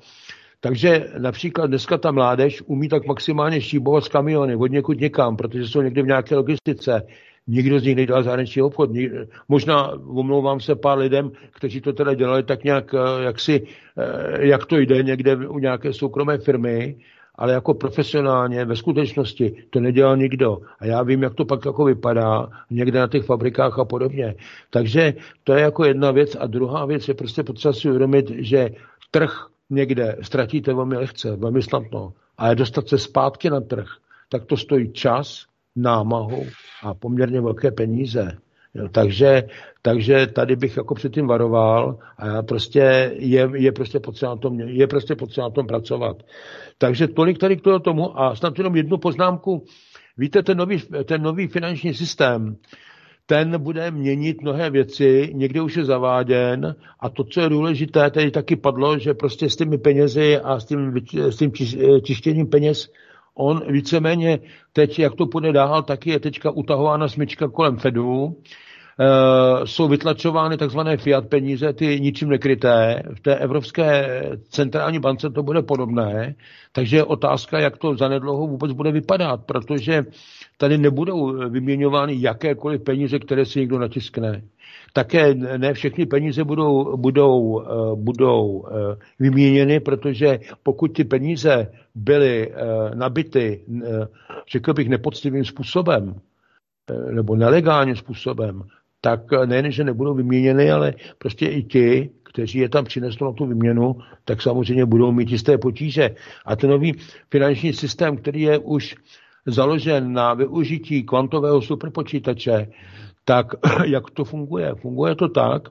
[0.61, 5.69] takže například dneska ta mládež umí tak maximálně šíbovat z kamiony od někud někam, protože
[5.69, 7.03] jsou někde v nějaké logistice.
[7.47, 8.91] Nikdo z nich nedělal zahraniční obchod.
[9.49, 13.67] Možná omlouvám se pár lidem, kteří to teda dělali tak nějak, eh, jak si,
[13.99, 16.97] eh, jak to jde někde u nějaké soukromé firmy,
[17.41, 20.59] ale jako profesionálně ve skutečnosti to nedělal nikdo.
[20.79, 24.35] A já vím, jak to pak jako vypadá někde na těch fabrikách a podobně.
[24.71, 25.15] Takže
[25.45, 26.37] to je jako jedna věc.
[26.41, 28.71] A druhá věc je prostě potřeba si uvědomit, že
[29.11, 32.13] trh někde ztratíte velmi lehce, velmi snadno.
[32.39, 33.87] A dostat se zpátky na trh,
[34.29, 35.47] tak to stojí čas,
[35.77, 36.47] námahu
[36.83, 38.39] a poměrně velké peníze.
[38.75, 39.43] Jo, takže,
[39.83, 44.87] takže tady bych jako předtím varoval a prostě je, je, prostě potřeba na tom, je
[44.87, 46.17] prostě potřeba na tom pracovat.
[46.79, 49.65] Takže tolik tady k tomu a snad jenom jednu poznámku.
[50.19, 52.57] Víte, ten nový, ten nový finanční systém,
[53.27, 58.31] ten bude měnit mnohé věci, někde už je zaváděn a to, co je důležité, tady
[58.31, 61.53] taky padlo, že prostě s těmi penězi a s tím, s tím
[62.03, 62.91] čištěním peněz
[63.35, 64.39] on víceméně
[64.73, 68.37] teď, jak to půjde dál, taky je teďka utahována smyčka kolem Fedu,
[69.65, 73.03] jsou vytlačovány takzvané fiat peníze, ty ničím nekryté.
[73.15, 76.35] V té Evropské centrální bance to bude podobné,
[76.73, 80.05] takže je otázka, jak to zanedlouho vůbec bude vypadat, protože
[80.57, 84.43] tady nebudou vyměňovány jakékoliv peníze, které si někdo natiskne.
[84.93, 92.51] Také ne všechny peníze budou, budou, eh, budou eh, vyměněny, protože pokud ty peníze byly
[92.51, 92.55] eh,
[92.95, 93.65] nabity,
[94.53, 96.15] řekl bych, nepoctivým způsobem,
[97.11, 98.63] nebo nelegálním způsobem,
[99.01, 103.47] tak nejen, že nebudou vyměněny, ale prostě i ti, kteří je tam přinesou na tu
[103.47, 106.11] vyměnu, tak samozřejmě budou mít jisté potíže.
[106.47, 106.93] A ten nový
[107.31, 108.95] finanční systém, který je už
[109.47, 112.67] založen na využití kvantového superpočítače,
[113.25, 113.47] tak
[113.87, 114.75] jak to funguje?
[114.75, 115.69] Funguje to tak,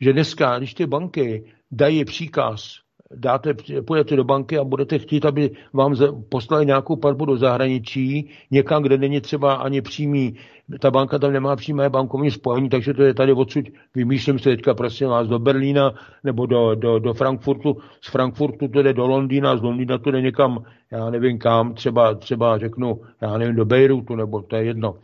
[0.00, 3.54] že dneska, když ty banky dají příkaz, dáte,
[3.86, 5.94] půjdete do banky a budete chtít, aby vám
[6.28, 10.36] poslali nějakou platbu do zahraničí, někam, kde není třeba ani přímý,
[10.80, 13.64] ta banka tam nemá přímé bankovní spojení, takže to je tady odsud,
[13.94, 18.82] vymýšlím se teďka, prosím vás, do Berlína nebo do, do, do Frankfurtu, z Frankfurtu to
[18.82, 23.38] jde do Londýna, z Londýna to jde někam, já nevím kam, třeba, třeba řeknu, já
[23.38, 24.94] nevím, do Bejrutu, nebo to je jedno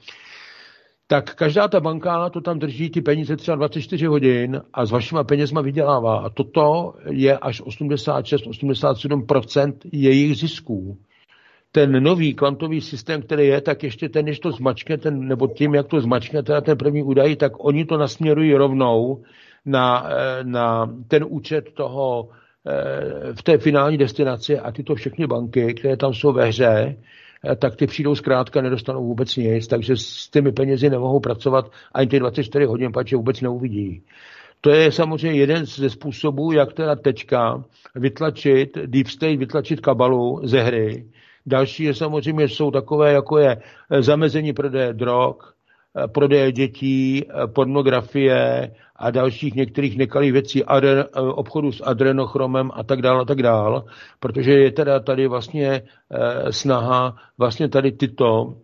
[1.11, 5.25] tak každá ta banka to tam drží ty peníze třeba 24 hodin a s vašima
[5.25, 6.19] penězma vydělává.
[6.19, 10.99] A toto je až 86-87% jejich zisků.
[11.73, 15.75] Ten nový kvantový systém, který je, tak ještě ten, než to zmačkne, ten, nebo tím,
[15.75, 19.23] jak to zmačkne teda ten první údaj, tak oni to nasměrují rovnou
[19.67, 22.29] na, eh, na ten účet toho
[22.67, 26.97] eh, v té finální destinaci a tyto všechny banky, které tam jsou ve hře,
[27.45, 32.07] Eh, tak ty přijdou zkrátka, nedostanou vůbec nic, takže s těmi penězi nemohou pracovat ani
[32.07, 34.03] ty 24 hodin, pač vůbec neuvidí.
[34.61, 37.65] To je samozřejmě jeden ze způsobů, jak teda tečka
[37.95, 41.07] vytlačit, Deep State vytlačit kabalu ze hry.
[41.47, 45.37] Další je samozřejmě, jsou takové, jako je eh, zamezení prodeje drog,
[46.05, 53.03] eh, prodeje dětí, pornografie a dalších některých nekalých věcí, adren, obchodu s adrenochromem a tak
[53.03, 53.83] dále a tak dále,
[54.21, 55.71] protože je teda tady vlastně
[56.13, 58.55] eh, snaha vlastně tady tyto,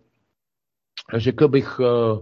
[1.17, 2.21] řekl bych, eh, Eh,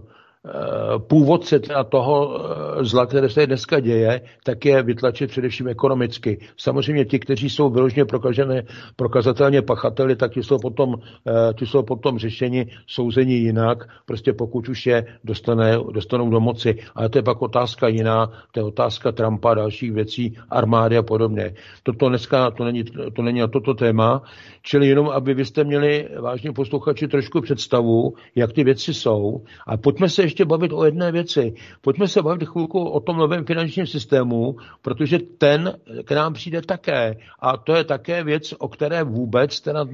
[0.98, 2.40] původce teda toho
[2.80, 6.38] eh, zla, které se dneska děje, tak je vytlačit především ekonomicky.
[6.56, 8.62] Samozřejmě ti, kteří jsou vyloženě prokažené,
[8.96, 10.94] prokazatelně pachateli, tak ti jsou potom,
[11.26, 16.78] eh, ti jsou potom řešeni souzení jinak, prostě pokud už je dostane, dostanou do moci.
[16.94, 21.54] Ale to je pak otázka jiná, to je otázka Trumpa dalších věcí, armády a podobně.
[21.82, 24.22] Toto dneska, to není, to není na toto téma,
[24.62, 29.42] čili jenom, aby vy jste měli vážně posluchači trošku představu, jak ty věci jsou.
[29.66, 31.54] A pojďme se ještě ještě bavit o jedné věci.
[31.80, 37.16] Pojďme se bavit chvilku o tom novém finančním systému, protože ten k nám přijde také.
[37.40, 39.86] A to je také věc, o které vůbec teda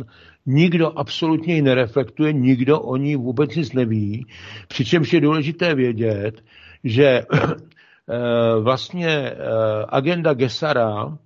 [0.46, 4.26] nikdo absolutně nereflektuje, nikdo o ní vůbec nic neví.
[4.68, 6.42] Přičemž je důležité vědět,
[6.84, 7.24] že eh,
[8.60, 9.36] vlastně eh,
[9.88, 11.18] agenda Gesara,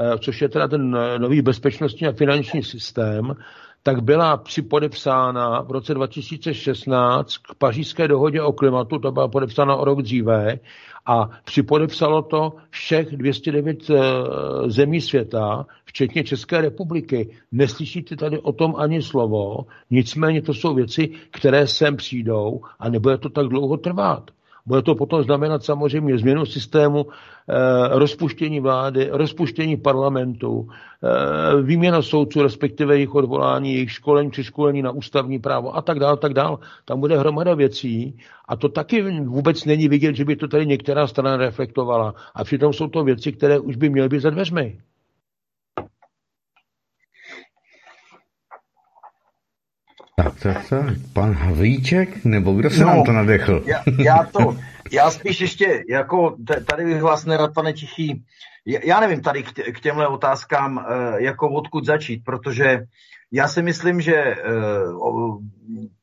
[0.00, 3.36] eh, což je teda ten nový bezpečnostní a finanční systém,
[3.86, 9.84] tak byla připodepsána v roce 2016 k pařížské dohodě o klimatu, to byla podepsána o
[9.84, 10.58] rok dříve,
[11.06, 13.96] a připodepsalo to všech 209 eh,
[14.66, 17.36] zemí světa, včetně České republiky.
[17.52, 19.56] Neslyšíte tady o tom ani slovo,
[19.90, 24.30] nicméně to jsou věci, které sem přijdou a nebude to tak dlouho trvat.
[24.66, 27.54] Bude to potom znamenat samozřejmě změnu systému, eh,
[27.98, 35.38] rozpuštění vlády, rozpuštění parlamentu, eh, výměna soudců, respektive jejich odvolání, jejich školení, přeškolení na ústavní
[35.38, 36.56] právo a tak dále, tak dále.
[36.84, 38.18] Tam bude hromada věcí
[38.48, 42.14] a to taky vůbec není vidět, že by to tady některá strana reflektovala.
[42.34, 44.78] A přitom jsou to věci, které už by měly být za dveřmi.
[50.22, 50.84] Tak, tak, tak.
[51.12, 52.24] Pan Havlíček?
[52.24, 53.62] Nebo kdo se no, nám to nadechl?
[53.66, 54.56] já, já to,
[54.92, 56.36] já spíš ještě, jako
[56.70, 58.24] tady bych vás nerad, pane Tichý,
[58.66, 62.78] já nevím tady k, tě, k těmhle otázkám, eh, jako odkud začít, protože
[63.32, 64.36] já si myslím, že eh,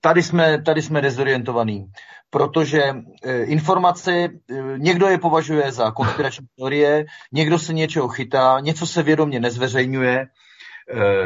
[0.02, 1.86] tady jsme, tady jsme dezorientovaní,
[2.30, 2.82] protože
[3.24, 4.30] eh, informace,
[4.78, 10.26] někdo je považuje za konspirační teorie, někdo se něčeho chytá, něco se vědomě nezveřejňuje.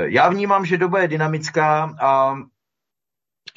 [0.04, 2.36] Já vnímám, že doba je dynamická a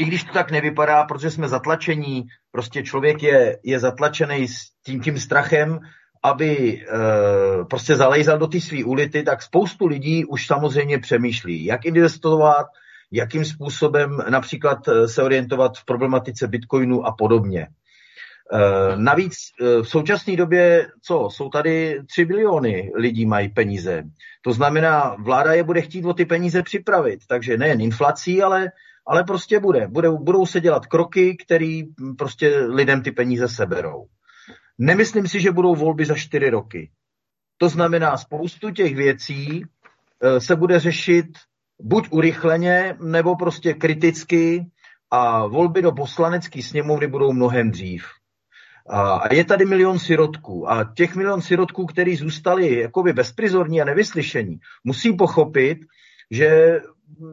[0.01, 4.57] i když to tak nevypadá, protože jsme zatlačení, prostě člověk je, je zatlačený s
[4.87, 5.79] tím, tím strachem,
[6.23, 11.85] aby e, prostě zalejzal do té své ulity, tak spoustu lidí už samozřejmě přemýšlí, jak
[11.85, 12.67] investovat,
[13.13, 17.61] jakým způsobem například eh, se orientovat v problematice bitcoinu a podobně.
[17.61, 24.03] E, navíc e, v současné době, co, jsou tady 3 biliony lidí mají peníze.
[24.43, 28.73] To znamená, vláda je bude chtít o ty peníze připravit, takže nejen inflací, ale
[29.11, 29.89] ale prostě bude.
[29.89, 31.83] bude budou se dělat kroky, které
[32.19, 34.07] prostě lidem ty peníze seberou.
[34.79, 36.91] Nemyslím si, že budou volby za čtyři roky.
[37.59, 39.65] To znamená, spoustu těch věcí
[40.23, 41.27] eh, se bude řešit
[41.83, 44.67] buď urychleně, nebo prostě kriticky
[45.11, 48.05] a volby do poslanecké sněmovny budou mnohem dřív.
[48.91, 54.59] A je tady milion sirotků a těch milion sirotků, kteří zůstali jakoby bezprizorní a nevyslyšení,
[54.85, 55.79] musí pochopit,
[56.31, 56.81] že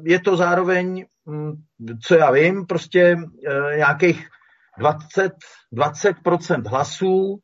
[0.03, 1.51] je to zároveň, mm,
[2.03, 4.27] co já vím, prostě e, nějakých
[4.79, 5.31] 20,
[5.73, 7.39] 20% hlasů,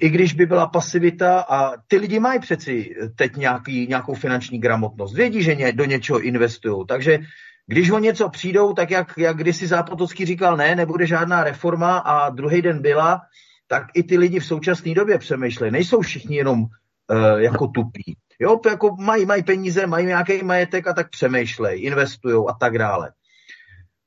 [0.00, 5.14] i když by byla pasivita a ty lidi mají přeci teď nějaký, nějakou finanční gramotnost.
[5.14, 6.86] Vědí, že ně, do něčeho investují.
[6.88, 7.18] Takže
[7.66, 12.30] když o něco přijdou, tak jak, jak kdysi Zápotocký říkal, ne, nebude žádná reforma a
[12.30, 13.20] druhý den byla,
[13.66, 15.72] tak i ty lidi v současné době přemýšlejí.
[15.72, 18.16] Nejsou všichni jenom uh, jako tupí.
[18.38, 23.12] Jo, jako mají, mají peníze, mají nějaký majetek a tak přemýšlej, investují a tak dále.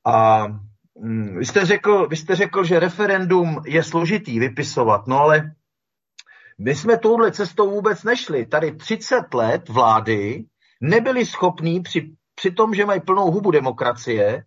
[0.06, 0.46] A
[1.02, 5.52] hm, vy, jste řekl, vy jste řekl, že referendum je složitý vypisovat, no ale
[6.58, 8.46] my jsme touhle cestou vůbec nešli.
[8.46, 10.44] Tady 30 let vlády
[10.80, 14.44] nebyli schopní při, při tom, že mají plnou hubu demokracie,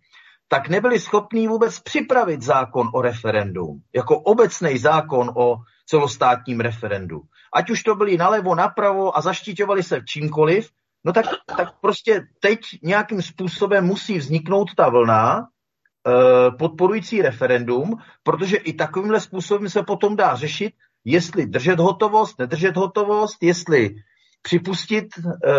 [0.48, 5.56] tak nebyli schopní vůbec připravit zákon o referendum, jako obecný zákon o
[5.86, 7.22] celostátním referendu.
[7.54, 10.70] Ať už to byli nalevo, napravo a zaštiťovali se čímkoliv,
[11.04, 18.56] no tak, tak prostě teď nějakým způsobem musí vzniknout ta vlna e, podporující referendum, protože
[18.56, 20.72] i takovýmhle způsobem se potom dá řešit,
[21.04, 23.94] jestli držet hotovost, nedržet hotovost, jestli
[24.42, 25.52] připustit, e,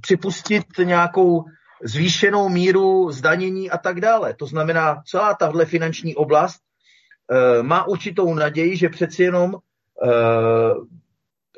[0.00, 1.44] připustit nějakou
[1.82, 4.34] zvýšenou míru zdanění a tak dále.
[4.34, 6.60] To znamená, celá tahle finanční oblast
[7.30, 9.54] e, má určitou naději, že přeci jenom
[10.02, 10.74] Eh,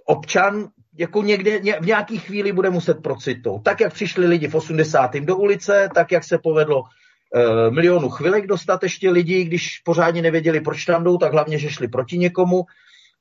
[0.07, 0.69] občan
[0.99, 3.63] jako někde v nějaký chvíli bude muset procitnout.
[3.65, 5.15] Tak, jak přišli lidi v 80.
[5.15, 10.61] do ulice, tak, jak se povedlo uh, milionu chvilek dostat ještě lidí, když pořádně nevěděli,
[10.61, 12.65] proč tam jdou, tak hlavně, že šli proti někomu,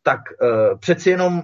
[0.03, 1.41] tak uh, přeci jenom uh,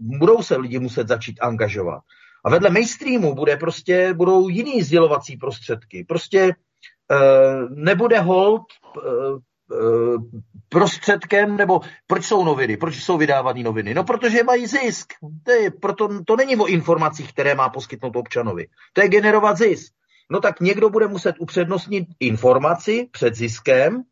[0.00, 2.02] budou se lidi muset začít angažovat.
[2.44, 6.04] A vedle mainstreamu bude prostě, budou jiný sdělovací prostředky.
[6.04, 8.62] Prostě uh, nebude hold
[8.96, 9.38] uh,
[9.72, 10.38] Eh,
[10.68, 13.94] prostředkem, nebo proč jsou noviny, proč jsou vydávané noviny?
[13.94, 15.12] No, protože mají zisk.
[15.42, 18.66] To, je, proto, to není o informacích, které má poskytnout občanovi.
[18.92, 19.92] To je generovat zisk.
[20.30, 24.02] No tak někdo bude muset upřednostnit informaci před ziskem,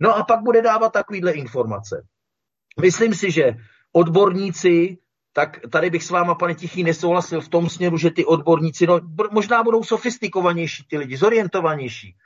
[0.00, 2.06] no a pak bude dávat takovýhle informace.
[2.80, 3.54] Myslím si, že
[3.92, 4.98] odborníci,
[5.32, 9.00] tak tady bych s váma, pane Tichý, nesouhlasil v tom směru, že ty odborníci, no,
[9.30, 12.16] možná budou sofistikovanější ty lidi, zorientovanější.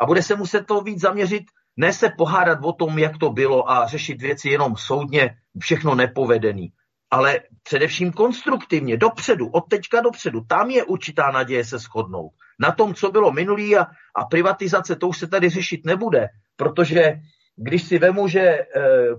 [0.00, 1.44] A bude se muset to víc zaměřit
[1.76, 6.72] ne se pohádat o tom, jak to bylo a řešit věci jenom soudně, všechno nepovedený,
[7.10, 10.40] ale především konstruktivně, dopředu, od teďka dopředu.
[10.40, 12.32] Tam je určitá naděje se shodnout.
[12.60, 17.12] Na tom, co bylo minulý a, a privatizace, to už se tady řešit nebude, protože
[17.56, 18.66] když si vemu, že e,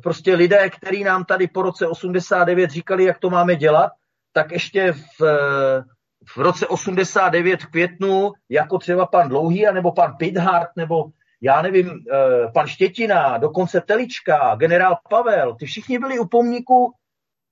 [0.03, 3.91] prostě lidé, kteří nám tady po roce 89 říkali, jak to máme dělat,
[4.34, 5.84] tak ještě v, e,
[6.27, 11.05] v roce 89 v květnu, jako třeba pan Dlouhý, nebo pan Pithart, nebo
[11.43, 16.93] já nevím, eh, pan Štětina, dokonce Telička, generál Pavel, ty všichni byli u pomníku,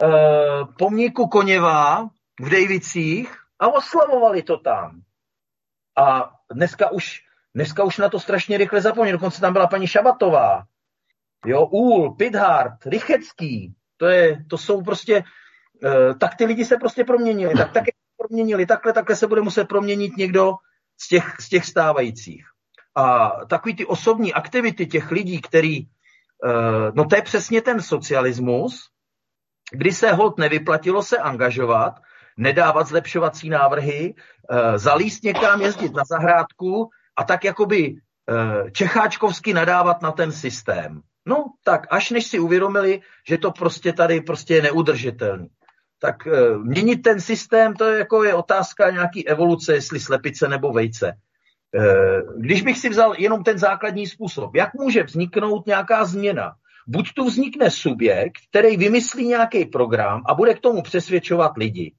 [0.04, 2.10] eh, pomníku Koněva
[2.40, 5.02] v Dejvicích a oslavovali to tam.
[5.98, 7.20] A dneska už,
[7.56, 9.18] dneska už na to strašně rychle zapomněli.
[9.18, 10.64] Dokonce tam byla paní Šabatová,
[11.46, 15.24] jo, Úl, Pithart, Rychecký, to, je, to jsou prostě,
[15.84, 19.68] uh, tak ty lidi se prostě proměnili, tak také proměnili, takhle, takhle se bude muset
[19.68, 20.54] proměnit někdo
[20.98, 22.46] z těch, z těch stávajících.
[22.96, 28.90] A takový ty osobní aktivity těch lidí, který, uh, no to je přesně ten socialismus,
[29.72, 31.94] kdy se hod nevyplatilo se angažovat,
[32.38, 37.96] nedávat zlepšovací návrhy, uh, zalíst někam, jezdit na zahrádku a tak jakoby
[38.72, 41.02] čecháčkovsky nadávat na ten systém.
[41.26, 45.48] No tak až než si uvědomili, že to prostě tady prostě je neudržitelný.
[46.00, 50.72] Tak e, měnit ten systém, to je jako je otázka nějaký evoluce, jestli slepice nebo
[50.72, 51.08] vejce.
[51.08, 51.14] E,
[52.38, 56.52] když bych si vzal jenom ten základní způsob, jak může vzniknout nějaká změna?
[56.88, 61.96] Buď tu vznikne subjekt, který vymyslí nějaký program a bude k tomu přesvědčovat lidi.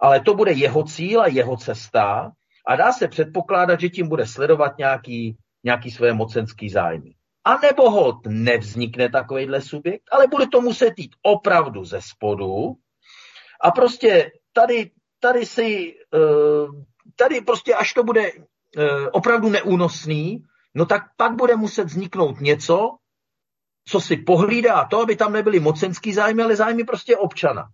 [0.00, 2.32] Ale to bude jeho cíl a jeho cesta
[2.66, 7.14] a dá se předpokládat, že tím bude sledovat nějaký, nějaký své mocenský zájmy.
[7.44, 12.72] A nebo hod nevznikne takovýhle subjekt, ale bude to muset jít opravdu ze spodu.
[13.60, 14.90] A prostě tady,
[15.20, 16.66] tady si, eh,
[17.16, 18.30] tady prostě až to bude
[18.78, 20.44] eh, opravdu neúnosný,
[20.74, 22.96] no tak pak bude muset vzniknout něco,
[23.88, 27.68] co si pohlídá to, aby tam nebyly mocenský zájmy, ale zájmy prostě občana.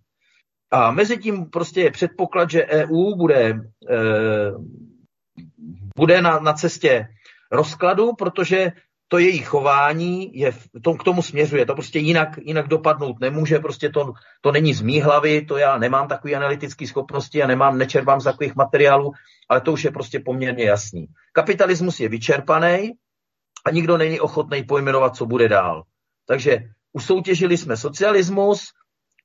[0.71, 4.51] A mezi tím prostě je předpoklad, že EU bude, eh,
[5.95, 7.07] bude na, na cestě
[7.51, 8.71] rozkladu, protože
[9.11, 10.51] to její chování je,
[10.83, 11.65] to, k tomu směřuje.
[11.65, 15.77] To prostě jinak, jinak dopadnout nemůže, prostě to, to není z mý hlavy, to já
[15.77, 19.11] nemám takové analytické schopnosti a nemám, nečerpám z takových materiálů,
[19.49, 21.05] ale to už je prostě poměrně jasný.
[21.31, 22.91] Kapitalismus je vyčerpaný
[23.65, 25.83] a nikdo není ochotný pojmenovat, co bude dál.
[26.25, 26.59] Takže
[26.93, 28.73] usoutěžili jsme socialismus,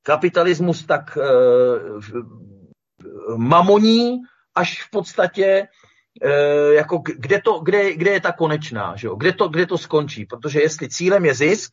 [0.02, 1.20] kapitalismus tak e,
[3.36, 4.16] mamoní,
[4.54, 5.68] až v podstatě
[6.74, 9.14] jako kde, to, kde, kde je ta konečná, že jo?
[9.14, 11.72] Kde, to, kde to skončí, protože jestli cílem je zisk,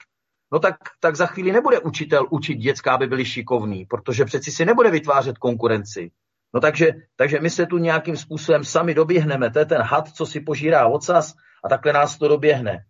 [0.52, 4.66] no tak, tak za chvíli nebude učitel učit dětská, aby byli šikovní, protože přeci si
[4.66, 6.12] nebude vytvářet konkurenci.
[6.54, 10.26] No takže, takže my se tu nějakým způsobem sami doběhneme, to je ten had, co
[10.26, 12.72] si požírá ocas a takhle nás to doběhne.
[12.72, 12.82] E,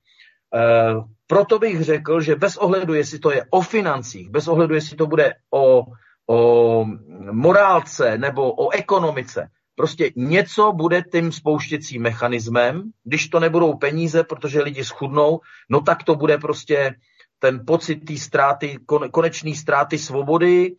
[1.28, 5.08] proto bych řekl, že bez ohledu, jestli to je o financích, bez ohledu, jestli to
[5.08, 5.84] bude o,
[6.30, 6.86] o
[7.32, 9.48] morálce nebo o ekonomice,
[9.82, 15.40] Prostě něco bude tím spouštěcím mechanismem, když to nebudou peníze, protože lidi schudnou,
[15.70, 16.96] no tak to bude prostě
[17.40, 18.78] ten pocit té ztráty,
[19.12, 20.76] konečné ztráty svobody, e,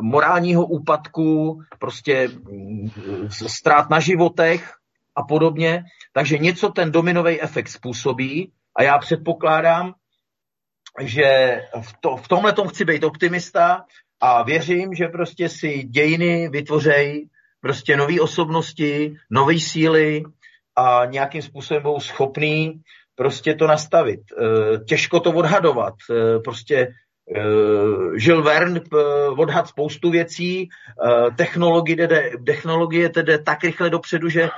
[0.00, 2.28] morálního úpadku, prostě
[3.46, 4.72] ztrát mm, na životech
[5.14, 5.84] a podobně.
[6.12, 9.94] Takže něco ten dominový efekt způsobí a já předpokládám,
[11.00, 13.84] že v, to, v tomhle tom chci být optimista
[14.20, 17.30] a věřím, že prostě si dějiny vytvořejí
[17.60, 20.24] prostě nové osobnosti, nové síly
[20.76, 22.82] a nějakým způsobem budou schopný
[23.20, 24.20] prostě to nastavit.
[24.32, 25.94] E, těžko to odhadovat.
[26.10, 26.88] E, prostě e,
[28.16, 28.80] Žil Verne
[29.36, 30.68] odhad spoustu věcí,
[31.36, 34.48] technologie jde, technologie jde tak rychle dopředu, že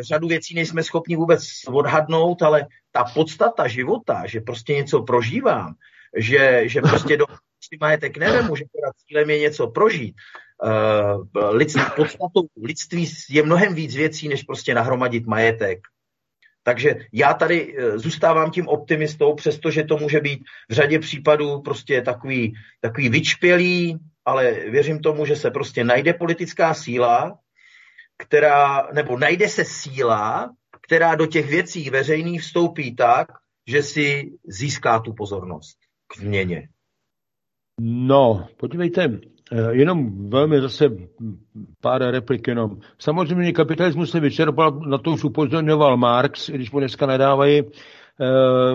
[0.00, 5.74] řadu věcí nejsme schopni vůbec odhadnout, ale ta podstata života, že prostě něco prožívám,
[6.16, 7.24] že, že prostě do
[7.80, 10.14] majetek nevemu, že teda cílem je něco prožít,
[10.62, 15.78] uh, lidství, podstatou lidství je mnohem víc věcí, než prostě nahromadit majetek.
[16.62, 22.02] Takže já tady uh, zůstávám tím optimistou, přestože to může být v řadě případů prostě
[22.02, 27.38] takový, takový vyčpělý, ale věřím tomu, že se prostě najde politická síla,
[28.16, 33.26] která, nebo najde se síla, která do těch věcí veřejných vstoupí tak,
[33.66, 36.68] že si získá tu pozornost k změně.
[37.80, 39.39] No, podívejte, Eh,
[39.70, 40.90] jenom velmi zase
[41.80, 42.76] pár replik jenom.
[42.98, 47.66] Samozřejmě kapitalismus se vyčerpal, na to už upozorňoval Marx, když mu dneska nadávají eh,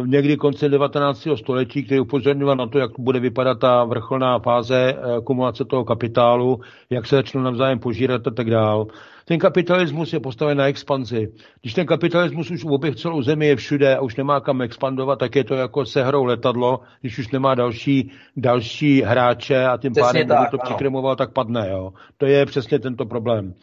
[0.06, 1.28] někdy konce 19.
[1.36, 6.60] století, který upozorňoval na to, jak bude vypadat ta vrcholná fáze eh, kumulace toho kapitálu,
[6.90, 8.88] jak se začnou navzájem požírat a tak dál.
[9.26, 11.28] Ten kapitalismus je postaven na expanzi.
[11.62, 15.36] Když ten kapitalismus už oběh celou zemi je všude a už nemá kam expandovat, tak
[15.36, 20.46] je to jako sehrou letadlo, když už nemá další, další hráče a tím pádem, kdyby
[20.52, 21.68] to přikremoval, tak padne.
[21.70, 21.94] Jo.
[22.18, 23.54] To je přesně tento problém.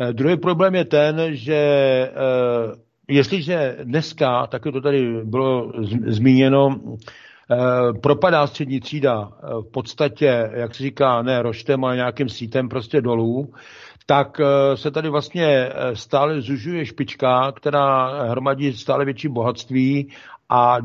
[0.00, 2.12] Eh, druhý problém je ten, že eh,
[3.08, 5.72] jestliže dneska, tak to tady bylo
[6.06, 6.80] zmíněno,
[7.50, 13.00] eh, propadá střední třída v podstatě, jak se říká, ne roštem, ale nějakým sítem prostě
[13.00, 13.52] dolů,
[14.06, 14.40] tak
[14.74, 20.08] se tady vlastně stále zužuje špička, která hromadí stále větší bohatství
[20.48, 20.78] a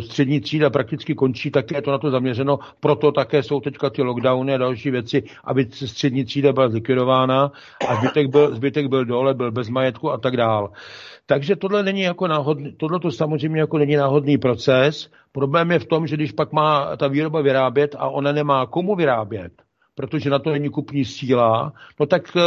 [0.00, 4.02] střední třída prakticky končí, také je to na to zaměřeno, proto také jsou teďka ty
[4.02, 7.52] lockdowny a další věci, aby střední třída byla zlikvidována
[7.88, 10.70] a zbytek byl, zbytek byl dole, byl bez majetku a tak dál.
[11.26, 15.10] Takže tohle není jako náhodný, tohle to samozřejmě jako není náhodný proces.
[15.32, 18.94] Problém je v tom, že když pak má ta výroba vyrábět a ona nemá komu
[18.94, 19.52] vyrábět,
[19.94, 22.40] protože na to není kupní síla, no tak, eh,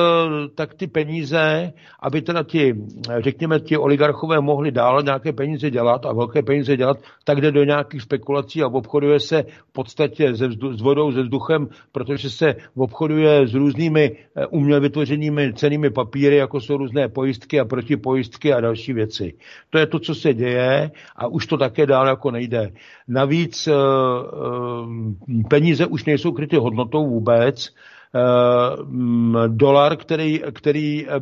[0.56, 2.76] tak ty peníze, aby teda ti,
[3.20, 7.64] řekněme, ti oligarchové mohli dál nějaké peníze dělat a velké peníze dělat, tak jde do
[7.64, 12.56] nějakých spekulací a obchoduje se v podstatě se vzdu, s vodou, se vzduchem, protože se
[12.76, 18.62] obchoduje s různými eh, uměle vytvořenými cenými papíry, jako jsou různé pojistky a protipojistky a
[18.62, 19.34] další věci.
[19.70, 22.72] To je to, co se děje a už to také dál jako nejde.
[23.08, 23.74] Navíc eh,
[25.50, 27.70] peníze už nejsou kryty hodnotou vůbec, vůbec.
[28.16, 31.20] Eh, dolar, který, který, eh,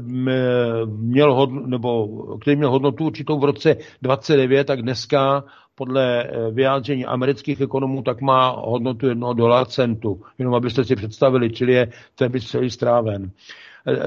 [0.86, 5.44] měl hodnotu, nebo který měl hodnotu určitou v roce 29, tak dneska
[5.76, 10.22] podle eh, vyjádření amerických ekonomů, tak má hodnotu jednoho dolar centu.
[10.40, 13.32] Jenom abyste si představili, čili je ten by celý stráven.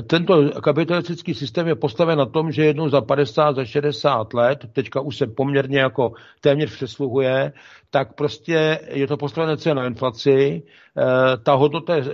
[0.06, 5.00] Tento kapitalistický systém je postaven na tom, že jednou za 50, za 60 let, teďka
[5.00, 7.52] už se poměrně jako téměř přesluhuje,
[7.90, 10.62] tak prostě je to postavené na inflaci,
[10.98, 12.04] Eh, ta hodnota je,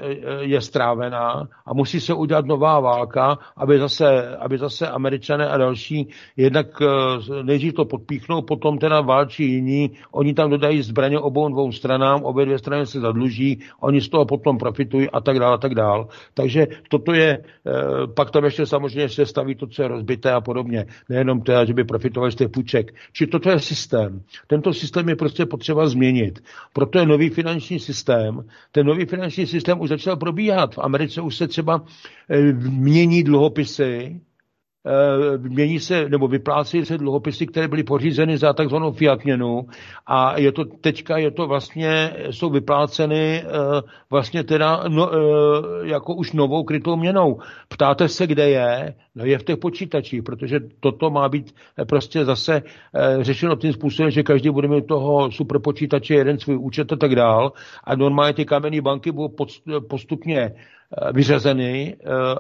[0.41, 6.09] je strávená a musí se udělat nová válka, aby zase, aby zase američané a další
[6.37, 11.73] jednak eh, nejdřív to podpíchnou, potom teda válčí jiní, oni tam dodají zbraně obou dvou
[11.73, 15.59] stranám, obě dvě strany se zadluží, oni z toho potom profitují a tak dále a
[15.59, 16.07] tak dále.
[16.35, 17.73] Takže toto je, eh,
[18.17, 20.87] pak tam ještě samozřejmě se staví to, co je rozbité a podobně.
[21.09, 22.95] Nejenom teda, že by profitovali z těch půjček.
[23.13, 24.21] Či toto je systém.
[24.47, 26.43] Tento systém je prostě potřeba změnit.
[26.73, 30.75] Proto je nový finanční systém, ten nový finanční systém už začal probíhat.
[30.75, 31.85] V Americe už se třeba
[32.31, 34.21] eh, mění dluhopisy,
[35.39, 39.67] mění se, nebo vyplácí se dluhopisy, které byly pořízeny za takzvanou fiat měnu
[40.07, 43.49] a je to, teďka je to vlastně, jsou vypláceny eh,
[44.11, 45.11] vlastně teda no,
[45.83, 47.39] jako už novou krytou měnou.
[47.69, 48.95] Ptáte se, kde je?
[49.15, 51.55] No je v těch počítačích, protože toto má být
[51.89, 52.63] prostě zase
[53.21, 57.53] řešeno tím způsobem, že každý bude mít toho superpočítače jeden svůj účet a tak dál
[57.85, 59.35] a normálně ty kamenné banky budou
[59.89, 60.55] postupně
[61.13, 61.97] vyřazeny,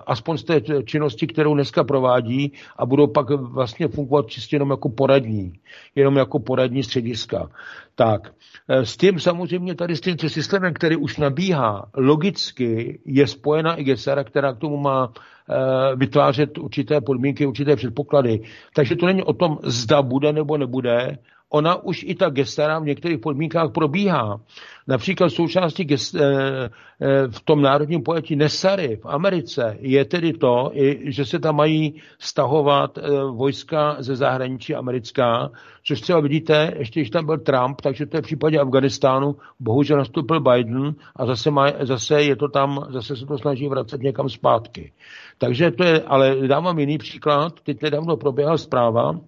[0.07, 4.89] aspoň z té činnosti, kterou dneska provádí a budou pak vlastně fungovat čistě jenom jako
[4.89, 5.53] poradní,
[5.95, 7.51] jenom jako poradní střediska.
[7.95, 8.33] Tak,
[8.69, 14.25] s tím samozřejmě tady s tím systémem, který už nabíhá, logicky je spojena i GESARA,
[14.25, 15.13] která k tomu má
[15.51, 18.41] Eh, vytvářet určité podmínky, určité předpoklady.
[18.75, 21.19] Takže to není o tom, zda bude nebo nebude.
[21.55, 24.41] Ona už i ta gestara v některých podmínkách probíhá.
[24.89, 30.71] Například součástí gest, eh, eh, v tom národním pojetí Nesary v Americe je tedy to,
[31.05, 32.99] že se tam mají stahovat
[33.31, 35.51] vojska ze zahraničí americká,
[35.85, 39.99] což třeba vidíte, ještě když tam byl Trump, takže to je v případě Afganistánu, bohužel
[39.99, 44.29] nastoupil Biden a zase, má, zase je to tam, zase se to snaží vracet někam
[44.29, 44.93] zpátky.
[45.39, 47.61] Takže to je, ale dám vám jiný příklad.
[47.61, 49.21] Teď nedávno proběhla zpráva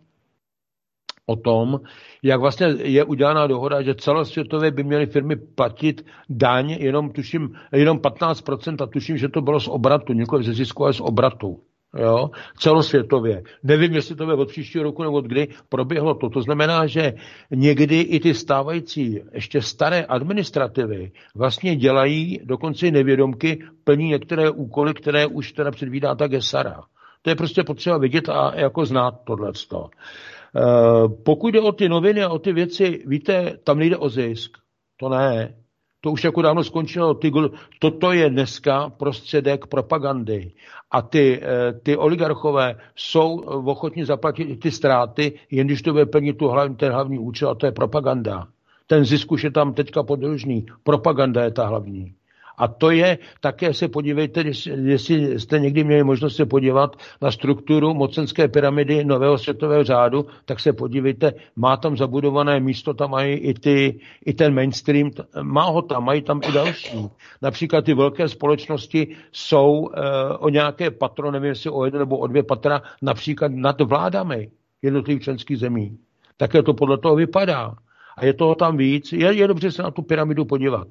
[1.27, 1.81] o tom,
[2.23, 7.99] jak vlastně je udělaná dohoda, že celosvětově by měly firmy platit daň jenom, tuším, jenom
[7.99, 11.61] 15% a tuším, že to bylo z obratu, nikoli ze zisku, ale z obratu
[11.99, 13.43] jo, celosvětově.
[13.63, 16.29] Nevím, jestli to je od příštího roku nebo od kdy proběhlo to.
[16.29, 17.13] To znamená, že
[17.51, 25.27] někdy i ty stávající, ještě staré administrativy vlastně dělají, dokonce nevědomky, plní některé úkoly, které
[25.27, 26.83] už teda předvídá ta Gesara.
[27.23, 29.89] To je prostě potřeba vidět a jako znát tohleto.
[30.57, 34.59] E, pokud jde o ty noviny a o ty věci, víte, tam nejde o zisk.
[34.97, 35.55] To ne.
[36.01, 37.15] To už jako dávno skončilo.
[37.15, 37.33] Ty,
[37.79, 40.53] toto je dneska prostředek propagandy.
[40.91, 46.39] A ty, eh, ty oligarchové jsou ochotni zaplatit ty ztráty, jen když to bude plnit
[46.39, 48.47] tu hlavní, ten hlavní účel, a to je propaganda.
[48.87, 50.67] Ten zisk už je tam teďka podružný.
[50.83, 52.15] Propaganda je ta hlavní.
[52.59, 54.45] A to je, také se podívejte,
[54.85, 60.61] jestli jste někdy měli možnost se podívat na strukturu mocenské pyramidy nového světového řádu, tak
[60.61, 65.11] se podívejte, má tam zabudované místo, tam mají i, ty, i ten mainstream,
[65.43, 67.09] má ho tam, mají tam i další.
[67.43, 70.01] Například ty velké společnosti jsou e,
[70.39, 74.51] o nějaké patro, nevím jestli o jeden nebo o dvě patra, například nad vládami
[74.83, 75.99] jednotlivých členských zemí.
[76.37, 77.75] Také to podle toho vypadá.
[78.17, 79.13] A je toho tam víc.
[79.13, 80.89] Je, je dobře se na tu pyramidu podívat.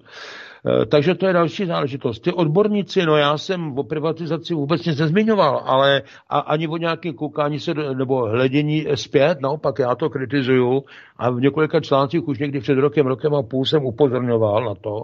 [0.67, 2.19] Eh, takže to je další záležitost.
[2.19, 7.13] Ty odborníci, no já jsem o privatizaci vůbec nic nezmiňoval, ale a, ani o nějaké
[7.13, 10.83] koukání se nebo hledění zpět, naopak já to kritizuju
[11.17, 15.01] a v několika článcích už někdy před rokem, rokem a půl jsem upozorňoval na to,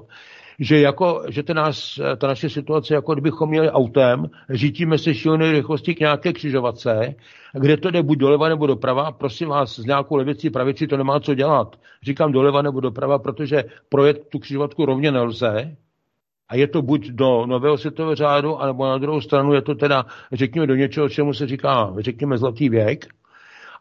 [0.59, 5.51] že, jako, že ten nás, ta naše situace, jako kdybychom měli autem, řítíme se šílené
[5.51, 7.15] rychlosti k nějaké křižovatce,
[7.53, 11.19] kde to jde buď doleva nebo doprava, prosím vás, s nějakou levicí, pravicí to nemá
[11.19, 11.75] co dělat.
[12.03, 15.75] Říkám doleva nebo doprava, protože projet tu křižovatku rovně nelze,
[16.49, 20.05] a je to buď do nového světového řádu, anebo na druhou stranu je to teda,
[20.31, 23.07] řekněme, do něčeho, čemu se říká, řekněme, zlatý věk,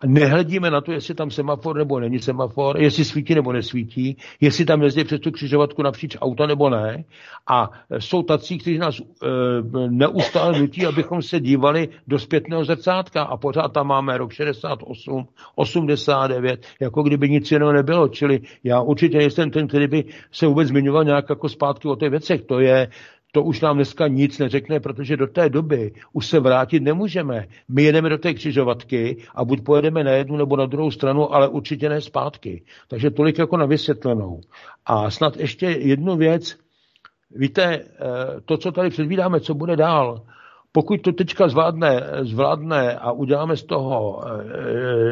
[0.06, 4.82] nehledíme na to, jestli tam semafor nebo není semafor, jestli svítí nebo nesvítí, jestli tam
[4.82, 7.05] jezdí přes tu křižovatku napříč auta nebo ne.
[7.51, 9.05] A jsou tací, kteří nás e,
[9.89, 16.66] neustále nutí, abychom se dívali do zpětného zrcátka a pořád tam máme rok 68, 89,
[16.81, 18.09] jako kdyby nic jiného nebylo.
[18.09, 22.10] Čili já určitě nejsem ten, který by se vůbec zmiňoval nějak jako zpátky o těch
[22.10, 22.43] věcech.
[22.43, 22.89] To je,
[23.32, 27.47] to už nám dneska nic neřekne, protože do té doby už se vrátit nemůžeme.
[27.69, 31.48] My jedeme do té křižovatky a buď pojedeme na jednu nebo na druhou stranu, ale
[31.48, 32.62] určitě ne zpátky.
[32.89, 34.40] Takže tolik jako na vysvětlenou.
[34.86, 36.57] A snad ještě jednu věc.
[37.31, 37.85] Víte, eh,
[38.44, 40.23] to, co tady předvídáme, co bude dál,
[40.73, 44.43] pokud to teďka zvládne, zvládne a uděláme z toho eh,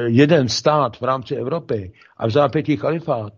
[0.07, 3.33] jeden stát v rámci Evropy a v zápětí chalifát,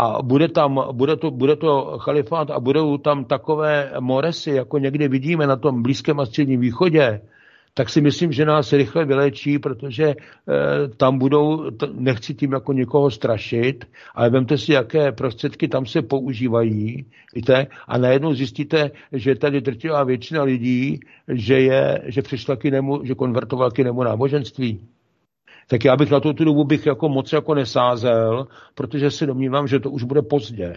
[0.00, 5.08] a bude tam, bude to, bude to chalifát a budou tam takové moresy, jako někdy
[5.08, 7.20] vidíme na tom Blízkém a středním východě,
[7.74, 10.14] tak si myslím, že nás rychle vylečí, protože e,
[10.96, 16.02] tam budou, t- nechci tím jako někoho strašit, ale vemte si, jaké prostředky tam se
[16.02, 17.04] používají,
[17.34, 23.04] víte, a najednou zjistíte, že tady drtivá většina lidí, že je, že přišla k jinému,
[23.04, 24.80] že konvertovala k jinému náboženství
[25.70, 29.80] tak já bych na tu dobu bych jako moc jako nesázel, protože si domnívám, že
[29.80, 30.76] to už bude pozdě.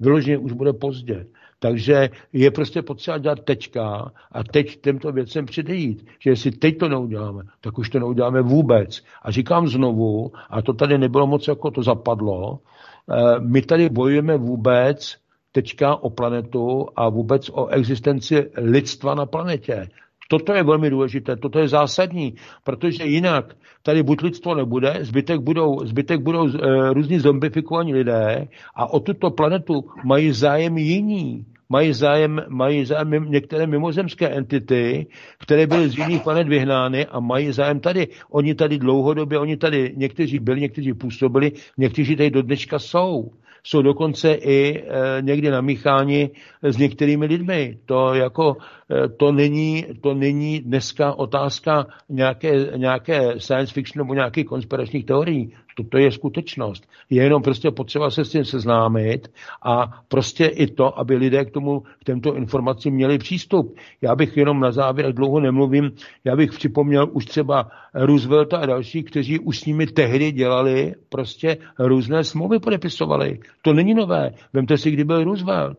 [0.00, 1.26] Vyloženě už bude pozdě.
[1.58, 6.06] Takže je prostě potřeba dělat teďka a teď těmto věcem předejít.
[6.20, 9.02] Že jestli teď to neuděláme, tak už to neuděláme vůbec.
[9.22, 14.36] A říkám znovu, a to tady nebylo moc jako to zapadlo, eh, my tady bojujeme
[14.36, 15.16] vůbec
[15.52, 19.88] teďka o planetu a vůbec o existenci lidstva na planetě.
[20.28, 22.34] Toto je velmi důležité, toto je zásadní,
[22.64, 28.92] protože jinak tady buď lidstvo nebude, zbytek budou, zbytek budou e, různí zombifikovaní lidé a
[28.92, 31.46] o tuto planetu mají zájem jiní.
[31.68, 35.06] Mají zájem, mají zájem některé mimozemské entity,
[35.38, 38.08] které byly z jiných planet vyhnány a mají zájem tady.
[38.30, 43.30] Oni tady dlouhodobě, oni tady někteří byli, někteří působili, někteří tady do dneška jsou
[43.66, 46.30] jsou dokonce i e, někdy namícháni
[46.62, 47.78] s některými lidmi.
[47.86, 48.56] To, jako,
[49.04, 55.52] e, to, není, to není dneska otázka nějaké, nějaké science fiction nebo nějakých konspiračních teorií.
[55.74, 56.88] Toto je skutečnost.
[57.10, 59.32] Je jenom prostě potřeba se s tím seznámit
[59.62, 63.76] a prostě i to, aby lidé k tomu, k těmto informacím měli přístup.
[64.02, 65.90] Já bych jenom na závěr, dlouho nemluvím,
[66.24, 71.56] já bych připomněl už třeba Roosevelta a další, kteří už s nimi tehdy dělali, prostě
[71.78, 73.38] různé smlouvy podepisovali.
[73.62, 74.30] To není nové.
[74.52, 75.78] Vemte si, kdy byl Roosevelt.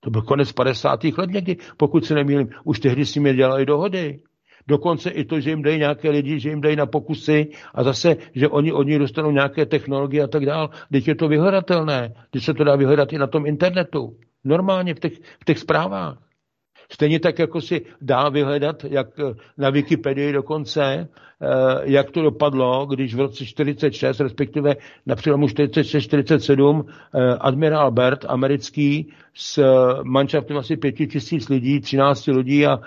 [0.00, 1.04] To byl konec 50.
[1.04, 2.48] let někdy, pokud se nemýlím.
[2.64, 4.20] Už tehdy s nimi dělali dohody.
[4.68, 8.16] Dokonce i to, že jim dají nějaké lidi, že jim dají na pokusy a zase,
[8.34, 10.70] že oni od nich dostanou nějaké technologie a tak dál.
[10.92, 12.14] Teď je to vyhledatelné.
[12.30, 14.16] Teď se to dá vyhledat i na tom internetu.
[14.44, 16.25] Normálně v těch, v těch zprávách.
[16.90, 21.06] Stejně tak, jako si dá vyhledat, jak eh, na Wikipedii dokonce, eh,
[21.82, 24.76] jak to dopadlo, když v roce 46, respektive
[25.06, 26.84] na přelomu 46-47,
[27.14, 29.62] eh, admirál Bert, americký, s
[30.02, 32.80] manšaftem asi pěti tisíc lidí, 13 lidí a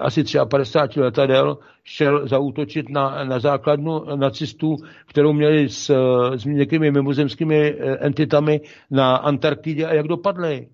[0.00, 5.94] asi 53 letadel šel zautočit na, na základnu nacistů, kterou měli s,
[6.36, 9.86] s někými mimozemskými entitami na Antarktidě.
[9.86, 10.66] A jak dopadly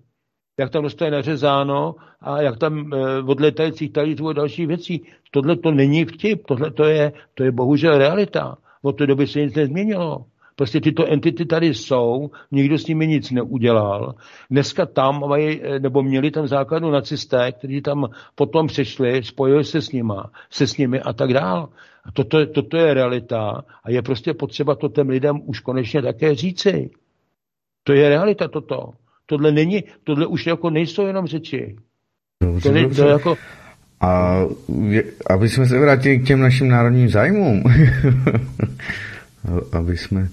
[0.61, 5.05] jak tam dostane nařezáno a jak tam e, odletajících talířů a další věcí.
[5.31, 8.57] Tohle to není vtip, tohle to je, to je bohužel realita.
[8.81, 10.25] Od té doby se nic nezměnilo.
[10.55, 14.15] Prostě tyto entity tady jsou, nikdo s nimi nic neudělal.
[14.49, 19.81] Dneska tam mají, e, nebo měli tam základu nacisté, kteří tam potom přišli, spojili se
[19.81, 21.69] s nima, se s nimi a tak dál.
[22.05, 26.35] A toto, toto je realita a je prostě potřeba to těm lidem už konečně také
[26.35, 26.89] říci.
[27.83, 29.00] To je realita toto.
[29.31, 31.75] Tohle není, tohle už jako nejsou jenom řeči.
[32.43, 33.37] Dobře, to, ne, to jako...
[34.01, 34.41] A
[35.29, 37.63] aby jsme se vrátili k těm našim národním zájmům.
[39.71, 40.27] aby jsme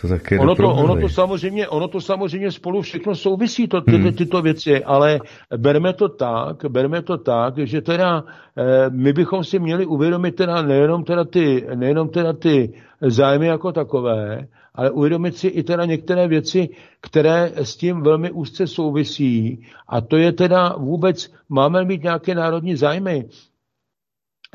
[0.00, 3.96] to také ono to, ono to, samozřejmě, ono to samozřejmě spolu všechno souvisí, to, ty,
[3.96, 4.12] hmm.
[4.12, 5.20] tyto věci, ale
[5.56, 8.24] berme to tak, berme to tak, že teda
[8.56, 13.72] eh, my bychom si měli uvědomit teda nejenom teda ty, nejenom teda ty zájmy jako
[13.72, 16.68] takové, ale uvědomit si i teda některé věci,
[17.00, 19.66] které s tím velmi úzce souvisí.
[19.88, 23.28] A to je teda vůbec, máme mít nějaké národní zájmy,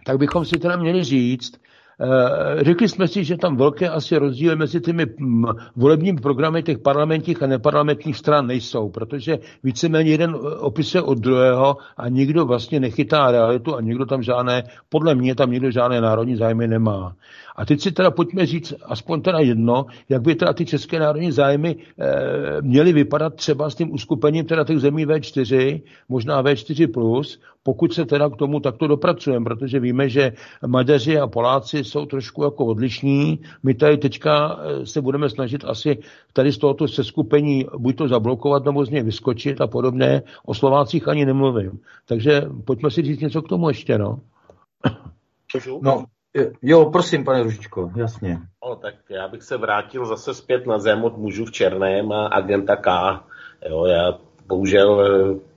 [0.06, 1.60] tak bychom si teda měli říct,
[2.02, 5.45] Eh, řekli jsme si, že tam velké asi rozdíly mezi těmi mm,
[5.76, 11.77] volebními programy těch parlamentních a neparlamentních stran nejsou, protože víceméně jeden eh, opisuje od druhého
[11.98, 16.35] a nikdo vlastně nechytá realitu a nikdo tam žádné, podle mě tam nikdo žádné národní
[16.35, 17.15] zájmy nemá.
[17.57, 21.31] A teď si teda pojďme říct aspoň teda jedno, jak by teda ty české národní
[21.31, 27.39] zájmy e, měly vypadat třeba s tím uskupením teda těch zemí V4, možná V4+, plus,
[27.63, 30.34] pokud se teda k tomu takto dopracujeme, protože víme, že
[30.67, 33.39] Maďaři a Poláci jsou trošku jako odlišní.
[33.63, 35.97] My tady teďka eh, se budeme snažit asi
[36.34, 40.21] tady z tohoto seskupení buď to zablokovat, nebo z něj vyskočit a podobně.
[40.45, 41.79] O Slovácích ani nemluvím.
[42.05, 44.19] Takže pojďme si říct něco k tomu ještě, no.
[45.81, 46.05] No,
[46.61, 48.38] Jo, prosím, pane Ružičko, jasně.
[48.65, 52.27] No, tak já bych se vrátil zase zpět na zem od mužů v černém a
[52.27, 53.19] agenta K.
[53.69, 55.01] Jo, já bohužel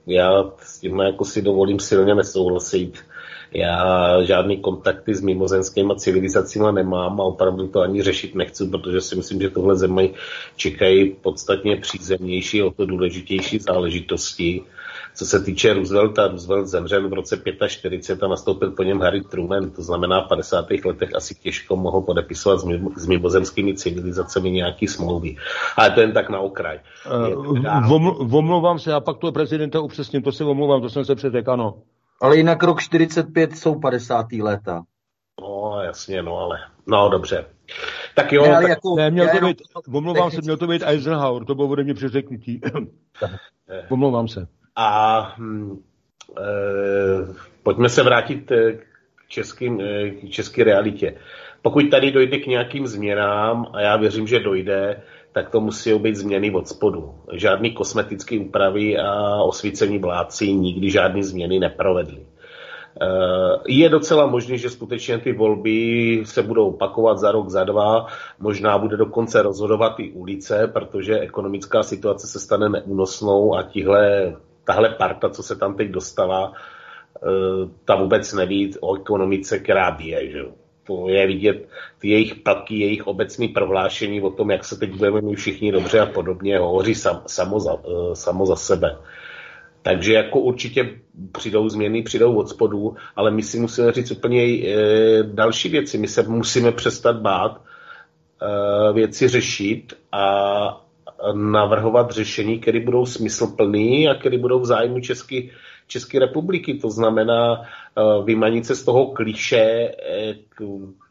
[0.07, 3.05] já s tím jako si dovolím silně nesouhlasit.
[3.53, 9.15] Já žádný kontakty s mimozenskými civilizacemi nemám a opravdu to ani řešit nechci, protože si
[9.15, 10.13] myslím, že tohle zemi
[10.55, 14.63] čekají podstatně přízemnější, o to důležitější záležitosti.
[15.15, 19.69] Co se týče Roosevelta, Roosevelt zemřel v roce 45 a nastoupil po něm Harry Truman,
[19.69, 20.65] to znamená v 50.
[20.85, 25.35] letech asi těžko mohl podepisovat s, mimo, s mimozemskými civilizacemi nějaký smlouvy.
[25.77, 26.79] Ale to jen tak na okraj.
[27.33, 31.47] Uh, omlouvám se, a pak to prezidenta upřesním, to se omlouvám, to jsem se předek,
[31.47, 31.73] ano.
[32.21, 34.31] Ale jinak rok 45 jsou 50.
[34.31, 34.81] léta.
[35.41, 37.45] No, jasně, no ale, no dobře.
[38.15, 38.41] Tak jo.
[38.41, 38.69] Ne, tak...
[38.69, 39.61] jako, ne, měl to být,
[39.93, 42.61] omlouvám se, měl to být Eisenhower, to bylo ode mě přeřeknutí.
[43.89, 44.47] omlouvám se.
[44.75, 45.79] A hm,
[46.37, 48.73] e, pojďme se vrátit eh,
[49.15, 51.15] k, českým, eh, k české realitě.
[51.61, 56.15] Pokud tady dojde k nějakým změnám, a já věřím, že dojde, tak to musí být
[56.15, 57.15] změny od spodu.
[57.33, 62.25] Žádný kosmetické úpravy a osvícení vládci nikdy žádné změny neprovedli.
[63.67, 68.05] Je docela možné, že skutečně ty volby se budou opakovat za rok, za dva,
[68.39, 74.89] možná bude dokonce rozhodovat i ulice, protože ekonomická situace se stane neúnosnou a tihle tahle
[74.89, 80.31] parta, co se tam teď dostala, eh, ta vůbec neví o ekonomice, která bije.
[80.31, 80.39] Že?
[80.87, 81.67] To je vidět
[81.99, 85.99] ty jejich paky, jejich obecný prohlášení o tom, jak se teď budeme mít všichni dobře
[85.99, 88.97] a podobně, hovoří sam, samo, za, eh, samo za sebe.
[89.83, 90.89] Takže jako určitě
[91.31, 95.97] přijdou změny, přijdou od spodu, ale my si musíme říct úplně e, další věci.
[95.97, 100.85] My se musíme přestat bát e, věci řešit a
[101.33, 105.41] navrhovat řešení, které budou smysluplné a které budou v zájmu České,
[105.87, 106.73] České republiky.
[106.73, 110.61] To znamená uh, vymanit se z toho kliše eh, k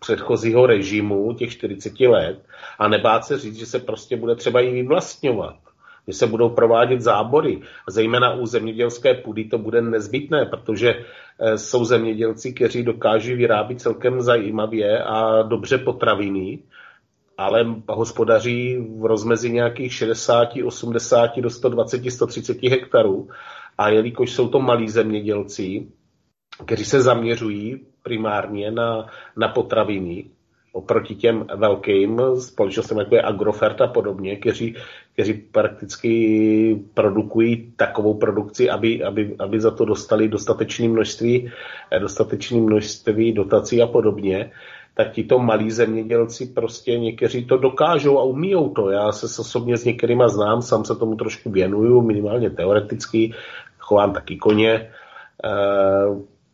[0.00, 2.38] předchozího režimu těch 40 let
[2.78, 5.56] a nebát se říct, že se prostě bude třeba i vyvlastňovat
[6.06, 7.60] že se budou provádět zábory.
[7.88, 14.20] Zejména u zemědělské půdy to bude nezbytné, protože eh, jsou zemědělci, kteří dokáží vyrábět celkem
[14.20, 16.58] zajímavě a dobře potraviny,
[17.40, 23.28] ale hospodaří v rozmezi nějakých 60, 80 do 120, 130 hektarů.
[23.78, 25.86] A jelikož jsou to malí zemědělci,
[26.66, 29.06] kteří se zaměřují primárně na,
[29.36, 30.24] na potraviny,
[30.72, 34.76] oproti těm velkým společnostem, jako je Agrofert a podobně, kteří,
[35.12, 41.50] kteří prakticky produkují takovou produkci, aby, aby, aby za to dostali dostatečné množství,
[41.98, 44.50] dostatečné množství dotací a podobně,
[44.94, 48.90] tak tito malí zemědělci prostě někteří to dokážou a umíjou to.
[48.90, 53.32] Já se osobně s některýma znám, sám se tomu trošku věnuju, minimálně teoreticky,
[53.78, 54.90] chovám taky koně, e,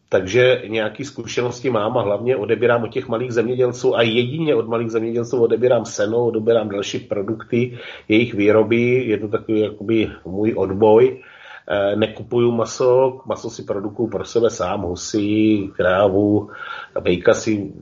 [0.09, 4.91] takže nějaké zkušenosti mám a hlavně odebírám od těch malých zemědělců a jedině od malých
[4.91, 11.23] zemědělců odebírám seno, odebírám další produkty, jejich výroby, je to takový jakoby můj odboj.
[11.69, 16.51] E, nekupuju maso, maso si produkuju pro sebe sám, husy, krávu,
[17.01, 17.73] vejka si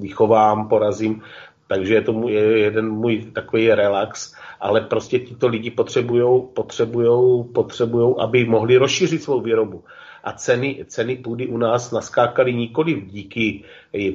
[0.00, 1.22] vychovám, porazím,
[1.68, 8.20] takže je to můj, jeden můj takový relax, ale prostě tito lidi potřebují, potřebujou, potřebujou,
[8.20, 9.84] aby mohli rozšířit svou výrobu.
[10.24, 13.64] A ceny, ceny půdy u nás naskákaly nikoli díky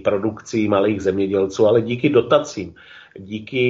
[0.03, 2.75] produkci malých zemědělců, ale díky dotacím,
[3.19, 3.63] díky,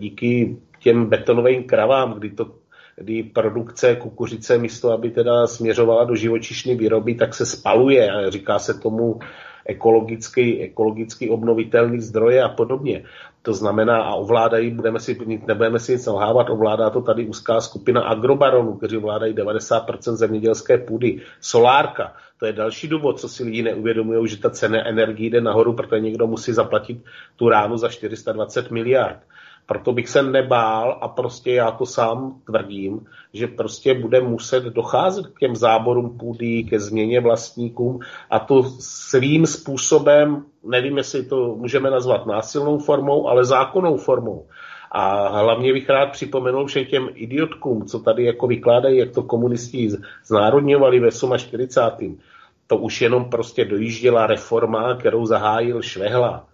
[0.00, 2.50] díky těm betonovým kravám, kdy to
[2.98, 8.58] kdy produkce kukuřice místo, aby teda směřovala do živočišné výroby, tak se spaluje a říká
[8.58, 9.18] se tomu
[9.66, 13.02] ekologicky, ekologicky obnovitelný zdroje a podobně.
[13.42, 18.02] To znamená, a ovládají, budeme si, nebudeme si nic nalhávat, ovládá to tady úzká skupina
[18.02, 21.20] agrobaronů, kteří ovládají 90% zemědělské půdy.
[21.40, 25.72] Solárka, to je další důvod, co si lidi neuvědomují, že ta cena energie jde nahoru,
[25.72, 27.04] protože někdo musí zaplatit
[27.36, 29.18] tu ránu za 420 miliard.
[29.66, 33.00] Proto bych se nebál a prostě já to sám tvrdím,
[33.32, 39.46] že prostě bude muset docházet k těm záborům půdy, ke změně vlastníkům a to svým
[39.46, 44.46] způsobem, nevím, jestli to můžeme nazvat násilnou formou, ale zákonnou formou.
[44.90, 49.88] A hlavně bych rád připomenul všem těm idiotkům, co tady jako vykládají, jak to komunisti
[50.24, 52.18] znárodňovali ve 48.
[52.66, 56.46] To už jenom prostě dojížděla reforma, kterou zahájil Švehla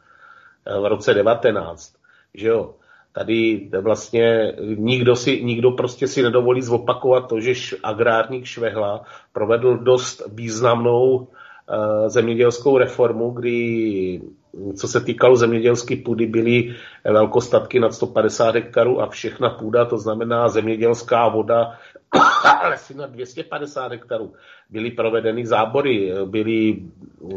[0.67, 1.95] eh, v roce 19.
[2.35, 2.75] Že jo?
[3.13, 10.23] Tady vlastně nikdo, si, nikdo prostě si nedovolí zopakovat to, že agrárník Švehla provedl dost
[10.33, 11.27] významnou uh,
[12.09, 14.21] zemědělskou reformu, kdy
[14.77, 16.75] co se týkalo zemědělské půdy, byly
[17.05, 21.73] velkostatky nad 150 hektarů a všechna půda, to znamená zemědělská voda,
[22.69, 24.33] lesy nad 250 hektarů.
[24.71, 26.83] Byly provedeny zábory, byli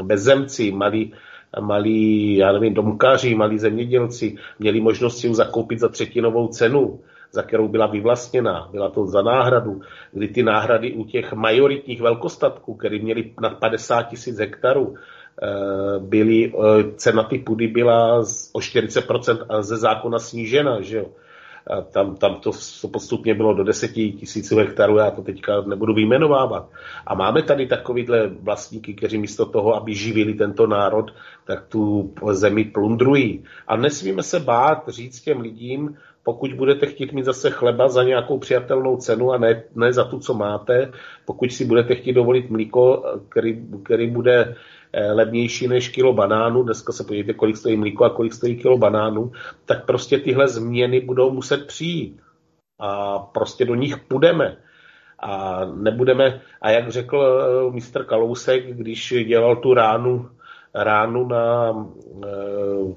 [0.03, 1.13] bezzemci, malí,
[1.59, 6.99] malí, já nevím, domkaři, malí zemědělci, měli možnost si ji zakoupit za třetinovou cenu
[7.31, 8.69] za kterou byla vyvlastněná.
[8.71, 14.03] Byla to za náhradu, kdy ty náhrady u těch majoritních velkostatků, které měly nad 50
[14.03, 14.95] tisíc hektarů,
[15.41, 18.23] Eh, byly, eh, cena ty půdy byla
[18.53, 21.05] o 40% a ze zákona snížena, že jo.
[21.67, 22.51] A tam, tam to
[22.91, 26.69] postupně bylo do 10 tisíců hektarů, já to teďka nebudu vyjmenovávat.
[27.07, 31.11] A máme tady takovýhle vlastníky, kteří místo toho, aby živili tento národ,
[31.45, 33.43] tak tu zemi plundrují.
[33.67, 38.39] A nesmíme se bát říct těm lidím, pokud budete chtít mít zase chleba za nějakou
[38.39, 40.91] přijatelnou cenu a ne, ne za tu, co máte,
[41.25, 44.55] pokud si budete chtít dovolit mlíko, který, který bude
[45.13, 49.31] levnější než kilo banánů, dneska se podívejte, kolik stojí mlíko a kolik stojí kilo banánů,
[49.65, 52.21] tak prostě tyhle změny budou muset přijít.
[52.79, 54.57] A prostě do nich půjdeme.
[55.19, 60.29] A nebudeme, a jak řekl eh, mistr Kalousek, když dělal tu ránu,
[60.75, 61.73] ránu na
[62.23, 62.95] e,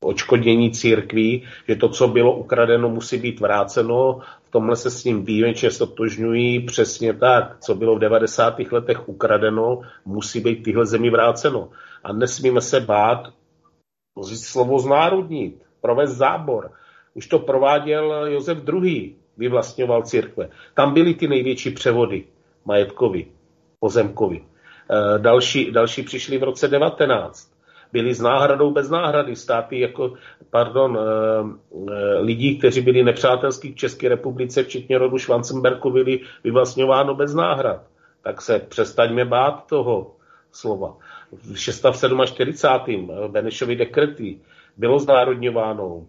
[0.00, 4.20] očkodnění církví, že to, co bylo ukradeno, musí být vráceno.
[4.44, 7.56] V tomhle se s ním výjimečně stotožňují přesně tak.
[7.60, 8.58] Co bylo v 90.
[8.72, 11.68] letech ukradeno, musí být tyhle zemi vráceno.
[12.04, 13.28] A nesmíme se bát
[14.24, 16.70] říct slovo znárodnit, provést zábor.
[17.14, 19.16] Už to prováděl Josef II.
[19.36, 20.48] vyvlastňoval církve.
[20.74, 22.24] Tam byly ty největší převody
[22.64, 23.26] majetkovi,
[23.80, 24.40] pozemkovi.
[24.40, 27.57] E, další, další přišli v roce 19
[27.92, 29.36] byli s náhradou bez náhrady.
[29.36, 30.14] Státy jako,
[30.50, 31.02] pardon, eh,
[31.92, 37.82] eh, lidí, kteří byli nepřátelský k České republice, včetně rodu Schwanzenberku, byli vyvlastňováno bez náhrad.
[38.22, 40.14] Tak se přestaňme bát toho
[40.52, 40.96] slova.
[41.32, 43.10] V 647.
[43.10, 44.38] Eh, Benešovi dekrety
[44.76, 46.06] bylo znárodňováno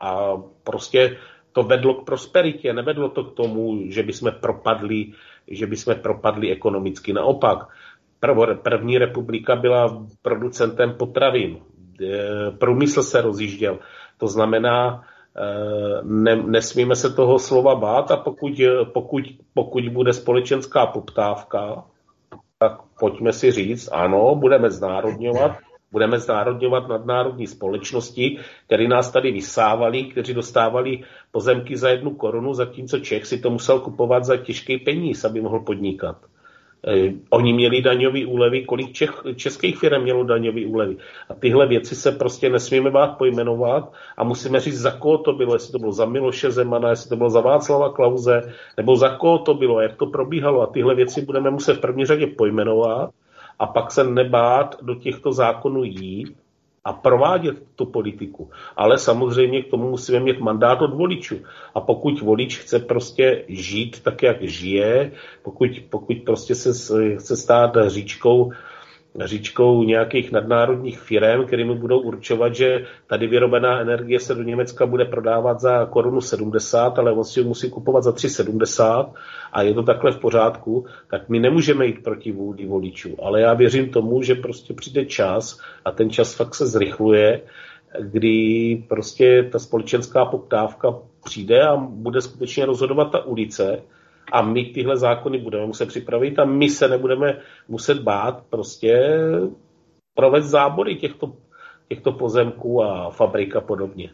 [0.00, 1.16] a prostě
[1.52, 5.12] to vedlo k prosperitě, nevedlo to k tomu, že bychom propadli,
[5.48, 7.12] že bychom propadli ekonomicky.
[7.12, 7.68] Naopak,
[8.62, 11.58] první republika byla producentem potravin.
[12.58, 13.78] Průmysl se rozjížděl.
[14.18, 15.02] To znamená,
[15.36, 18.52] e, ne, nesmíme se toho slova bát a pokud,
[18.92, 19.24] pokud,
[19.54, 21.84] pokud bude společenská poptávka,
[22.58, 25.52] tak pojďme si říct, ano, budeme znárodňovat,
[25.92, 32.98] budeme znárodňovat nadnárodní společnosti, které nás tady vysávali, kteří dostávali pozemky za jednu korunu, zatímco
[32.98, 36.16] Čech si to musel kupovat za těžký peníz, aby mohl podnikat.
[36.88, 40.96] Eh, oni měli daňové úlevy, kolik Čech, českých firm mělo daňové úlevy.
[41.28, 45.54] A tyhle věci se prostě nesmíme bát pojmenovat a musíme říct, za koho to bylo,
[45.54, 49.38] jestli to bylo za Miloše Zemana, jestli to bylo za Václava Klauze, nebo za koho
[49.38, 50.62] to bylo, jak to probíhalo.
[50.62, 53.10] A tyhle věci budeme muset v první řadě pojmenovat
[53.58, 56.41] a pak se nebát do těchto zákonů jít
[56.84, 58.50] a provádět tu politiku.
[58.76, 61.36] Ale samozřejmě k tomu musíme mít mandát od voličů.
[61.74, 66.70] A pokud volič chce prostě žít tak, jak žije, pokud, pokud prostě se
[67.16, 68.52] chce stát říčkou
[69.20, 75.04] říčkou nějakých nadnárodních firm, kterými budou určovat, že tady vyrobená energie se do Německa bude
[75.04, 79.12] prodávat za korunu 70, ale on si ji musí kupovat za 3,70
[79.52, 83.16] a je to takhle v pořádku, tak my nemůžeme jít proti vůli voličů.
[83.22, 87.40] Ale já věřím tomu, že prostě přijde čas a ten čas fakt se zrychluje,
[88.00, 90.94] kdy prostě ta společenská poptávka
[91.24, 93.82] přijde a bude skutečně rozhodovat ta ulice,
[94.32, 99.18] a my tyhle zákony budeme muset připravit a my se nebudeme muset bát prostě
[100.14, 101.32] provést zábory těchto,
[101.88, 104.10] těchto pozemků a fabrik a podobně.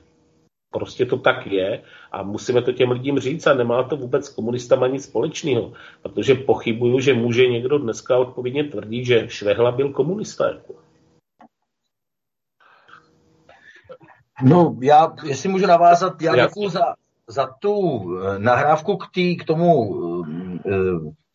[0.71, 1.83] Prostě to tak je
[2.13, 5.73] a musíme to těm lidem říct a nemá to vůbec s komunistama nic společného,
[6.03, 10.49] protože pochybuju, že může někdo dneska odpovědně tvrdit, že Švehla byl komunista.
[10.49, 10.75] Jako.
[14.43, 16.95] No, já, jestli můžu navázat, já děkuji za,
[17.29, 19.95] za tu eh, nahrávku k, tý, k tomu
[20.25, 20.73] eh,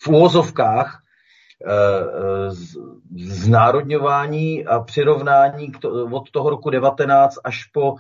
[0.04, 1.02] v úvozovkách
[1.68, 2.50] eh,
[3.18, 7.96] znárodňování a přirovnání to, od toho roku 19 až po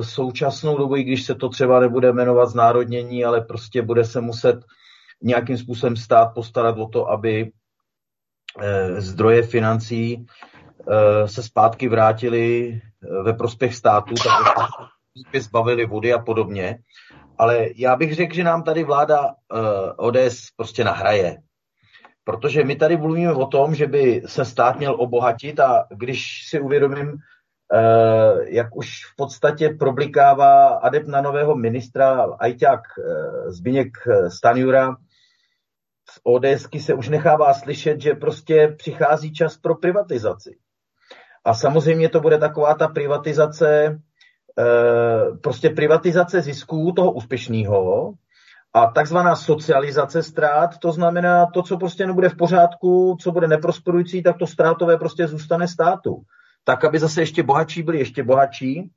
[0.00, 4.64] současnou dobu, i když se to třeba nebude jmenovat znárodnění, ale prostě bude se muset
[5.22, 7.50] nějakým způsobem stát postarat o to, aby
[8.98, 10.26] zdroje financí
[11.26, 12.80] se zpátky vrátily
[13.22, 14.88] ve prospěch státu, tak
[15.38, 16.78] zbavili vody a podobně.
[17.38, 19.28] Ale já bych řekl, že nám tady vláda uh,
[19.96, 21.36] ODS prostě nahraje.
[22.24, 26.60] Protože my tady mluvíme o tom, že by se stát měl obohatit a když si
[26.60, 33.92] uvědomím, uh, jak už v podstatě problikává adept na nového ministra Ajťák uh, Zbigněk
[34.28, 34.96] Stanjura,
[36.10, 40.56] z ODSky se už nechává slyšet, že prostě přichází čas pro privatizaci.
[41.44, 44.05] A samozřejmě to bude taková ta privatizace, Eh,
[45.42, 48.12] prostě privatizace zisků toho úspěšného
[48.74, 54.22] a takzvaná socializace ztrát, to znamená to, co prostě nebude v pořádku, co bude neprosperující,
[54.22, 56.22] tak to ztrátové prostě zůstane státu.
[56.64, 58.90] Tak, aby zase ještě bohatší byli ještě bohatší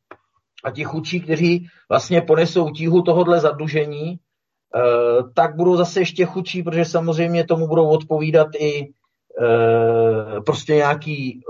[0.64, 4.80] a ti chudší, kteří vlastně ponesou tíhu tohodle zadlužení, eh,
[5.36, 8.98] tak budou zase ještě chudší, protože samozřejmě tomu budou odpovídat i Eh,
[10.45, 11.41] prostě nějaký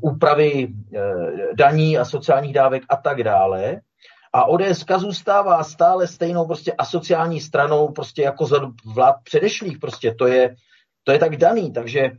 [0.00, 1.00] úpravy eh,
[1.54, 3.80] daní a sociálních dávek a tak dále.
[4.32, 8.56] A ODS zůstává stále stejnou prostě asociální stranou prostě jako za
[8.94, 9.78] vlád předešlých.
[9.78, 10.54] Prostě to je,
[11.04, 11.72] to je tak daný.
[11.72, 12.10] Takže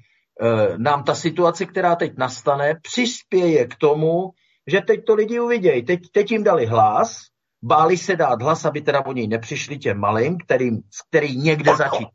[0.78, 4.30] nám ta situace, která teď nastane, přispěje k tomu,
[4.68, 5.86] že teď to lidi uvidějí.
[5.86, 7.18] Teď, teď jim dali hlas,
[7.64, 12.08] báli se dát hlas, aby teda po něj nepřišli těm malým, kterým, který někde začít.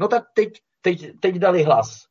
[0.00, 0.48] No tak teď
[0.82, 2.04] teď, teď dali hlas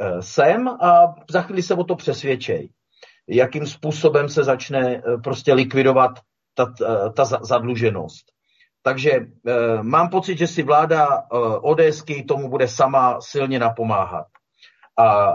[0.00, 2.70] eh, sem a za chvíli se o to přesvědčej.
[3.28, 6.10] Jakým způsobem se začne eh, prostě likvidovat
[6.54, 8.36] ta, eh, ta zadluženost.
[8.86, 9.26] Takže e,
[9.82, 11.18] mám pocit, že si vláda e,
[11.58, 14.26] ODSky tomu bude sama silně napomáhat.
[14.98, 15.34] A e,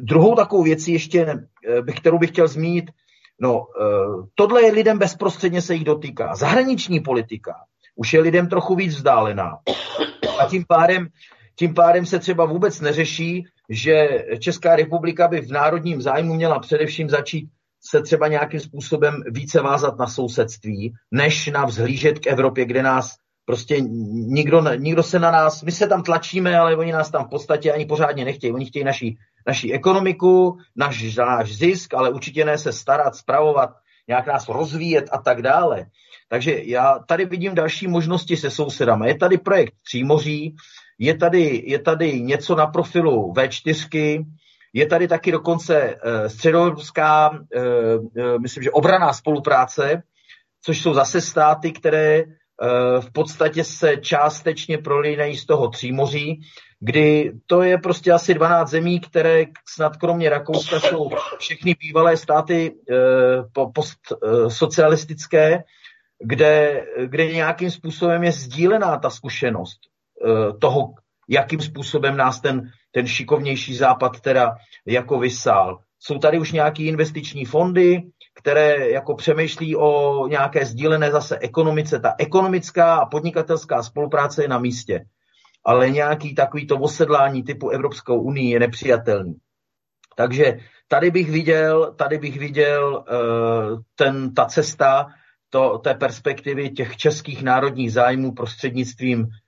[0.00, 2.90] druhou takovou věcí ještě, e, kterou bych chtěl zmínit,
[3.40, 3.84] no, e,
[4.34, 6.34] tohle je lidem bezprostředně se jich dotýká.
[6.34, 7.54] Zahraniční politika
[7.96, 9.58] už je lidem trochu víc vzdálená.
[10.40, 11.08] A tím pádem
[11.62, 17.08] tím pádem se třeba vůbec neřeší, že Česká republika by v národním zájmu měla především
[17.08, 17.48] začít
[17.90, 23.16] se třeba nějakým způsobem více vázat na sousedství, než na vzhlížet k Evropě, kde nás
[23.44, 27.30] prostě nikdo, nikdo se na nás, my se tam tlačíme, ale oni nás tam v
[27.30, 28.52] podstatě ani pořádně nechtějí.
[28.52, 33.70] Oni chtějí naší, naší ekonomiku, naš, náš zisk, ale určitě ne se starat, spravovat,
[34.08, 35.86] nějak nás rozvíjet a tak dále.
[36.28, 39.06] Takže já tady vidím další možnosti se sousedama.
[39.06, 40.56] Je tady projekt Třímoří,
[41.02, 44.24] je tady, je tady něco na profilu V4,
[44.72, 47.38] je tady taky dokonce uh, středoevropská, uh,
[48.42, 50.02] myslím, že obraná spolupráce,
[50.64, 52.24] což jsou zase státy, které
[53.00, 56.40] v podstatě se částečně prolínají z toho Třímoří,
[56.80, 62.74] kdy to je prostě asi 12 zemí, které snad kromě Rakouska jsou všechny bývalé státy
[63.74, 65.64] postsocialistické,
[66.24, 69.91] kde, kde nějakým způsobem je sdílená ta zkušenost.
[70.24, 70.94] Eh, toho,
[71.28, 74.54] jakým způsobem nás ten, ten šikovnější západ teda
[74.86, 75.78] jako vysál.
[75.98, 78.02] Jsou tady už nějaké investiční fondy,
[78.34, 82.00] které jako přemýšlí o nějaké sdílené zase ekonomice.
[82.00, 85.04] Ta ekonomická a podnikatelská spolupráce je na místě.
[85.64, 89.34] Ale nějaký takovýto osedlání typu Evropskou unii je nepřijatelný.
[90.16, 90.58] Takže
[90.88, 95.06] tady bych viděl, tady bych viděl uh, ten, ta cesta
[95.50, 99.41] to, té perspektivy těch českých národních zájmů prostřednictvím Eh,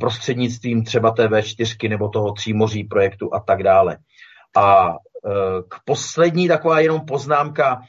[0.00, 3.98] prostřednictvím třeba té V4 nebo toho Třímoří projektu a tak dále.
[4.56, 5.30] A eh,
[5.68, 7.80] k poslední taková jenom poznámka.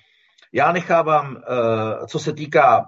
[0.53, 2.86] Já nechávám, eh, co se týká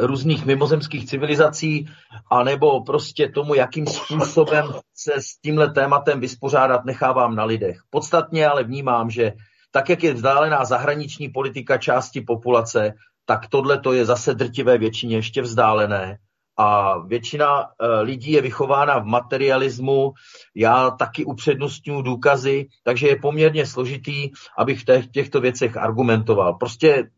[0.00, 1.88] různých mimozemských civilizací,
[2.30, 4.64] anebo prostě tomu, jakým způsobem
[4.94, 7.78] se s tímhle tématem vyspořádat, nechávám na lidech.
[7.90, 9.32] Podstatně ale vnímám, že
[9.70, 12.92] tak, jak je vzdálená zahraniční politika části populace,
[13.26, 16.18] tak tohle to je zase drtivé většině ještě vzdálené
[16.60, 20.12] a většina eh, lidí je vychována v materialismu,
[20.54, 26.54] já taky upřednostňuji důkazy, takže je poměrně složitý, abych v těchto věcech argumentoval.
[26.54, 27.10] Prostě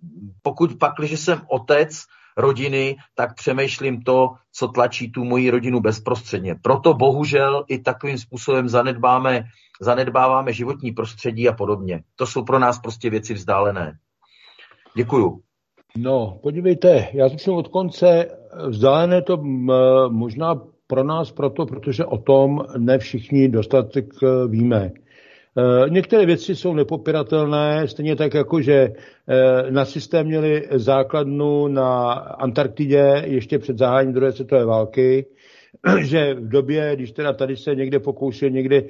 [0.42, 2.02] pokud pak, když jsem otec
[2.36, 6.54] rodiny, tak přemýšlím to, co tlačí tu moji rodinu bezprostředně.
[6.62, 9.44] Proto bohužel i takovým způsobem zanedbáme,
[9.80, 12.02] zanedbáváme životní prostředí a podobně.
[12.16, 13.98] To jsou pro nás prostě věci vzdálené.
[14.96, 15.42] Děkuju.
[15.98, 18.26] No, podívejte, já začnu od konce.
[18.68, 19.36] Vzdálené to
[20.08, 24.92] možná pro nás proto, protože o tom ne všichni dostatek e, víme.
[25.86, 28.92] E, některé věci jsou nepopiratelné, stejně tak jako, že e,
[29.70, 35.26] na systém měli základnu na Antarktidě ještě před zahájením druhé světové války,
[36.00, 38.82] že v době, když teda tady se někde pokoušel někde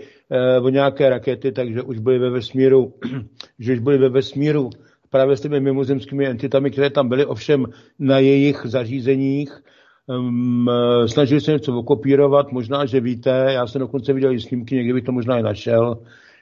[0.62, 2.94] o nějaké rakety, takže už byly ve vesmíru,
[3.58, 4.70] že už byly ve vesmíru
[5.12, 7.66] právě s těmi mimozemskými entitami, které tam byly, ovšem
[7.98, 9.62] na jejich zařízeních.
[10.06, 10.68] Um,
[11.06, 15.04] snažili se něco okopírovat, možná, že víte, já jsem dokonce viděl i snímky, někdy bych
[15.04, 15.98] to možná i našel,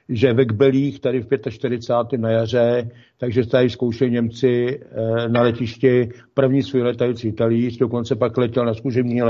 [0.09, 2.21] že ve Kbelích tady v 45.
[2.21, 8.37] na jaře, takže tady zkoušeli Němci eh, na letišti první svůj letající talíř, dokonce pak
[8.37, 9.21] letěl na zkušení,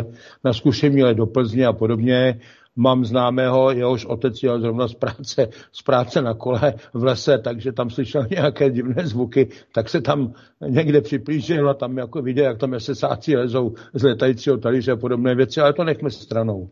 [0.43, 2.39] na zkušení do Plzně a podobně.
[2.75, 7.71] Mám známého, jehož otec jel zrovna z práce, z práce na kole v lese, takže
[7.71, 10.33] tam slyšel nějaké divné zvuky, tak se tam
[10.67, 15.35] někde připlížil a tam jako viděl, jak tam SSáci lezou z letajícího talíře a podobné
[15.35, 16.69] věci, ale to nechme stranou.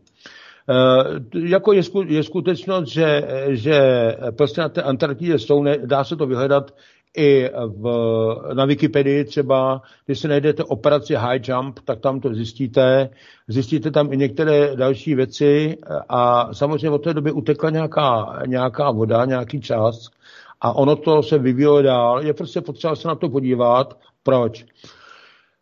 [0.68, 3.80] Eh, jako je, je skutečnost, že, že
[4.36, 6.74] prostě na té Antarktidě jsou, ne, dá se to vyhledat
[7.16, 7.84] i v,
[8.54, 13.10] na Wikipedii třeba, když si najdete operaci High Jump, tak tam to zjistíte.
[13.48, 15.76] Zjistíte tam i některé další věci
[16.08, 20.10] a samozřejmě od té doby utekla nějaká, nějaká voda, nějaký čas
[20.60, 22.22] a ono to se vyvíjelo dál.
[22.22, 23.98] Je prostě potřeba se na to podívat.
[24.22, 24.64] Proč?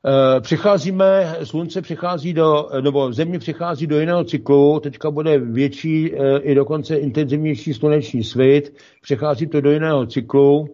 [0.07, 6.39] Eh, přicházíme, slunce přichází do, nebo země přichází do jiného cyklu, teďka bude větší eh,
[6.39, 10.69] i dokonce intenzivnější sluneční svit, přichází to do jiného cyklu,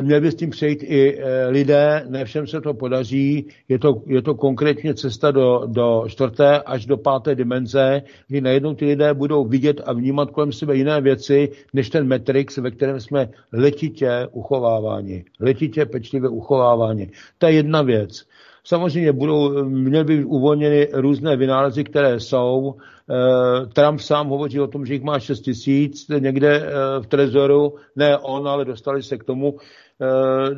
[0.00, 1.18] měli by s tím přejít i
[1.48, 6.60] lidé, ne všem se to podaří, je to, je to konkrétně cesta do, do čtvrté
[6.60, 11.00] až do páté dimenze, kdy najednou ty lidé budou vidět a vnímat kolem sebe jiné
[11.00, 17.10] věci, než ten Matrix, ve kterém jsme letitě uchováváni, letitě pečlivě uchováváni.
[17.38, 18.26] To je jedna věc.
[18.64, 22.74] Samozřejmě budou, měly být uvolněny různé vynálezy, které jsou.
[23.10, 26.70] Eh, Trump sám hovoří o tom, že jich má 6 tisíc někde eh,
[27.00, 27.74] v trezoru.
[27.96, 29.56] Ne on, ale dostali se k tomu.
[30.02, 30.06] Eh,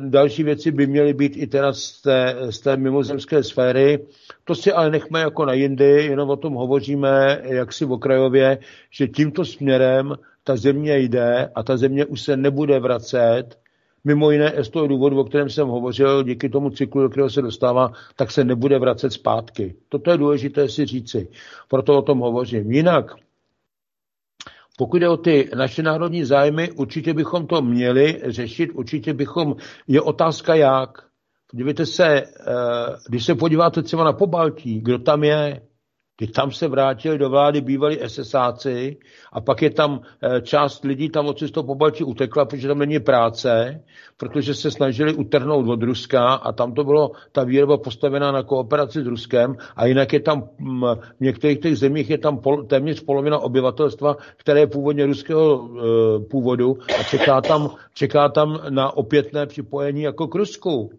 [0.09, 3.99] další věci by měly být i teda z té, z té mimozemské sféry.
[4.43, 8.57] To si ale nechme jako na jindy, jenom o tom hovoříme jaksi v okrajově,
[8.91, 13.57] že tímto směrem ta země jde a ta země už se nebude vracet
[14.05, 17.41] Mimo jiné z toho důvodu, o kterém jsem hovořil, díky tomu cyklu, do kterého se
[17.41, 19.75] dostává, tak se nebude vracet zpátky.
[19.89, 21.27] Toto je důležité si říci.
[21.67, 22.71] Proto o tom hovořím.
[22.71, 23.15] Jinak,
[24.77, 29.55] pokud jde o ty naše národní zájmy, určitě bychom to měli řešit, určitě bychom,
[29.87, 30.89] je otázka jak.
[31.51, 32.25] Podívejte se, eh,
[33.09, 35.61] když se podíváte třeba na Pobaltí, kdo tam je,
[36.15, 38.97] ty tam se vrátili do vlády bývalí SSáci
[39.33, 42.99] a pak je tam eh, část lidí tam od toho pobalčí utekla, protože tam není
[42.99, 43.81] práce,
[44.17, 49.03] protože se snažili utrhnout od Ruska a tam to bylo, ta výroba postavená na kooperaci
[49.03, 50.83] s Ruskem a jinak je tam, mm,
[51.17, 56.19] v některých těch zemích je tam pol, téměř polovina obyvatelstva, které je původně ruského e,
[56.19, 60.89] původu a čeká tam, čeká tam na opětné připojení jako k Rusku.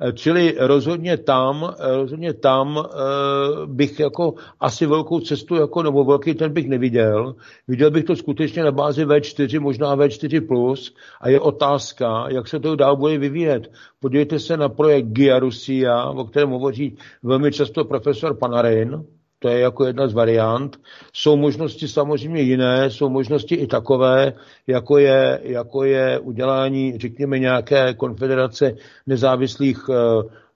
[0.00, 6.04] Eh, čili rozhodně tam, eh, rozhodně tam eh, bych jako asi velkou cestu, jako, nebo
[6.04, 7.34] velký ten bych neviděl.
[7.68, 12.76] Viděl bych to skutečně na bázi V4, možná V4+, a je otázka, jak se to
[12.76, 13.72] dál bude vyvíjet.
[14.00, 19.04] Podívejte se na projekt Gia Rusia, o kterém hovoří velmi často profesor Panarin,
[19.38, 20.80] to je jako jedna z variant.
[21.12, 24.32] Jsou možnosti samozřejmě jiné, jsou možnosti i takové,
[24.66, 28.74] jako je, jako je udělání, řekněme, nějaké konfederace
[29.06, 29.94] nezávislých eh,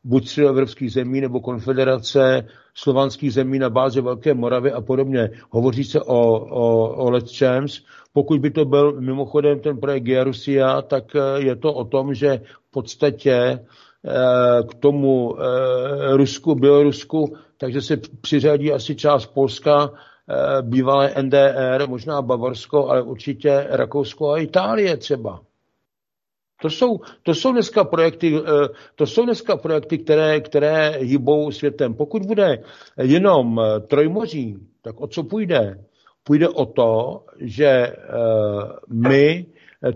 [0.04, 5.30] buď evropských zemí nebo konfederace slovanských zemí na bázi Velké Moravy a podobně.
[5.50, 7.80] Hovoří se o, o, o Let's Champs.
[8.12, 12.40] Pokud by to byl mimochodem ten projekt Gerusia, tak eh, je to o tom, že
[12.68, 15.36] v podstatě eh, k tomu
[16.16, 23.66] Rusku, Bělorusku takže se přiřadí asi část Polska, eh, bývalé NDR, možná Bavorsko, ale určitě
[23.70, 25.40] Rakousko a Itálie třeba.
[26.62, 31.94] To jsou, to jsou dneska projekty, eh, to jsou dneska projekty které, které hýbou světem.
[31.94, 32.62] Pokud bude
[33.02, 35.84] jenom eh, trojmoří, tak o co půjde?
[36.24, 37.93] Půjde o to, že
[38.89, 39.47] my,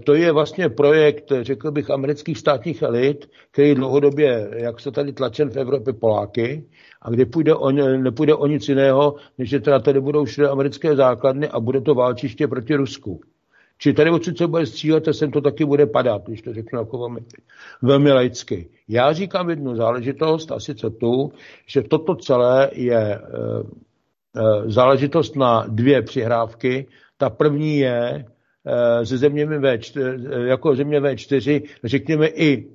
[0.05, 5.51] to je vlastně projekt, řekl bych, amerických státních elit, který dlouhodobě, jak se tady tlačen
[5.51, 6.65] v Evropě Poláky,
[7.03, 10.97] a kde půjde o, nepůjde o nic jiného, než že teda tady budou všude americké
[10.97, 13.21] základny a bude to válčiště proti Rusku.
[13.79, 16.79] Či tady odsud se bude střílet a sem to taky bude padat, když to řeknu
[16.79, 17.21] jako velmi,
[17.83, 18.69] velmi laicky.
[18.89, 21.33] Já říkám jednu záležitost, a sice tu,
[21.67, 26.87] že toto celé je e, e, záležitost na dvě přihrávky.
[27.17, 28.25] Ta první je
[29.05, 32.67] se zeměmi V4, jako země V4, řekněme i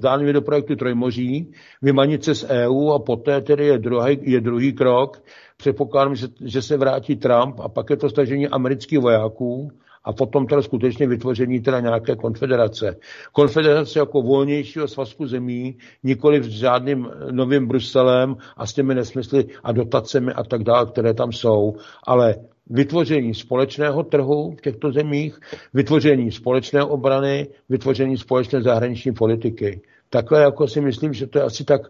[0.00, 1.52] zdánlivě do projektu Trojmoří,
[1.82, 5.22] vymanit se z EU a poté tedy je druhý, je druhý krok.
[5.56, 9.70] Předpokládám, že, že se vrátí Trump a pak je to stažení amerických vojáků
[10.04, 12.96] a potom teda skutečně vytvoření teda nějaké konfederace.
[13.32, 19.72] Konfederace jako volnějšího svazku zemí, nikoli s žádným novým Bruselem a s těmi nesmysly a
[19.72, 21.74] dotacemi a tak dále, které tam jsou,
[22.06, 22.34] ale
[22.70, 25.40] vytvoření společného trhu v těchto zemích,
[25.74, 29.80] vytvoření společné obrany, vytvoření společné zahraniční politiky.
[30.10, 31.80] Takhle jako si myslím, že to je asi tak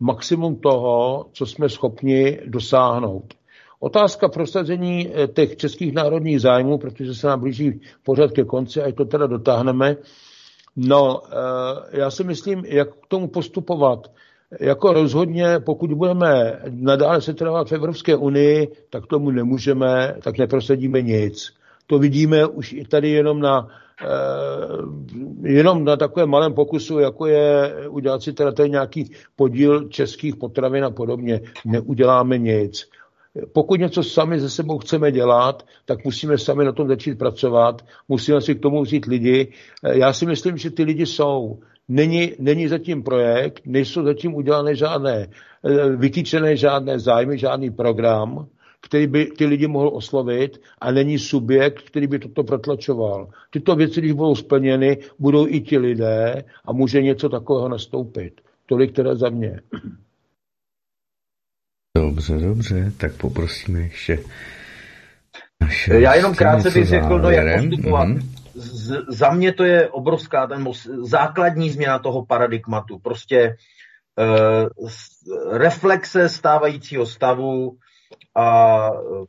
[0.00, 3.34] maximum toho, co jsme schopni dosáhnout.
[3.80, 8.92] Otázka prosazení eh, těch českých národních zájmů, protože se nám blíží pořád ke konci, a
[8.92, 9.96] to teda dotáhneme.
[10.76, 14.10] No, eh, já si myslím, jak k tomu postupovat.
[14.60, 21.02] Jako rozhodně, pokud budeme nadále se trvat v Evropské unii, tak tomu nemůžeme, tak neprosadíme
[21.02, 21.52] nic.
[21.86, 23.68] To vidíme už i tady jenom na,
[24.04, 30.84] eh, jenom na takovém malém pokusu, jako je udělat si teda nějaký podíl českých potravin
[30.84, 31.40] a podobně.
[31.64, 32.88] Neuděláme nic.
[33.52, 38.40] Pokud něco sami ze sebou chceme dělat, tak musíme sami na tom začít pracovat, musíme
[38.40, 39.52] si k tomu vzít lidi.
[39.92, 41.58] Já si myslím, že ty lidi jsou.
[41.90, 45.26] Není, není zatím projekt, nejsou zatím udělané žádné,
[45.96, 48.46] vytýčené žádné zájmy, žádný program,
[48.80, 53.28] který by ty lidi mohl oslovit a není subjekt, který by toto protlačoval.
[53.50, 58.40] Tyto věci, když budou splněny, budou i ti lidé a může něco takového nastoupit.
[58.66, 59.60] Tolik teda za mě.
[61.98, 64.18] Dobře, dobře, tak poprosíme ještě
[65.60, 68.08] naše Já jenom krátce bych řekl, no jak postupovat.
[68.08, 68.39] Mm-hmm.
[68.60, 70.64] Z, za mě to je obrovská, ten
[71.02, 72.98] základní změna toho paradigmatu.
[72.98, 73.56] Prostě
[74.16, 74.88] uh,
[75.58, 77.76] reflexe stávajícího stavu
[78.34, 79.24] a uh,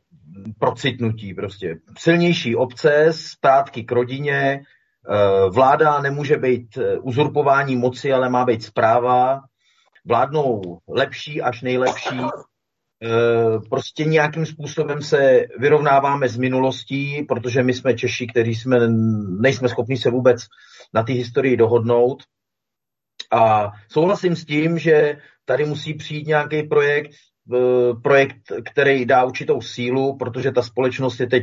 [0.58, 1.76] procitnutí prostě.
[1.98, 9.40] Silnější obce, zpátky k rodině, uh, vláda nemůže být uzurpování moci, ale má být zpráva,
[10.04, 12.51] vládnou lepší až nejlepší Eh,
[13.70, 18.78] prostě nějakým způsobem se vyrovnáváme s minulostí, protože my jsme Češi, kteří jsme,
[19.40, 20.42] nejsme schopni se vůbec
[20.94, 22.22] na té historii dohodnout.
[23.32, 27.10] A souhlasím s tím, že tady musí přijít nějaký projekt,
[27.54, 28.36] eh, projekt,
[28.72, 31.42] který dá určitou sílu, protože ta společnost je teď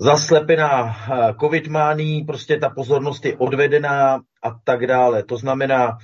[0.00, 5.22] zaslepená eh, covid mání, prostě ta pozornost je odvedená a tak dále.
[5.22, 5.98] To znamená,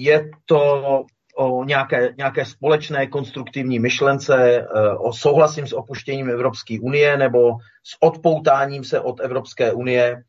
[0.00, 1.04] je to
[1.38, 4.66] o nějaké, nějaké společné konstruktivní myšlence, e,
[4.98, 7.52] o souhlasím s opuštěním Evropské unie nebo
[7.82, 10.22] s odpoutáním se od Evropské unie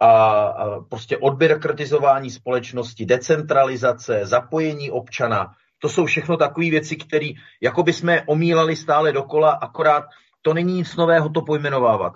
[0.00, 0.52] a,
[0.90, 5.52] prostě odbyrokratizování společnosti, decentralizace, zapojení občana.
[5.78, 7.28] To jsou všechno takové věci, které
[7.62, 10.04] jako by jsme omílali stále dokola, akorát
[10.42, 12.12] to není nic nového to pojmenovávat.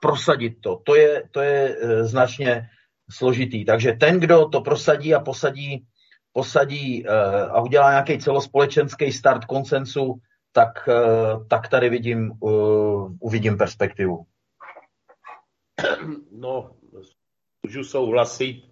[0.00, 2.68] Prosadit to, to je, to je e, značně
[3.10, 3.64] složitý.
[3.64, 5.86] Takže ten, kdo to prosadí a posadí
[6.34, 7.10] posadí eh,
[7.50, 10.14] a udělá nějaký celospolečenský start konsensu,
[10.52, 12.48] tak, eh, tak tady vidím, eh,
[13.20, 14.24] uvidím perspektivu.
[16.32, 16.70] No,
[17.62, 18.62] můžu souhlasit.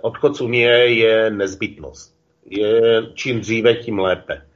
[0.00, 2.16] Odchod z Unie je nezbytnost.
[2.44, 4.46] Je čím dříve, tím lépe.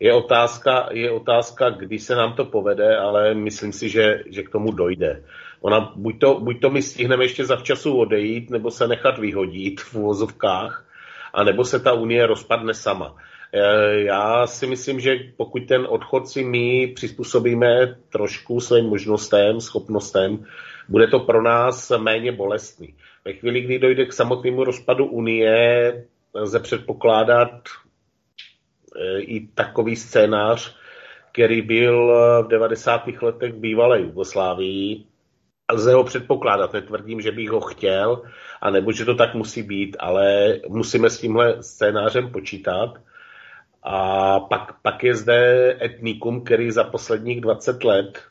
[0.00, 4.50] Je otázka, je otázka, kdy se nám to povede, ale myslím si, že, že k
[4.50, 5.24] tomu dojde.
[5.60, 9.94] Ona, buď to, buď to my stihneme ještě zavčasu odejít, nebo se nechat vyhodit v
[9.94, 10.91] uvozovkách,
[11.32, 13.16] anebo se ta unie rozpadne sama.
[13.52, 20.44] E, já si myslím, že pokud ten odchod si my přizpůsobíme trošku svým možnostem, schopnostem,
[20.88, 22.94] bude to pro nás méně bolestný.
[23.24, 26.04] Ve chvíli, kdy dojde k samotnému rozpadu Unie,
[26.34, 27.50] lze předpokládat
[28.96, 30.76] e, i takový scénář,
[31.32, 33.02] který byl v 90.
[33.22, 35.11] letech bývalé Jugoslávii,
[35.72, 38.22] lze ho předpokládat, netvrdím, že bych ho chtěl,
[38.60, 42.98] a nebo že to tak musí být, ale musíme s tímhle scénářem počítat.
[43.82, 48.22] A pak, pak je zde etnikum, který za posledních 20 let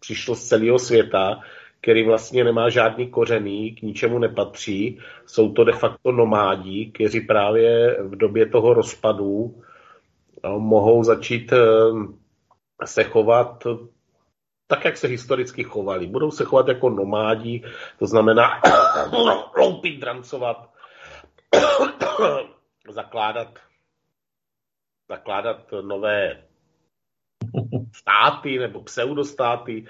[0.00, 1.40] přišlo z celého světa,
[1.80, 4.98] který vlastně nemá žádný kořený, k ničemu nepatří.
[5.26, 9.54] Jsou to de facto nomádi, kteří právě v době toho rozpadu
[10.44, 11.56] no, mohou začít eh,
[12.84, 13.64] se chovat
[14.68, 16.06] tak, jak se historicky chovali.
[16.06, 17.62] Budou se chovat jako nomádi,
[17.98, 18.60] to znamená
[19.56, 20.70] loupit, drancovat,
[22.90, 23.58] zakládat,
[25.08, 26.42] zakládat nové
[27.92, 29.84] státy nebo pseudostáty.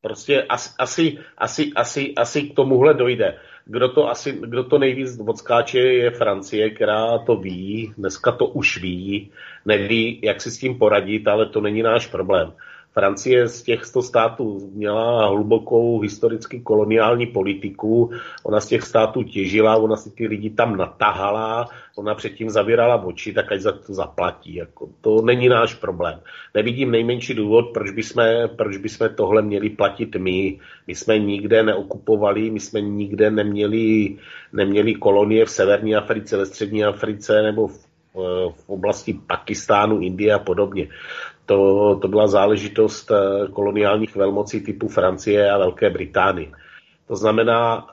[0.00, 3.38] Prostě asi, asi, asi, asi, asi k tomuhle dojde.
[3.64, 8.82] Kdo to, asi, kdo to nejvíc odskáče je Francie, která to ví, dneska to už
[8.82, 9.32] ví,
[9.64, 12.52] neví, jak si s tím poradit, ale to není náš problém.
[12.98, 18.10] Francie z těch 100 států měla hlubokou historicky koloniální politiku,
[18.44, 23.32] ona z těch států těžila, ona si ty lidi tam natahala, ona předtím zavírala oči,
[23.32, 24.54] tak ať za to zaplatí.
[24.54, 26.20] Jako, to není náš problém.
[26.54, 28.24] Nevidím nejmenší důvod, proč bychom,
[28.56, 30.58] proč bychom tohle měli platit my.
[30.86, 34.16] My jsme nikde neokupovali, my jsme nikde neměli,
[34.52, 37.86] neměli kolonie v severní Africe, ve střední Africe nebo v
[38.50, 40.88] v oblasti Pakistánu, Indie a podobně.
[41.46, 43.12] To, to byla záležitost
[43.52, 46.50] koloniálních velmocí typu Francie a Velké Británie.
[47.08, 47.86] To znamená,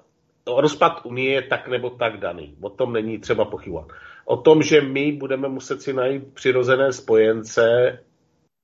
[0.47, 2.55] rozpad Unie je tak nebo tak daný.
[2.61, 3.87] O tom není třeba pochybovat.
[4.25, 7.99] O tom, že my budeme muset si najít přirozené spojence,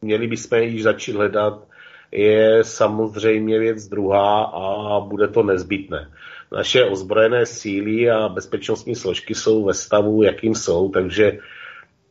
[0.02, 1.68] měli bychom již začít hledat,
[2.12, 6.12] je samozřejmě věc druhá a bude to nezbytné.
[6.52, 11.40] Naše ozbrojené síly a bezpečnostní složky jsou ve stavu, jakým jsou, takže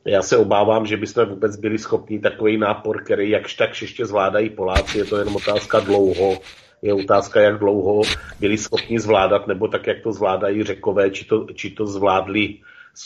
[0.09, 4.51] já se obávám, že bychom vůbec byli schopni takový nápor, který jakž tak ještě zvládají
[4.51, 6.39] Poláci, je to jenom otázka dlouho,
[6.83, 8.03] je otázka, jak dlouho
[8.41, 12.57] byli schopni zvládat, nebo tak, jak to zvládají řekové, či to, či to, zvládli,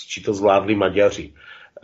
[0.08, 1.32] či to zvládli Maďaři.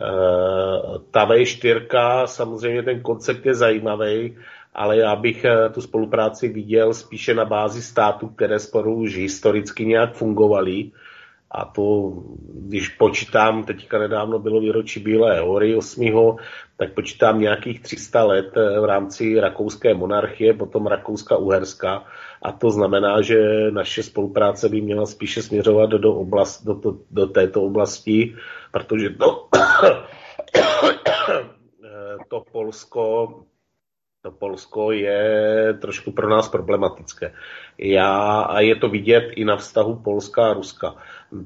[0.01, 4.37] Uh, ta V4, samozřejmě ten koncept je zajímavý,
[4.73, 9.85] ale já bych uh, tu spolupráci viděl spíše na bázi států, které spolu už historicky
[9.85, 10.91] nějak fungovaly.
[11.51, 12.13] A to,
[12.53, 16.37] když počítám, teďka nedávno bylo výročí Bílé hory 8
[16.77, 22.03] tak počítám nějakých 300 let eh, v rámci rakouské monarchie, potom Rakouska-Uherska
[22.41, 27.27] a to znamená, že naše spolupráce by měla spíše směřovat do, oblast, do, to, do
[27.27, 28.35] této oblasti,
[28.71, 29.47] protože to,
[32.27, 33.33] to Polsko
[34.21, 37.33] to Polsko je trošku pro nás problematické.
[37.77, 40.95] Já, a je to vidět i na vztahu Polska a Ruska.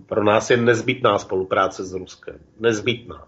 [0.06, 2.40] Pro nás je nezbytná spolupráce s Ruskem.
[2.60, 3.28] Nezbytná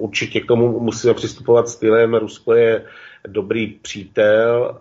[0.00, 2.86] určitě k tomu musíme přistupovat stylem, Rusko je
[3.26, 4.80] dobrý přítel,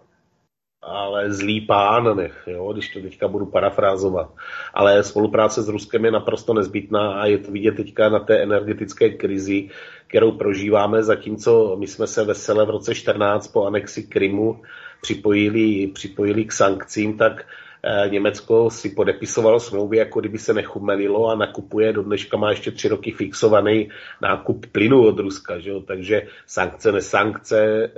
[0.82, 4.34] ale zlý pán, nech, jo, když to teďka budu parafrázovat.
[4.74, 9.10] Ale spolupráce s Ruskem je naprosto nezbytná a je to vidět teďka na té energetické
[9.10, 9.70] krizi,
[10.10, 14.62] kterou prožíváme, zatímco my jsme se vesele v roce 14 po anexi Krymu
[15.02, 17.46] připojili, připojili k sankcím, tak
[17.84, 22.72] Eh, Německo si podepisovalo smlouvy, jako kdyby se nechumelilo a nakupuje, do dneška má ještě
[22.72, 23.90] tři roky fixovaný
[24.22, 25.82] nákup plynu od Ruska, že jo?
[25.82, 27.92] takže sankce, nesankce, eh,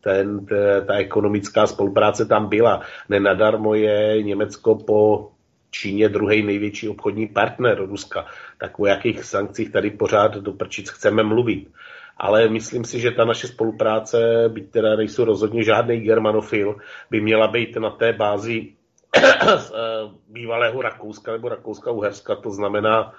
[0.00, 0.46] ten,
[0.86, 2.80] ta ekonomická spolupráce tam byla.
[3.08, 5.30] Nenadarmo je Německo po
[5.70, 8.26] Číně druhý největší obchodní partner Ruska.
[8.58, 11.68] Tak o jakých sankcích tady pořád do prčic chceme mluvit.
[12.16, 16.76] Ale myslím si, že ta naše spolupráce, byť teda nejsou rozhodně žádný germanofil,
[17.10, 18.72] by měla být na té bázi
[19.58, 23.12] z eh, bývalého Rakouska nebo Rakouska-Uherska, to znamená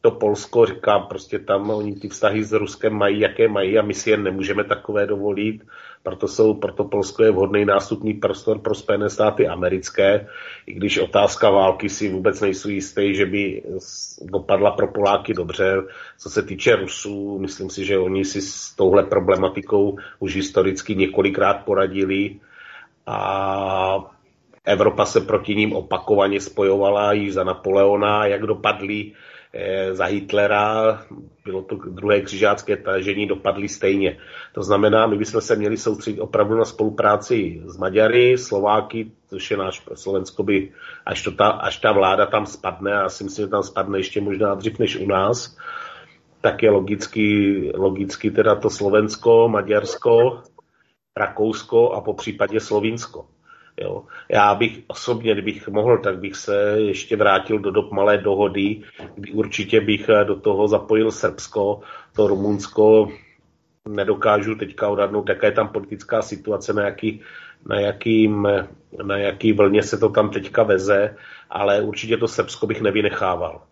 [0.00, 3.94] to Polsko, říkám, prostě tam oni ty vztahy s Ruskem mají, jaké mají a my
[3.94, 5.62] si jen nemůžeme takové dovolit,
[6.06, 10.28] proto, jsou, proto Polsko je vhodný nástupní prostor pro Spojené státy americké,
[10.66, 13.62] i když otázka války si vůbec nejsou jistý, že by
[14.22, 15.82] dopadla pro Poláky dobře.
[16.18, 21.64] Co se týče Rusů, myslím si, že oni si s touhle problematikou už historicky několikrát
[21.64, 22.36] poradili
[23.06, 24.14] a
[24.64, 29.12] Evropa se proti ním opakovaně spojovala již za Napoleona, jak dopadli
[29.92, 31.02] za Hitlera,
[31.44, 34.18] bylo to druhé křižácké tažení, dopadly stejně.
[34.52, 39.56] To znamená, my bychom se měli soustředit opravdu na spolupráci s Maďary, Slováky, což je
[39.56, 40.72] náš Slovensko by,
[41.06, 43.98] až, to ta, až ta vláda tam spadne, a já si myslím, že tam spadne
[43.98, 45.56] ještě možná dřív než u nás,
[46.40, 50.42] tak je logicky, logicky teda to Slovensko, Maďarsko,
[51.16, 53.26] Rakousko a po případě Slovinsko.
[53.80, 54.04] Jo.
[54.28, 58.82] Já bych osobně, kdybych mohl, tak bych se ještě vrátil do dob malé dohody,
[59.14, 61.80] kdy určitě bych do toho zapojil Srbsko,
[62.16, 63.08] to Rumunsko,
[63.88, 67.20] nedokážu teďka odhadnout, jaká je tam politická situace, na jaký,
[67.66, 68.48] na, jakým,
[69.02, 71.16] na jaký vlně se to tam teďka veze,
[71.50, 73.62] ale určitě to Srbsko bych nevynechával.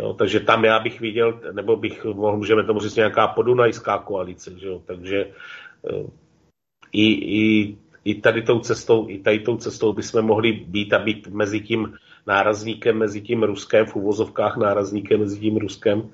[0.00, 4.58] Jo, takže tam já bych viděl, nebo bych mohl, můžeme tomu říct nějaká podunajská koalice,
[4.58, 5.26] že jo, takže
[5.90, 6.06] eh,
[6.92, 7.06] i,
[7.40, 11.60] i i tady tou cestou, i tady tou cestou bychom mohli být a být mezi
[11.60, 11.94] tím
[12.26, 16.10] nárazníkem, mezi tím Ruskem, v uvozovkách nárazníkem mezi tím Ruskem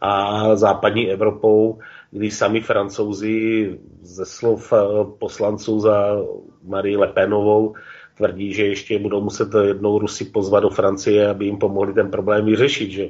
[0.00, 1.78] a západní Evropou,
[2.10, 4.76] kdy sami francouzi ze slov eh,
[5.18, 6.16] poslanců za
[6.64, 7.74] Marie Lepenovou
[8.16, 12.44] tvrdí, že ještě budou muset jednou Rusy pozvat do Francie, aby jim pomohli ten problém
[12.44, 12.90] vyřešit.
[12.90, 13.08] Že?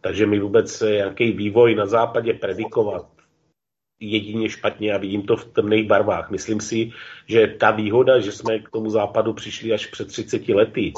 [0.00, 3.06] Takže my vůbec nějaký vývoj na západě predikovat
[4.00, 6.30] jedině špatně a vidím to v temných barvách.
[6.30, 6.90] Myslím si,
[7.26, 10.92] že ta výhoda, že jsme k tomu západu přišli až před 30 lety,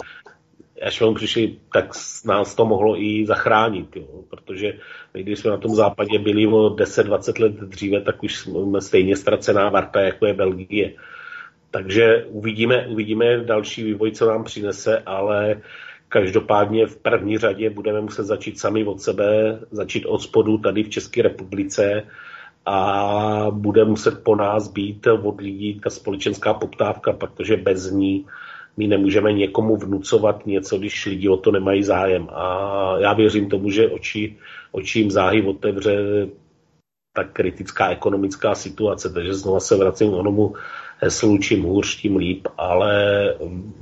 [0.82, 1.90] až vám přišli, tak
[2.24, 4.24] nás to mohlo i zachránit, jo.
[4.30, 4.72] protože
[5.12, 9.68] když jsme na tom západě byli o 10-20 let dříve, tak už jsme stejně ztracená
[9.68, 10.92] varta, jako je Belgie.
[11.70, 15.60] Takže uvidíme, uvidíme další vývoj, co nám přinese, ale
[16.08, 20.88] každopádně v první řadě budeme muset začít sami od sebe, začít od spodu tady v
[20.88, 22.02] České republice,
[22.66, 28.26] a bude muset po nás být od lidí ta společenská poptávka, protože bez ní
[28.76, 32.28] my nemůžeme někomu vnucovat něco, když lidi o to nemají zájem.
[32.32, 34.36] A já věřím tomu, že oči,
[34.94, 36.28] jim záhy otevře
[37.16, 40.54] tak kritická ekonomická situace, takže znova se vracím k onomu
[40.98, 42.94] heslu, čím hůř, tím líp, ale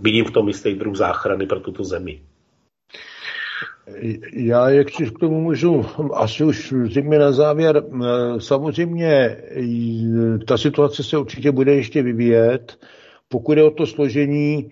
[0.01, 2.21] vidím v tom jistý druh záchrany pro tuto zemi.
[4.33, 7.83] Já, jak si k tomu můžu, asi už zřejmě na závěr,
[8.39, 9.37] samozřejmě
[10.47, 12.79] ta situace se určitě bude ještě vyvíjet.
[13.29, 14.71] Pokud je o to složení,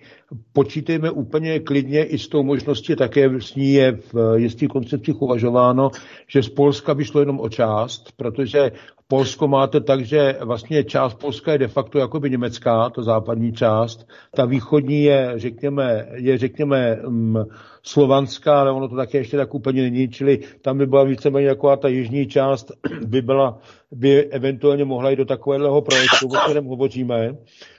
[0.53, 5.91] počítejme úplně klidně i s tou možností, také s ní je v jistých koncepcích uvažováno,
[6.27, 8.71] že z Polska by šlo jenom o část, protože
[9.13, 14.07] Polsko máte tak, že vlastně část Polska je de facto jakoby německá, to západní část.
[14.35, 17.45] Ta východní je, řekněme, je, řekněme, um,
[17.83, 21.77] slovanská, ale ono to také ještě tak úplně není, čili tam by byla víceméně jako
[21.77, 22.71] ta jižní část,
[23.07, 23.59] by byla,
[23.91, 27.35] by eventuálně mohla jít do takového projektu, o kterém hovoříme,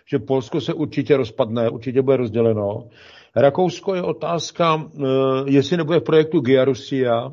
[0.07, 2.89] že Polsko se určitě rozpadne, určitě bude rozděleno.
[3.37, 5.03] Rakousko je otázka, eh,
[5.47, 7.31] jestli nebude v projektu Giarusia,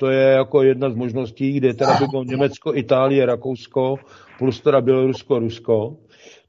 [0.00, 3.96] to je jako jedna z možností, kde teda by bylo Německo, Itálie, Rakousko,
[4.38, 5.96] plus teda Bělorusko, Rusko.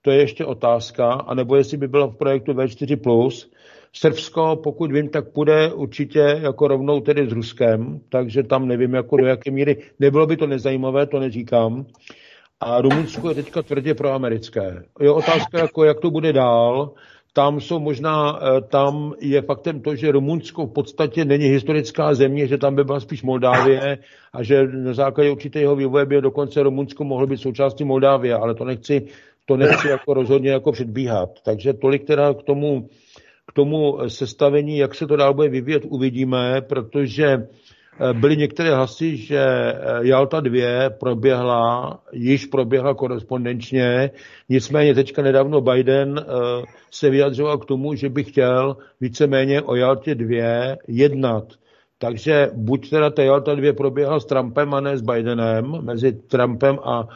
[0.02, 1.12] To je ještě otázka.
[1.14, 3.48] A nebo jestli by bylo v projektu V4+,
[3.94, 9.18] Srbsko, pokud vím, tak půjde určitě jako rovnou tedy s Ruskem, takže tam nevím, jako
[9.18, 9.78] do jaké míry.
[10.00, 11.86] Nebylo by to nezajímavé, to neříkám.
[12.60, 14.84] A Rumunsko je teďka tvrdě proamerické.
[15.00, 16.94] Je otázka, jako jak to bude dál.
[17.34, 22.47] Tam jsou možná, eh, tam je faktem to, že Rumunsko v podstatě není historická země,
[22.47, 23.97] že tam by byla spíš Moldávie
[24.34, 28.65] a že na základě určitého vývoje by dokonce Rumunsko mohlo být součástí Moldávie, ale to
[28.65, 29.07] nechci,
[29.45, 31.30] to nechci jako rozhodně jako předbíhat.
[31.43, 32.88] Takže tolik teda k tomu,
[33.47, 37.47] k tomu sestavení, jak se to dál bude vyvíjet, uvidíme, protože
[38.14, 44.12] byly některé hlasy, že eh, Jalta 2 proběhla, již proběhla korespondenčně,
[44.50, 46.24] nicméně teďka nedávno Biden eh,
[46.92, 51.44] se vyjadřoval k tomu, že by chtěl víceméně o Jaltě 2 jednat.
[51.98, 56.80] Takže buď teda ta Jalta 2 proběhla s Trumpem a ne s Bidenem, mezi Trumpem
[56.84, 57.08] a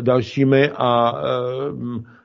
[0.00, 1.22] dalšími a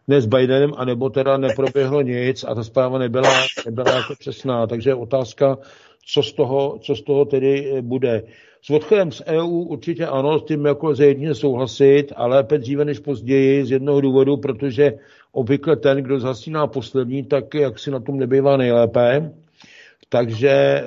[0.07, 3.29] ne s Bidenem, anebo teda neproběhlo nic a ta zpráva nebyla,
[3.65, 4.67] nebyla jako přesná.
[4.67, 5.57] Takže otázka,
[6.05, 8.23] co z toho, co z toho tedy eh, bude.
[8.61, 12.85] S odchodem z EU určitě ano, s tím jako lze jedině souhlasit, ale lépe dříve
[12.85, 14.93] než později z jednoho důvodu, protože
[15.31, 19.31] obvykle ten, kdo zhasíná poslední, tak jak si na tom nebývá nejlépe.
[20.09, 20.83] Takže e,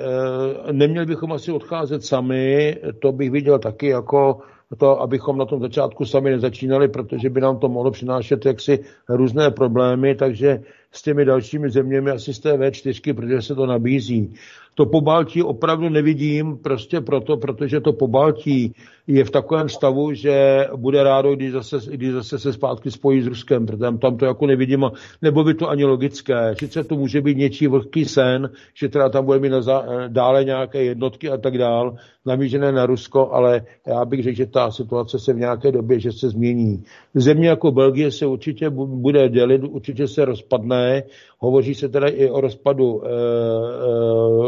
[0.73, 4.39] neměli bychom asi odcházet sami, to bych viděl taky jako
[4.77, 8.79] to, abychom na tom začátku sami nezačínali, protože by nám to mohlo přinášet jaksi
[9.09, 14.33] různé problémy, takže s těmi dalšími zeměmi asi z té V4, protože se to nabízí.
[14.75, 18.73] To pobaltí opravdu nevidím, prostě proto, protože to pobaltí
[19.07, 23.27] je v takovém stavu, že bude rádo, když zase, když zase se zpátky spojí s
[23.27, 24.91] Ruskem, protože tam to jako nevidím,
[25.21, 26.55] nebo by to ani logické.
[26.59, 29.61] Sice to může být něčí vlhký sen, že teda tam bude mít na
[30.07, 34.58] dále nějaké jednotky a tak dál, namířené na Rusko, ale já bych řekl, že ta
[34.71, 36.83] situace se v nějaké době, že se změní.
[37.13, 41.03] Země jako Belgie se určitě bude dělit, určitě se rozpadne,
[41.39, 43.13] hovoří se teda i o rozpadu, e, e,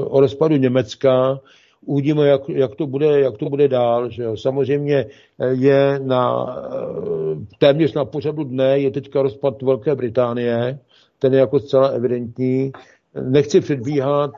[0.06, 1.40] o rozpadu Německa,
[1.86, 4.10] uvidíme, jak, jak, to bude, jak to bude dál.
[4.10, 4.38] Že jo.
[4.38, 5.06] Samozřejmě
[5.52, 6.56] je na,
[7.58, 10.80] téměř na pořadu dne je teďka rozpad Velké Británie,
[11.20, 12.72] ten je jako zcela evidentní.
[13.22, 14.32] Nechci předbíhat,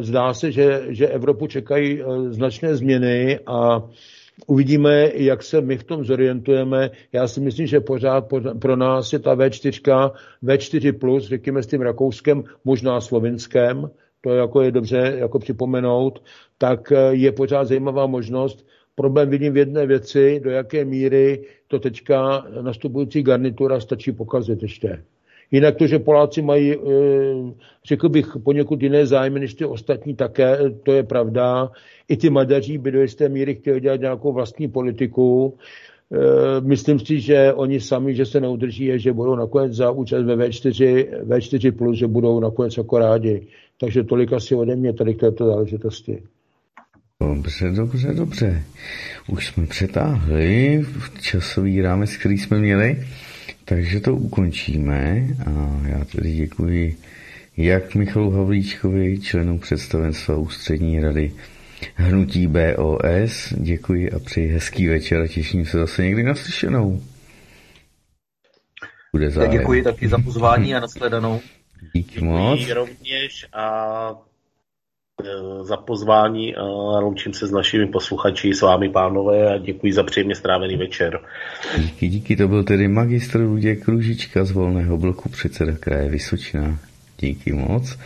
[0.00, 3.82] zdá se, že, že Evropu čekají značné změny a
[4.46, 6.90] Uvidíme, jak se my v tom zorientujeme.
[7.12, 8.24] Já si myslím, že pořád
[8.60, 10.12] pro nás je ta V4,
[10.44, 16.22] V4+, plus, řekněme s tím Rakouskem, možná Slovinskem, to jako je dobře jako připomenout,
[16.58, 18.66] tak eh, je pořád zajímavá možnost.
[18.94, 25.02] Problém vidím v jedné věci, do jaké míry to teďka nastupující garnitura stačí pokazit ještě.
[25.50, 26.78] Jinak to, že Poláci mají, eh,
[27.84, 31.70] řekl bych, poněkud jiné zájmy než ty ostatní také, to je pravda.
[32.08, 35.54] I ty Maďaří by do jisté míry chtěli dělat nějakou vlastní politiku.
[36.12, 40.36] Eh, myslím si, že oni sami, že se neudrží, že budou nakonec za účast ve
[40.36, 43.46] V4, V4+, plus, že budou nakonec jako rádi.
[43.80, 46.22] Takže tolik asi ode mě tady k této záležitosti.
[47.20, 48.62] Dobře, dobře, dobře.
[49.28, 50.84] Už jsme přetáhli
[51.20, 52.96] časový rámec, který jsme měli,
[53.64, 56.96] takže to ukončíme a já tedy děkuji
[57.56, 61.32] jak Michalu Havlíčkovi, členu představenstva Ústřední rady
[61.94, 63.52] Hnutí BOS.
[63.56, 67.02] Děkuji a přeji hezký večer a těším se zase někdy naslyšenou.
[69.12, 69.50] Bude zájem.
[69.50, 71.40] Děkuji taky za pozvání a nashledanou.
[71.94, 72.58] Díky moc.
[72.58, 74.10] Děkuji rovněž a
[75.24, 76.62] e, za pozvání a
[77.00, 81.20] loučím se s našimi posluchači, s vámi pánové a děkuji za příjemně strávený večer.
[81.78, 86.78] Díky, díky, to byl tedy magistr Luděk Kružička z Volného bloku předseda kraje Vysočina.
[87.18, 87.98] Díky moc.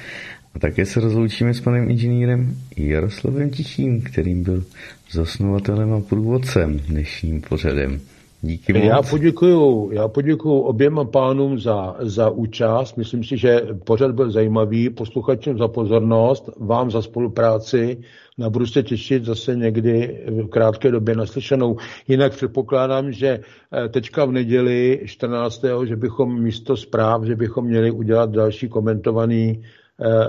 [0.54, 4.64] A také se rozloučíme s panem inženýrem Jaroslavem Tichým, kterým byl
[5.10, 8.00] zasnovatelem a průvodcem dnešním pořadem.
[8.42, 8.84] Díky moc.
[8.84, 12.96] Já poděkuju, já poděkuju oběma pánům za, za účast.
[12.96, 14.90] Myslím si, že pořad byl zajímavý.
[14.90, 17.98] Posluchačům za pozornost, vám za spolupráci.
[18.38, 21.76] Na budu se těšit zase někdy v krátké době naslyšenou.
[22.08, 25.64] Jinak předpokládám, že eh, teďka v neděli 14.
[25.84, 29.62] že bychom místo zpráv, že bychom měli udělat další komentovaný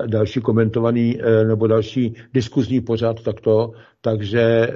[0.08, 3.72] další komentovaný eh, nebo další diskuzní pořad takto,
[4.02, 4.74] takže eh,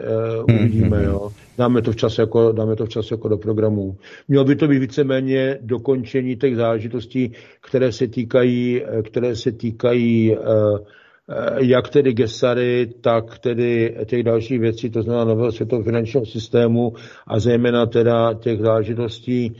[0.49, 1.29] hmm, uvidíme, hmm, jo.
[1.57, 3.97] Dáme to včas jako, dáme to včas jako do programu.
[4.27, 7.31] Mělo by to být víceméně dokončení těch záležitostí,
[7.69, 10.35] které se týkají, které se týkají
[11.57, 16.93] jak tedy Gesary, tak tedy těch dalších věcí, to znamená nového světového finančního systému
[17.27, 19.55] a zejména teda těch záležitostí,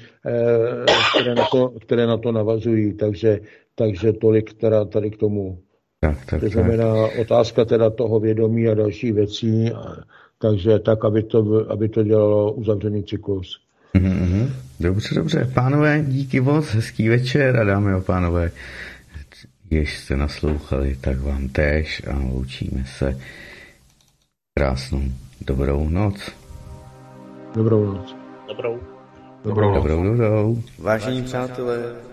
[1.13, 2.93] které na to, které na to navazují.
[2.93, 3.39] Takže
[3.77, 5.59] takže tolik teda tady k tomu.
[5.99, 7.19] Tak, tak, to znamená tak.
[7.19, 9.95] otázka teda toho vědomí a dalších věcí, a,
[10.37, 13.61] takže tak, aby to, aby to dělalo uzavřený cyklus.
[13.95, 14.49] Mm-hmm.
[14.79, 15.51] Dobře, dobře.
[15.53, 18.51] Pánové, díky moc, hezký večer a dámy a pánové,
[19.69, 23.17] jež jste naslouchali, tak vám též a loučíme se.
[24.57, 25.01] Krásnou
[25.41, 26.31] dobrou noc.
[27.55, 28.15] Dobrou noc.
[28.47, 28.79] Dobrou.
[29.43, 30.61] Dobrou, dobrou, dobrou.
[30.79, 31.95] Vážení přátelé,